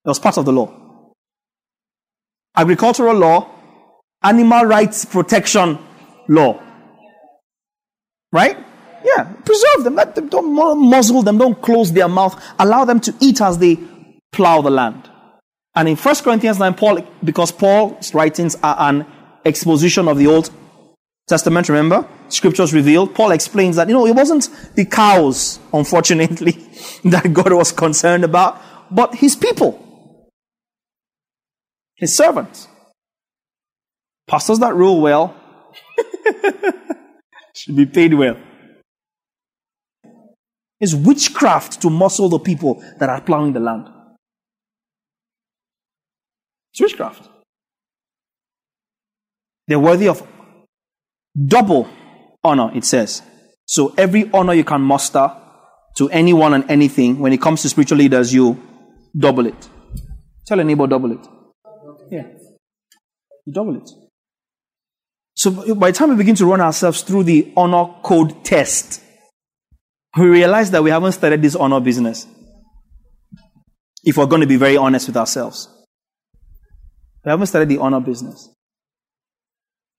was 0.05 0.19
part 0.19 0.37
of 0.37 0.45
the 0.45 0.53
law. 0.53 1.13
Agricultural 2.55 3.15
law, 3.15 3.49
animal 4.23 4.65
rights 4.65 5.05
protection 5.05 5.77
law. 6.27 6.61
Right? 8.31 8.57
Yeah, 9.03 9.23
preserve 9.45 9.83
them. 9.83 9.95
Let 9.95 10.15
them 10.15 10.29
don't 10.29 10.53
muzzle 10.53 11.21
them, 11.21 11.37
don't 11.37 11.61
close 11.61 11.91
their 11.91 12.07
mouth. 12.07 12.41
Allow 12.59 12.85
them 12.85 12.99
to 13.01 13.13
eat 13.19 13.41
as 13.41 13.57
they 13.57 13.79
plow 14.31 14.61
the 14.61 14.69
land. 14.69 15.09
And 15.75 15.87
in 15.87 15.95
1 15.95 16.15
Corinthians 16.17 16.59
9, 16.59 16.73
Paul, 16.73 17.01
because 17.23 17.51
Paul's 17.51 18.13
writings 18.13 18.55
are 18.63 18.75
an 18.79 19.05
exposition 19.45 20.07
of 20.07 20.17
the 20.17 20.27
Old 20.27 20.49
Testament, 21.27 21.69
remember? 21.69 22.07
Scriptures 22.29 22.73
revealed. 22.73 23.13
Paul 23.13 23.31
explains 23.31 23.75
that, 23.75 23.87
you 23.87 23.93
know, 23.93 24.07
it 24.07 24.15
wasn't 24.15 24.49
the 24.75 24.85
cows, 24.85 25.59
unfortunately, 25.71 26.51
that 27.05 27.31
God 27.31 27.53
was 27.53 27.71
concerned 27.71 28.23
about, 28.23 28.61
but 28.89 29.15
his 29.15 29.35
people, 29.35 29.83
his 31.95 32.15
servants. 32.15 32.67
Pastors 34.27 34.59
that 34.59 34.73
rule 34.73 34.99
well 34.99 35.35
should 37.55 37.75
be 37.75 37.85
paid 37.85 38.13
well. 38.13 38.37
It's 40.79 40.93
witchcraft 40.93 41.81
to 41.81 41.89
muscle 41.89 42.29
the 42.29 42.39
people 42.39 42.83
that 42.99 43.09
are 43.09 43.21
plowing 43.21 43.53
the 43.53 43.59
land. 43.59 43.87
It's 46.71 46.81
witchcraft. 46.81 47.27
They're 49.67 49.79
worthy 49.79 50.07
of 50.07 50.25
double 51.45 51.89
honor, 52.43 52.71
it 52.75 52.85
says. 52.85 53.21
So 53.65 53.93
every 53.97 54.29
honor 54.31 54.53
you 54.53 54.63
can 54.63 54.81
muster 54.81 55.35
to 55.97 56.09
anyone 56.09 56.53
and 56.53 56.69
anything, 56.69 57.19
when 57.19 57.33
it 57.33 57.41
comes 57.41 57.63
to 57.63 57.69
spiritual 57.69 57.97
leaders, 57.97 58.33
you 58.33 58.61
double 59.17 59.47
it. 59.47 59.69
Tell 60.45 60.59
a 60.59 60.63
neighbor, 60.63 60.87
double 60.87 61.11
it. 61.11 61.27
Yeah. 62.11 62.27
You 63.45 63.53
double 63.53 63.75
it. 63.77 63.89
So 65.37 65.75
by 65.75 65.91
the 65.91 65.97
time 65.97 66.09
we 66.09 66.15
begin 66.15 66.33
to 66.37 66.47
run 66.47 66.61
ourselves 66.61 67.03
through 67.03 67.25
the 67.25 67.53
honor 67.55 67.93
code 68.01 68.43
test, 68.43 69.03
we 70.17 70.25
realize 70.25 70.71
that 70.71 70.83
we 70.83 70.89
haven't 70.89 71.11
started 71.11 71.43
this 71.43 71.55
honor 71.55 71.79
business. 71.79 72.25
If 74.03 74.17
we're 74.17 74.25
going 74.25 74.41
to 74.41 74.47
be 74.47 74.55
very 74.55 74.77
honest 74.77 75.05
with 75.05 75.15
ourselves, 75.15 75.69
we 77.23 77.29
haven't 77.29 77.45
started 77.45 77.69
the 77.69 77.77
honor 77.77 77.99
business. 77.99 78.49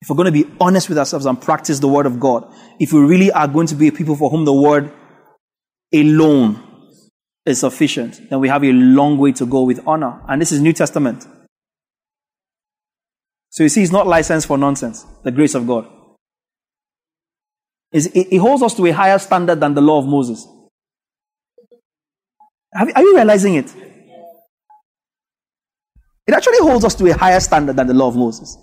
If 0.01 0.11
we're 0.11 0.17
going 0.17 0.27
to 0.27 0.33
be 0.33 0.51
honest 0.61 0.89
with 0.89 0.99
ourselves 0.99 1.25
and 1.25 1.41
practice 1.41 1.79
the 1.79 1.89
word 1.89 2.07
of 2.07 2.19
God, 2.19 2.53
if 2.81 2.93
we 2.93 2.99
really 2.99 3.31
are 3.31 3.47
going 3.47 3.69
to 3.69 3.77
be 3.77 3.87
a 3.87 3.93
people 3.93 4.17
for 4.17 4.31
whom 4.31 4.45
the 4.45 4.53
word 4.53 4.93
alone 5.95 6.65
is 7.47 7.61
sufficient, 7.61 8.29
then 8.29 8.41
we 8.41 8.49
have 8.49 8.65
a 8.65 8.73
long 8.73 9.19
way 9.19 9.31
to 9.33 9.47
go 9.47 9.63
with 9.63 9.87
honor. 9.87 10.21
And 10.29 10.43
this 10.43 10.51
is 10.51 10.61
New 10.61 10.73
Testament. 10.73 11.27
So 13.51 13.63
you 13.63 13.69
see, 13.69 13.83
it's 13.83 13.93
not 13.93 14.07
licensed 14.07 14.47
for 14.47 14.59
nonsense, 14.59 15.05
the 15.25 15.31
grace 15.31 15.55
of 15.55 15.67
God. 15.67 15.87
It 17.91 18.39
holds 18.39 18.63
us 18.63 18.75
to 18.75 18.85
a 18.87 18.91
higher 18.91 19.19
standard 19.19 19.61
than 19.61 19.75
the 19.75 19.81
law 19.81 19.99
of 19.99 20.07
Moses. 20.07 20.47
Are 22.75 23.03
you 23.03 23.17
realizing 23.17 23.55
it? 23.55 23.75
It 26.27 26.35
actually 26.35 26.59
holds 26.59 26.85
us 26.85 26.95
to 26.97 27.07
a 27.07 27.17
higher 27.17 27.41
standard 27.41 27.77
than 27.77 27.87
the 27.87 27.95
law 27.95 28.09
of 28.09 28.17
Moses. 28.17 28.59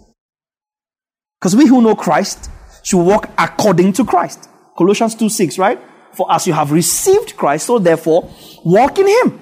Because 1.39 1.55
we 1.55 1.65
who 1.65 1.81
know 1.81 1.95
Christ 1.95 2.51
should 2.83 3.03
walk 3.03 3.31
according 3.37 3.93
to 3.93 4.05
Christ. 4.05 4.47
Colossians 4.77 5.15
2 5.15 5.29
6, 5.29 5.57
right? 5.57 5.79
For 6.13 6.31
as 6.31 6.45
you 6.45 6.53
have 6.53 6.71
received 6.71 7.35
Christ, 7.35 7.65
so 7.65 7.79
therefore 7.79 8.31
walk 8.63 8.99
in 8.99 9.07
Him. 9.07 9.39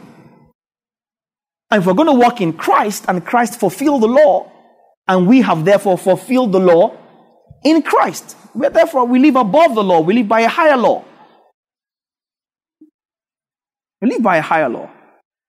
And 1.70 1.82
if 1.82 1.86
we're 1.86 1.94
going 1.94 2.08
to 2.08 2.14
walk 2.14 2.40
in 2.40 2.54
Christ 2.54 3.06
and 3.10 3.26
Christ 3.26 3.60
fulfill 3.60 4.00
the 4.00 4.08
law, 4.08 4.50
and 5.08 5.28
we 5.28 5.42
have 5.42 5.66
therefore 5.66 5.98
fulfilled 5.98 6.52
the 6.52 6.60
law 6.60 6.98
in 7.64 7.82
Christ, 7.82 8.36
therefore 8.56 9.06
we 9.06 9.20
live 9.20 9.36
above 9.36 9.76
the 9.76 9.84
law, 9.84 10.02
we 10.02 10.14
live 10.14 10.28
by 10.28 10.42
a 10.42 10.50
higher 10.50 10.78
law. 10.78 11.04
We 14.02 14.10
live 14.10 14.22
by 14.22 14.38
a 14.38 14.42
higher 14.42 14.70
law. 14.70 14.90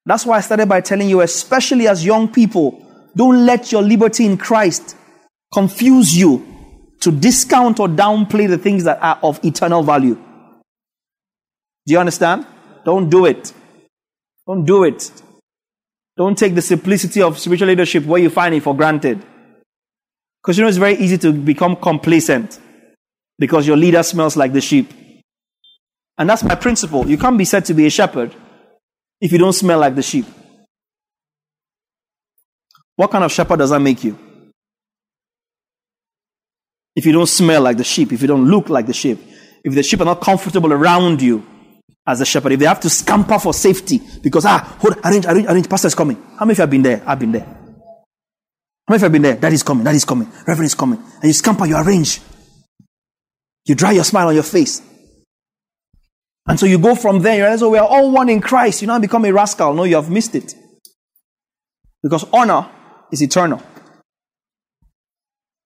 That's 0.06 0.24
why 0.26 0.36
I 0.36 0.40
started 0.40 0.68
by 0.68 0.80
telling 0.80 1.08
you, 1.08 1.22
especially 1.22 1.88
as 1.88 2.04
young 2.04 2.28
people, 2.28 2.80
don't 3.16 3.46
let 3.46 3.72
your 3.72 3.82
liberty 3.82 4.26
in 4.26 4.36
Christ 4.36 4.96
confuse 5.52 6.16
you 6.16 6.46
to 7.00 7.10
discount 7.10 7.80
or 7.80 7.88
downplay 7.88 8.48
the 8.48 8.58
things 8.58 8.84
that 8.84 9.02
are 9.02 9.18
of 9.22 9.44
eternal 9.44 9.82
value. 9.82 10.14
Do 11.86 11.92
you 11.92 11.98
understand? 11.98 12.46
Don't 12.84 13.10
do 13.10 13.26
it. 13.26 13.52
Don't 14.46 14.64
do 14.64 14.84
it. 14.84 15.10
Don't 16.16 16.36
take 16.38 16.54
the 16.54 16.62
simplicity 16.62 17.22
of 17.22 17.38
spiritual 17.38 17.68
leadership 17.68 18.04
where 18.04 18.20
you 18.20 18.30
find 18.30 18.54
it 18.54 18.62
for 18.62 18.76
granted. 18.76 19.24
Because 20.44 20.58
you 20.58 20.62
know 20.62 20.68
it's 20.68 20.76
very 20.76 20.94
easy 20.96 21.16
to 21.18 21.32
become 21.32 21.74
complacent 21.74 22.60
because 23.38 23.66
your 23.66 23.78
leader 23.78 24.02
smells 24.02 24.36
like 24.36 24.52
the 24.52 24.60
sheep. 24.60 24.92
And 26.18 26.28
that's 26.28 26.44
my 26.44 26.54
principle. 26.54 27.08
You 27.08 27.16
can't 27.16 27.38
be 27.38 27.46
said 27.46 27.64
to 27.66 27.74
be 27.74 27.86
a 27.86 27.90
shepherd 27.90 28.34
if 29.22 29.32
you 29.32 29.38
don't 29.38 29.54
smell 29.54 29.78
like 29.78 29.94
the 29.94 30.02
sheep. 30.02 30.26
What 32.96 33.10
kind 33.10 33.24
of 33.24 33.32
shepherd 33.32 33.58
does 33.58 33.70
that 33.70 33.80
make 33.80 34.04
you? 34.04 34.18
If 36.94 37.06
you 37.06 37.12
don't 37.12 37.26
smell 37.26 37.62
like 37.62 37.78
the 37.78 37.84
sheep, 37.84 38.12
if 38.12 38.20
you 38.20 38.28
don't 38.28 38.46
look 38.46 38.68
like 38.68 38.86
the 38.86 38.92
sheep, 38.92 39.18
if 39.64 39.74
the 39.74 39.82
sheep 39.82 40.00
are 40.02 40.04
not 40.04 40.20
comfortable 40.20 40.72
around 40.72 41.22
you 41.22 41.44
as 42.06 42.20
a 42.20 42.26
shepherd, 42.26 42.52
if 42.52 42.60
they 42.60 42.66
have 42.66 42.80
to 42.80 42.90
scamper 42.90 43.38
for 43.38 43.54
safety 43.54 44.00
because, 44.22 44.44
ah, 44.44 44.76
hold, 44.78 44.98
arrange, 45.04 45.24
arrange, 45.24 45.46
arrange, 45.48 45.68
pastor 45.70 45.88
is 45.88 45.94
coming. 45.94 46.22
How 46.38 46.44
many 46.44 46.52
of 46.52 46.58
you 46.58 46.62
have 46.62 46.70
been 46.70 46.82
there? 46.82 47.02
I've 47.06 47.18
been 47.18 47.32
there. 47.32 47.63
How 48.86 48.92
many 48.92 48.96
of 48.96 49.00
you 49.00 49.04
have 49.04 49.12
been 49.12 49.22
there? 49.22 49.36
Daddy's 49.36 49.62
coming, 49.62 49.84
daddy's 49.84 50.04
coming, 50.04 50.28
reverend 50.46 50.66
is 50.66 50.74
coming. 50.74 50.98
And 50.98 51.24
you 51.24 51.32
scamper, 51.32 51.66
you 51.66 51.76
arrange. 51.76 52.20
You 53.64 53.74
dry 53.74 53.92
your 53.92 54.04
smile 54.04 54.28
on 54.28 54.34
your 54.34 54.42
face. 54.42 54.82
And 56.46 56.60
so 56.60 56.66
you 56.66 56.78
go 56.78 56.94
from 56.94 57.20
there, 57.20 57.36
you 57.36 57.42
realize, 57.42 57.62
oh, 57.62 57.70
we 57.70 57.78
are 57.78 57.88
all 57.88 58.10
one 58.10 58.28
in 58.28 58.42
Christ. 58.42 58.82
You 58.82 58.88
now 58.88 58.98
become 58.98 59.24
a 59.24 59.32
rascal. 59.32 59.72
No, 59.72 59.84
you 59.84 59.96
have 59.96 60.10
missed 60.10 60.34
it. 60.34 60.54
Because 62.02 62.26
honor 62.30 62.68
is 63.10 63.22
eternal. 63.22 63.62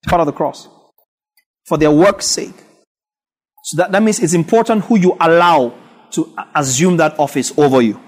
It's 0.03 0.09
part 0.09 0.21
of 0.21 0.27
the 0.27 0.33
cross. 0.33 0.69
For 1.67 1.77
their 1.77 1.91
work's 1.91 2.27
sake. 2.27 2.55
So 3.65 3.79
that, 3.79 3.91
that 3.91 4.01
means 4.01 4.21
it's 4.21 4.35
important 4.35 4.85
who 4.85 4.97
you 4.97 5.17
allow 5.21 5.75
to 6.13 6.37
assume 6.55 6.99
that 6.99 7.19
office 7.19 7.53
over 7.59 7.83
you. 7.83 8.01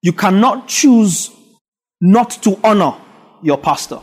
You 0.00 0.12
cannot 0.12 0.68
choose 0.68 1.32
not 2.00 2.30
to 2.42 2.58
honor 2.62 2.94
your 3.42 3.58
pastor. 3.58 4.00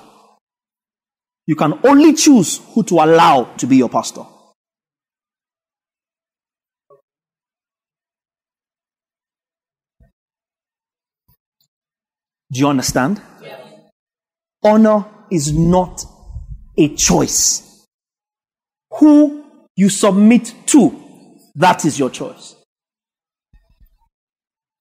You 1.46 1.56
can 1.56 1.80
only 1.84 2.14
choose 2.14 2.62
who 2.74 2.84
to 2.84 2.96
allow 2.96 3.44
to 3.58 3.68
be 3.68 3.78
your 3.78 3.90
pastor. 3.90 4.24
Do 12.52 12.60
you 12.60 12.68
understand? 12.68 13.22
Honor 14.64 15.06
is 15.32 15.52
not 15.52 16.06
a 16.78 16.96
choice. 16.96 17.86
Who 19.00 19.44
you 19.76 19.90
submit 19.90 20.54
to, 20.68 21.40
that 21.56 21.84
is 21.84 21.98
your 21.98 22.12
choice. 22.12 22.56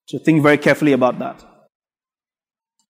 So 0.07 0.19
think 0.19 0.43
very 0.43 0.59
carefully 0.59 0.93
about 0.93 1.19
that. 1.19 1.52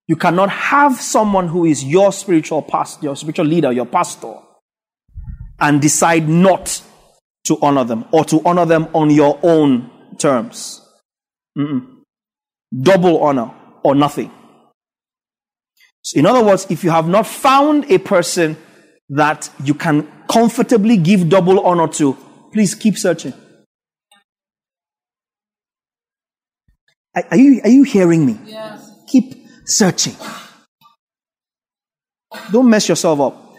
You 0.08 0.16
cannot 0.16 0.50
have 0.50 1.00
someone 1.00 1.48
who 1.48 1.64
is 1.64 1.84
your 1.84 2.12
spiritual 2.12 2.62
pastor, 2.62 3.04
your 3.04 3.16
spiritual 3.16 3.46
leader, 3.46 3.72
your 3.72 3.86
pastor, 3.86 4.34
and 5.60 5.80
decide 5.80 6.28
not 6.28 6.82
to 7.44 7.58
honor 7.62 7.84
them 7.84 8.04
or 8.12 8.24
to 8.24 8.42
honor 8.44 8.66
them 8.66 8.88
on 8.94 9.10
your 9.10 9.38
own 9.42 9.90
terms. 10.18 10.80
Mm-mm. 11.56 11.86
Double 12.78 13.22
honor 13.22 13.52
or 13.82 13.94
nothing. 13.94 14.30
So 16.02 16.18
in 16.18 16.26
other 16.26 16.44
words, 16.44 16.66
if 16.68 16.82
you 16.82 16.90
have 16.90 17.06
not 17.06 17.26
found 17.26 17.90
a 17.90 17.98
person 17.98 18.56
that 19.08 19.50
you 19.62 19.74
can 19.74 20.08
comfortably 20.28 20.96
give 20.96 21.28
double 21.28 21.60
honor 21.60 21.86
to, 21.88 22.16
please 22.52 22.74
keep 22.74 22.98
searching. 22.98 23.34
Are 27.14 27.36
you, 27.36 27.60
are 27.62 27.68
you 27.68 27.82
hearing 27.82 28.24
me? 28.24 28.38
Yes. 28.46 28.90
Keep 29.06 29.41
searching. 29.64 30.14
Don't 32.50 32.68
mess 32.68 32.88
yourself 32.88 33.20
up. 33.20 33.54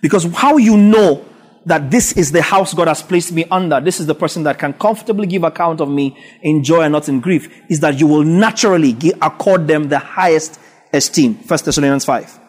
Because 0.00 0.24
how 0.34 0.56
you 0.56 0.76
know 0.76 1.24
that 1.66 1.90
this 1.90 2.12
is 2.12 2.32
the 2.32 2.42
house 2.42 2.72
God 2.72 2.88
has 2.88 3.02
placed 3.02 3.32
me 3.32 3.44
under, 3.50 3.80
this 3.80 4.00
is 4.00 4.06
the 4.06 4.14
person 4.14 4.42
that 4.44 4.58
can 4.58 4.72
comfortably 4.72 5.26
give 5.26 5.44
account 5.44 5.80
of 5.80 5.88
me 5.88 6.16
in 6.42 6.62
joy 6.64 6.82
and 6.82 6.92
not 6.92 7.08
in 7.08 7.20
grief, 7.20 7.52
is 7.68 7.80
that 7.80 7.98
you 7.98 8.06
will 8.06 8.24
naturally 8.24 8.96
accord 9.20 9.66
them 9.66 9.88
the 9.88 9.98
highest 9.98 10.60
esteem. 10.92 11.34
1 11.34 11.46
Thessalonians 11.46 12.04
5. 12.04 12.40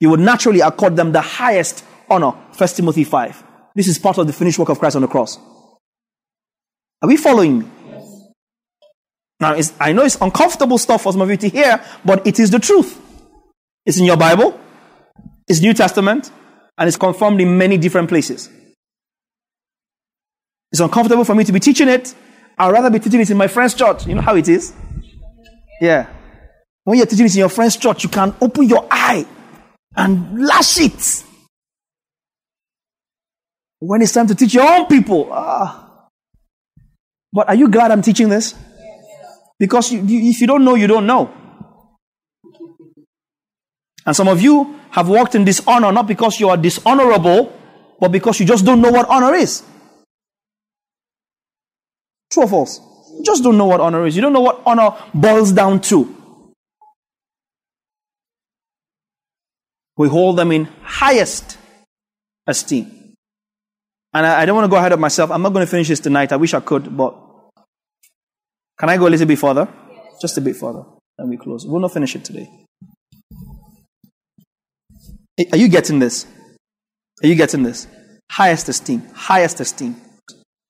You 0.00 0.10
would 0.10 0.20
naturally 0.20 0.60
accord 0.60 0.96
them 0.96 1.12
the 1.12 1.20
highest 1.20 1.84
honor. 2.08 2.30
1 2.30 2.68
Timothy 2.70 3.04
5. 3.04 3.44
This 3.74 3.88
is 3.88 3.98
part 3.98 4.18
of 4.18 4.26
the 4.26 4.32
finished 4.32 4.58
work 4.58 4.68
of 4.68 4.78
Christ 4.78 4.96
on 4.96 5.02
the 5.02 5.08
cross. 5.08 5.38
Are 7.02 7.08
we 7.08 7.16
following 7.16 7.60
me? 7.60 7.66
Now, 9.40 9.56
I 9.80 9.92
know 9.92 10.04
it's 10.04 10.16
uncomfortable 10.20 10.78
stuff 10.78 11.02
for 11.02 11.12
some 11.12 11.20
of 11.20 11.30
you 11.30 11.36
to 11.36 11.48
hear, 11.48 11.84
but 12.04 12.26
it 12.26 12.38
is 12.38 12.50
the 12.50 12.58
truth. 12.58 13.00
It's 13.84 13.98
in 13.98 14.04
your 14.04 14.16
Bible, 14.16 14.58
it's 15.46 15.60
New 15.60 15.74
Testament, 15.74 16.30
and 16.78 16.88
it's 16.88 16.96
confirmed 16.96 17.40
in 17.40 17.58
many 17.58 17.76
different 17.76 18.08
places. 18.08 18.48
It's 20.72 20.80
uncomfortable 20.80 21.24
for 21.24 21.34
me 21.34 21.44
to 21.44 21.52
be 21.52 21.60
teaching 21.60 21.88
it. 21.88 22.14
I'd 22.58 22.70
rather 22.70 22.90
be 22.90 22.98
teaching 22.98 23.20
it 23.20 23.30
in 23.30 23.36
my 23.36 23.48
friend's 23.48 23.74
church. 23.74 24.06
You 24.06 24.14
know 24.14 24.22
how 24.22 24.36
it 24.36 24.48
is? 24.48 24.72
Yeah. 25.80 26.08
When 26.84 26.96
you're 26.96 27.06
teaching 27.06 27.26
it 27.26 27.34
in 27.34 27.40
your 27.40 27.48
friend's 27.48 27.76
church, 27.76 28.04
you 28.04 28.08
can 28.08 28.34
open 28.40 28.68
your 28.68 28.86
eye 28.90 29.26
and 29.96 30.44
lash 30.46 30.80
it. 30.80 31.24
When 33.80 34.02
it's 34.02 34.12
time 34.12 34.26
to 34.28 34.34
teach 34.34 34.54
your 34.54 34.66
own 34.66 34.86
people, 34.86 35.28
ah. 35.30 36.08
But 37.32 37.48
are 37.48 37.54
you 37.54 37.68
glad 37.68 37.90
I'm 37.90 38.02
teaching 38.02 38.28
this? 38.28 38.54
Because 39.64 39.90
you, 39.90 40.02
you, 40.02 40.28
if 40.28 40.42
you 40.42 40.46
don't 40.46 40.62
know, 40.62 40.74
you 40.74 40.86
don't 40.86 41.06
know. 41.06 41.32
And 44.04 44.14
some 44.14 44.28
of 44.28 44.42
you 44.42 44.78
have 44.90 45.08
walked 45.08 45.34
in 45.34 45.46
dishonor 45.46 45.90
not 45.90 46.06
because 46.06 46.38
you 46.38 46.50
are 46.50 46.58
dishonorable, 46.58 47.50
but 47.98 48.12
because 48.12 48.38
you 48.40 48.44
just 48.44 48.66
don't 48.66 48.82
know 48.82 48.90
what 48.90 49.08
honor 49.08 49.32
is. 49.32 49.62
True 52.30 52.42
or 52.42 52.48
false? 52.48 52.78
You 53.16 53.22
just 53.24 53.42
don't 53.42 53.56
know 53.56 53.64
what 53.64 53.80
honor 53.80 54.06
is. 54.06 54.14
You 54.14 54.20
don't 54.20 54.34
know 54.34 54.42
what 54.42 54.60
honor 54.66 54.90
boils 55.14 55.50
down 55.52 55.80
to. 55.88 56.14
We 59.96 60.08
hold 60.08 60.36
them 60.36 60.52
in 60.52 60.66
highest 60.82 61.56
esteem. 62.46 63.14
And 64.12 64.26
I, 64.26 64.42
I 64.42 64.44
don't 64.44 64.56
want 64.56 64.66
to 64.66 64.70
go 64.70 64.76
ahead 64.76 64.92
of 64.92 65.00
myself. 65.00 65.30
I'm 65.30 65.40
not 65.40 65.54
going 65.54 65.64
to 65.64 65.70
finish 65.70 65.88
this 65.88 66.00
tonight. 66.00 66.32
I 66.32 66.36
wish 66.36 66.52
I 66.52 66.60
could, 66.60 66.94
but 66.94 67.23
can 68.78 68.88
I 68.88 68.96
go 68.96 69.06
a 69.06 69.10
little 69.10 69.26
bit 69.26 69.38
further? 69.38 69.68
Just 70.20 70.38
a 70.38 70.40
bit 70.40 70.56
further. 70.56 70.82
And 71.18 71.30
we 71.30 71.36
close. 71.36 71.66
We'll 71.66 71.80
not 71.80 71.92
finish 71.92 72.16
it 72.16 72.24
today. 72.24 72.48
Are 75.52 75.58
you 75.58 75.68
getting 75.68 75.98
this? 75.98 76.26
Are 77.22 77.26
you 77.26 77.34
getting 77.34 77.62
this? 77.62 77.86
Highest 78.30 78.68
esteem. 78.68 79.02
Highest 79.14 79.60
esteem. 79.60 79.96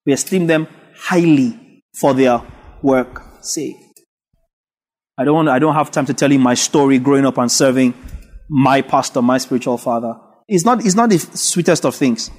We 0.05 0.13
esteem 0.13 0.47
them 0.47 0.67
highly 0.95 1.81
for 1.99 2.13
their 2.13 2.41
work 2.81 3.21
sake. 3.41 3.77
I 5.17 5.23
don't 5.23 5.35
want, 5.35 5.49
I 5.49 5.59
don't 5.59 5.73
have 5.73 5.91
time 5.91 6.05
to 6.07 6.13
tell 6.13 6.31
you 6.31 6.39
my 6.39 6.55
story 6.55 6.99
growing 6.99 7.25
up 7.25 7.37
and 7.37 7.51
serving 7.51 7.93
my 8.49 8.81
pastor, 8.81 9.21
my 9.21 9.37
spiritual 9.37 9.77
father. 9.77 10.15
It's 10.47 10.65
not, 10.65 10.85
it's 10.85 10.95
not 10.95 11.09
the 11.09 11.17
sweetest 11.17 11.85
of 11.85 11.95
things. 11.95 12.29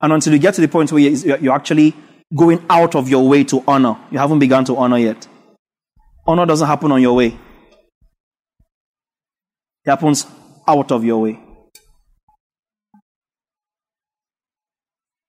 And 0.00 0.12
until 0.12 0.32
you 0.32 0.38
get 0.38 0.54
to 0.54 0.60
the 0.60 0.68
point 0.68 0.92
where 0.92 1.00
you're 1.00 1.54
actually 1.54 1.94
going 2.34 2.64
out 2.68 2.94
of 2.94 3.08
your 3.08 3.28
way 3.28 3.44
to 3.44 3.62
honor, 3.66 3.98
you 4.10 4.18
haven't 4.18 4.38
begun 4.38 4.64
to 4.66 4.76
honor 4.76 4.98
yet. 4.98 5.26
Honor 6.26 6.46
doesn't 6.46 6.66
happen 6.66 6.92
on 6.92 7.00
your 7.00 7.14
way, 7.14 7.28
it 9.84 9.90
happens 9.90 10.26
out 10.66 10.92
of 10.92 11.04
your 11.04 11.22
way. 11.22 11.40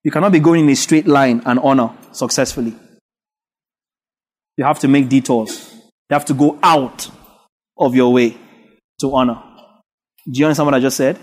You 0.04 0.12
cannot 0.12 0.32
be 0.32 0.40
going 0.40 0.64
in 0.64 0.70
a 0.70 0.76
straight 0.76 1.08
line 1.08 1.42
and 1.46 1.60
honor 1.60 1.94
successfully. 2.12 2.74
You 4.58 4.66
have 4.66 4.80
to 4.80 4.88
make 4.88 5.08
detours. 5.08 5.72
You 6.10 6.14
have 6.14 6.26
to 6.26 6.34
go 6.34 6.58
out 6.64 7.10
of 7.78 7.96
your 7.96 8.12
way 8.12 8.38
to 9.00 9.14
honor. 9.14 9.42
Do 10.30 10.40
you 10.40 10.46
understand 10.46 10.68
what 10.68 10.74
I 10.76 10.80
just 10.80 10.98
said? 10.98 11.18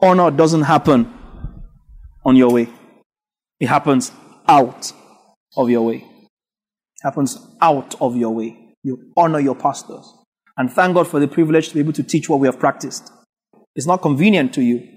Honor 0.00 0.30
doesn't 0.30 0.62
happen 0.62 1.12
on 2.24 2.36
your 2.36 2.50
way, 2.50 2.68
it 3.60 3.66
happens 3.66 4.10
out 4.48 4.92
of 5.56 5.70
your 5.70 5.82
way. 5.82 6.06
Happens 7.02 7.38
out 7.60 8.00
of 8.00 8.16
your 8.16 8.30
way. 8.30 8.74
You 8.82 9.12
honor 9.16 9.40
your 9.40 9.54
pastors. 9.54 10.12
And 10.56 10.72
thank 10.72 10.94
God 10.94 11.08
for 11.08 11.20
the 11.20 11.28
privilege 11.28 11.68
to 11.68 11.74
be 11.74 11.80
able 11.80 11.92
to 11.94 12.02
teach 12.02 12.28
what 12.28 12.40
we 12.40 12.46
have 12.46 12.58
practiced. 12.58 13.10
It's 13.74 13.86
not 13.86 14.02
convenient 14.02 14.54
to 14.54 14.62
you. 14.62 14.88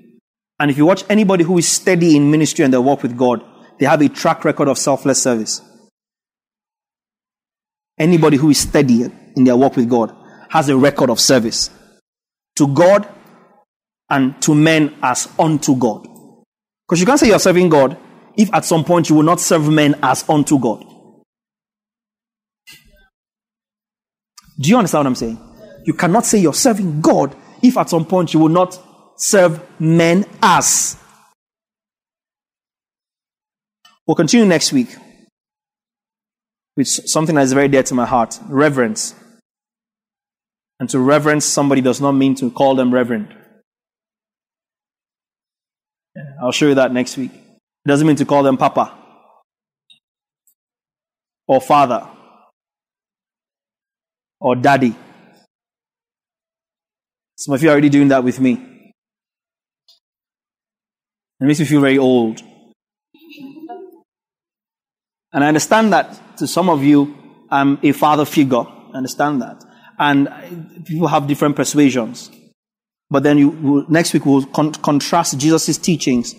And 0.60 0.72
if 0.72 0.78
you 0.78 0.86
watch 0.86 1.04
anybody 1.10 1.44
who 1.44 1.58
is 1.58 1.68
steady 1.68 2.16
in 2.16 2.32
ministry 2.32 2.64
and 2.64 2.74
their 2.74 2.82
work 2.82 3.04
with 3.04 3.18
God, 3.18 3.44
they 3.80 3.86
have 3.86 4.02
a 4.02 4.10
track 4.10 4.46
record 4.46 4.68
of 4.68 4.78
selfless 4.78 5.22
service. 5.22 5.62
Anybody 7.98 8.38
who 8.38 8.50
is 8.50 8.60
steady 8.60 9.06
in 9.36 9.44
their 9.44 9.58
work 9.58 9.76
with 9.76 9.90
God 9.90 10.16
has 10.50 10.70
a 10.70 10.78
record 10.78 11.10
of 11.10 11.20
service 11.20 11.70
to 12.56 12.68
God 12.68 13.08
and 14.10 14.40
to 14.42 14.56
men 14.56 14.96
as 15.02 15.28
unto 15.38 15.76
God. 15.76 16.08
Because 16.88 17.00
you 17.00 17.06
can't 17.06 17.20
say 17.20 17.28
you're 17.28 17.40
serving 17.40 17.70
God 17.70 17.98
if 18.38 18.54
at 18.54 18.64
some 18.64 18.84
point 18.84 19.10
you 19.10 19.16
will 19.16 19.24
not 19.24 19.42
serve 19.42 19.68
men 19.68 19.96
as 20.04 20.28
unto 20.30 20.60
God. 20.60 20.86
Do 24.60 24.70
you 24.70 24.78
understand 24.78 25.02
what 25.02 25.08
I'm 25.08 25.16
saying? 25.16 25.40
You 25.86 25.94
cannot 25.94 26.26
say 26.26 26.38
you're 26.40 26.54
serving 26.54 27.02
God 27.02 27.36
if 27.62 27.78
at 27.78 27.90
some 27.90 28.06
point 28.06 28.34
you 28.34 28.40
will 28.40 28.50
not 28.50 28.80
serve 29.18 29.62
men 29.80 30.26
as. 30.42 30.98
We'll 34.06 34.16
continue 34.16 34.46
next 34.46 34.72
week 34.72 34.96
with 36.76 36.88
something 36.88 37.36
that 37.36 37.42
is 37.42 37.54
very 37.54 37.68
dear 37.68 37.84
to 37.84 37.94
my 37.94 38.06
heart 38.06 38.40
reverence. 38.48 39.16
And 40.80 40.90
to 40.92 41.00
reverence 41.00 41.44
somebody 41.46 41.82
does 41.82 42.00
not 42.00 42.12
mean 42.12 42.36
to 42.36 42.52
call 42.52 42.76
them 42.76 42.94
reverend. 42.94 43.36
I'll 46.42 46.52
show 46.52 46.68
you 46.68 46.76
that 46.76 46.94
next 46.94 47.18
week. 47.18 47.32
It 47.88 47.96
doesn't 47.96 48.06
mean 48.06 48.18
to 48.18 48.26
call 48.26 48.44
them 48.44 48.58
papa 48.58 48.94
or 51.48 51.62
father 51.62 52.06
or 54.42 54.58
daddy. 54.58 54.94
Some 57.38 57.54
of 57.54 57.64
you 57.64 57.70
are 57.70 57.72
already 57.72 57.88
doing 57.88 58.10
that 58.10 58.26
with 58.26 58.42
me. 58.42 58.92
It 61.40 61.46
makes 61.46 61.62
me 61.62 61.66
feel 61.66 61.80
very 61.80 61.98
old. 61.98 62.42
And 65.32 65.46
I 65.46 65.48
understand 65.48 65.94
that 65.94 66.38
to 66.40 66.46
some 66.46 66.68
of 66.68 66.84
you, 66.84 67.16
I'm 67.50 67.80
a 67.84 67.94
father 67.94 68.26
figure. 68.26 68.66
I 68.68 68.98
understand 68.98 69.42
that. 69.42 69.64
And 69.98 70.84
people 70.86 71.08
have 71.08 71.26
different 71.26 71.56
persuasions. 71.56 72.32
But 73.10 73.24
then 73.24 73.38
you, 73.38 73.86
next 73.88 74.14
week 74.14 74.26
we'll 74.26 74.46
con- 74.48 74.74
contrast 74.74 75.38
Jesus' 75.40 75.78
teachings 75.78 76.36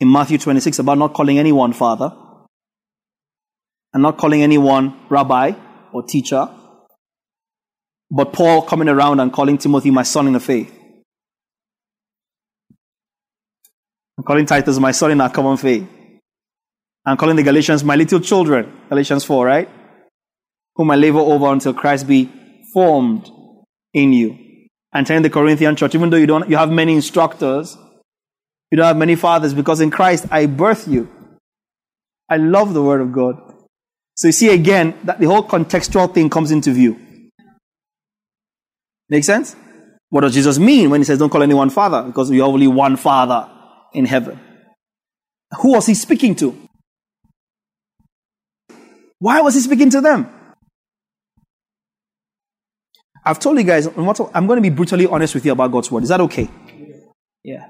in 0.00 0.10
Matthew 0.10 0.38
26 0.38 0.78
about 0.78 0.98
not 0.98 1.12
calling 1.12 1.38
anyone 1.38 1.72
father 1.72 2.12
and 3.92 4.02
not 4.02 4.16
calling 4.16 4.42
anyone 4.42 4.98
rabbi 5.08 5.52
or 5.92 6.02
teacher, 6.02 6.48
but 8.10 8.32
Paul 8.32 8.62
coming 8.62 8.88
around 8.88 9.20
and 9.20 9.32
calling 9.32 9.58
Timothy 9.58 9.90
my 9.90 10.02
son 10.02 10.26
in 10.26 10.32
the 10.32 10.40
faith. 10.40 10.74
I'm 14.16 14.24
calling 14.24 14.46
Titus 14.46 14.78
my 14.78 14.90
son 14.90 15.12
in 15.12 15.20
our 15.20 15.30
common 15.30 15.56
faith. 15.56 15.88
I'm 17.06 17.16
calling 17.16 17.36
the 17.36 17.42
Galatians 17.42 17.82
my 17.82 17.96
little 17.96 18.20
children. 18.20 18.70
Galatians 18.88 19.24
4, 19.24 19.46
right? 19.46 19.68
Whom 20.76 20.90
I 20.90 20.96
labor 20.96 21.18
over 21.18 21.46
until 21.52 21.72
Christ 21.72 22.06
be 22.06 22.30
formed 22.72 23.30
in 23.92 24.12
you. 24.12 24.38
And 24.92 25.06
telling 25.06 25.22
the 25.22 25.30
Corinthian 25.30 25.76
church, 25.76 25.94
even 25.94 26.10
though 26.10 26.16
you 26.16 26.26
don't, 26.26 26.50
you 26.50 26.56
have 26.56 26.70
many 26.70 26.94
instructors, 26.94 27.78
you 28.70 28.76
don't 28.76 28.86
have 28.86 28.96
many 28.96 29.16
fathers, 29.16 29.54
because 29.54 29.80
in 29.80 29.90
Christ 29.90 30.26
I 30.30 30.46
birth 30.46 30.86
you. 30.86 31.08
I 32.28 32.36
love 32.36 32.74
the 32.74 32.82
word 32.82 33.00
of 33.00 33.12
God. 33.12 33.36
So 34.14 34.28
you 34.28 34.32
see 34.32 34.50
again 34.50 34.96
that 35.04 35.18
the 35.18 35.26
whole 35.26 35.42
contextual 35.42 36.12
thing 36.12 36.30
comes 36.30 36.50
into 36.50 36.72
view. 36.72 37.00
Make 39.08 39.24
sense? 39.24 39.56
What 40.10 40.20
does 40.20 40.34
Jesus 40.34 40.58
mean 40.58 40.90
when 40.90 41.00
he 41.00 41.04
says 41.04 41.18
don't 41.18 41.30
call 41.30 41.42
anyone 41.42 41.70
father? 41.70 42.02
Because 42.02 42.30
we 42.30 42.38
have 42.38 42.46
only 42.46 42.68
one 42.68 42.96
father 42.96 43.48
in 43.92 44.04
heaven. 44.04 44.38
Who 45.60 45.72
was 45.72 45.86
he 45.86 45.94
speaking 45.94 46.36
to? 46.36 46.56
Why 49.18 49.40
was 49.40 49.54
he 49.54 49.60
speaking 49.60 49.90
to 49.90 50.00
them? 50.00 50.28
I've 53.24 53.38
told 53.38 53.58
you 53.58 53.64
guys, 53.64 53.86
I'm 53.86 54.46
going 54.46 54.56
to 54.56 54.62
be 54.62 54.70
brutally 54.70 55.06
honest 55.06 55.34
with 55.34 55.44
you 55.44 55.52
about 55.52 55.72
God's 55.72 55.90
word. 55.90 56.04
Is 56.04 56.08
that 56.08 56.20
okay? 56.20 56.48
Yeah. 57.42 57.66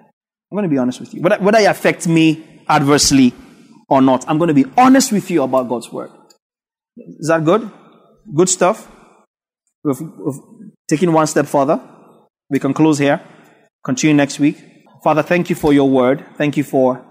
I'm 0.51 0.57
going 0.57 0.64
to 0.64 0.68
be 0.68 0.78
honest 0.78 1.01
with 1.01 1.14
you. 1.14 1.22
Whether, 1.22 1.38
whether 1.38 1.59
it 1.59 1.66
affects 1.66 2.07
me 2.07 2.62
adversely 2.68 3.32
or 3.88 4.03
not, 4.03 4.24
I'm 4.28 4.38
going 4.38 4.48
to 4.48 4.55
be 4.55 4.66
honest 4.76 5.12
with 5.12 5.30
you 5.30 5.42
about 5.42 5.68
God's 5.68 5.92
word. 5.92 6.11
Is 6.96 7.28
that 7.28 7.44
good? 7.44 7.70
Good 8.34 8.48
stuff? 8.48 8.90
We've, 9.84 10.01
we've 10.01 10.40
taken 10.88 11.12
one 11.12 11.26
step 11.26 11.46
further. 11.46 11.80
We 12.48 12.59
can 12.59 12.74
close 12.74 12.98
here. 12.98 13.20
Continue 13.84 14.16
next 14.16 14.40
week. 14.40 14.59
Father, 15.05 15.22
thank 15.22 15.51
you 15.51 15.57
for 15.57 15.72
your 15.72 15.88
word. 15.88 16.24
Thank 16.36 16.57
you 16.57 16.64
for 16.64 17.05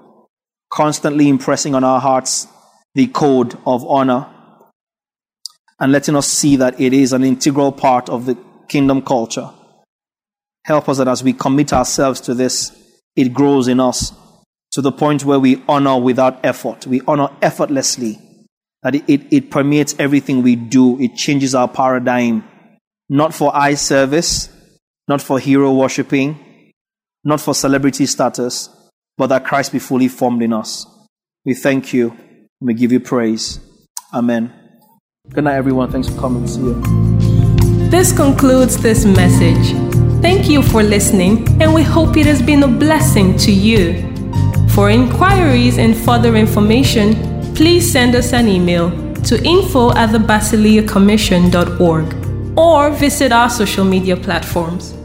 constantly 0.69 1.29
impressing 1.29 1.73
on 1.75 1.83
our 1.83 1.99
hearts 1.99 2.47
the 2.93 3.07
code 3.07 3.57
of 3.65 3.85
honor 3.87 4.27
and 5.79 5.91
letting 5.91 6.15
us 6.15 6.27
see 6.27 6.57
that 6.57 6.79
it 6.79 6.93
is 6.93 7.13
an 7.13 7.23
integral 7.23 7.71
part 7.71 8.09
of 8.09 8.25
the 8.25 8.37
kingdom 8.67 9.01
culture. 9.01 9.49
Help 10.65 10.89
us 10.89 10.97
that 10.97 11.07
as 11.07 11.23
we 11.23 11.33
commit 11.33 11.71
ourselves 11.73 12.19
to 12.21 12.33
this, 12.33 12.75
it 13.19 13.33
grows 13.33 13.67
in 13.67 13.81
us 13.81 14.13
to 14.71 14.81
the 14.81 14.93
point 14.93 15.25
where 15.25 15.39
we 15.39 15.61
honor 15.67 15.99
without 15.99 16.39
effort. 16.45 16.87
We 16.87 17.01
honor 17.05 17.29
effortlessly. 17.41 18.17
That 18.81 18.95
it, 18.95 19.03
it, 19.09 19.21
it 19.29 19.51
permeates 19.51 19.93
everything 19.99 20.41
we 20.41 20.55
do. 20.55 20.97
It 21.01 21.15
changes 21.15 21.53
our 21.53 21.67
paradigm. 21.67 22.45
Not 23.09 23.33
for 23.33 23.53
eye 23.53 23.73
service, 23.73 24.47
not 25.09 25.21
for 25.21 25.37
hero 25.37 25.73
worshipping, 25.73 26.71
not 27.25 27.41
for 27.41 27.53
celebrity 27.53 28.05
status, 28.05 28.69
but 29.17 29.27
that 29.27 29.43
Christ 29.43 29.73
be 29.73 29.79
fully 29.79 30.07
formed 30.07 30.41
in 30.41 30.53
us. 30.53 30.85
We 31.43 31.55
thank 31.55 31.91
you. 31.91 32.15
We 32.61 32.73
give 32.73 32.93
you 32.93 33.01
praise. 33.01 33.59
Amen. 34.13 34.53
Good 35.27 35.43
night, 35.43 35.55
everyone. 35.55 35.91
Thanks 35.91 36.07
for 36.07 36.17
coming. 36.17 36.47
See 36.47 36.61
you. 36.61 36.81
This 37.89 38.13
concludes 38.13 38.77
this 38.77 39.03
message. 39.03 39.88
Thank 40.21 40.49
you 40.49 40.61
for 40.61 40.83
listening, 40.83 41.47
and 41.61 41.73
we 41.73 41.81
hope 41.81 42.17
it 42.17 42.25
has 42.25 42.41
been 42.41 42.63
a 42.63 42.67
blessing 42.67 43.37
to 43.37 43.51
you. 43.53 44.03
For 44.71 44.89
inquiries 44.89 45.77
and 45.77 45.95
further 45.95 46.35
information, 46.35 47.15
please 47.55 47.89
send 47.89 48.15
us 48.15 48.33
an 48.33 48.49
email 48.49 48.91
to 49.23 49.41
info 49.45 49.93
at 49.93 50.11
the 50.11 50.19
or 52.57 52.91
visit 52.91 53.31
our 53.31 53.49
social 53.49 53.85
media 53.85 54.17
platforms. 54.17 54.98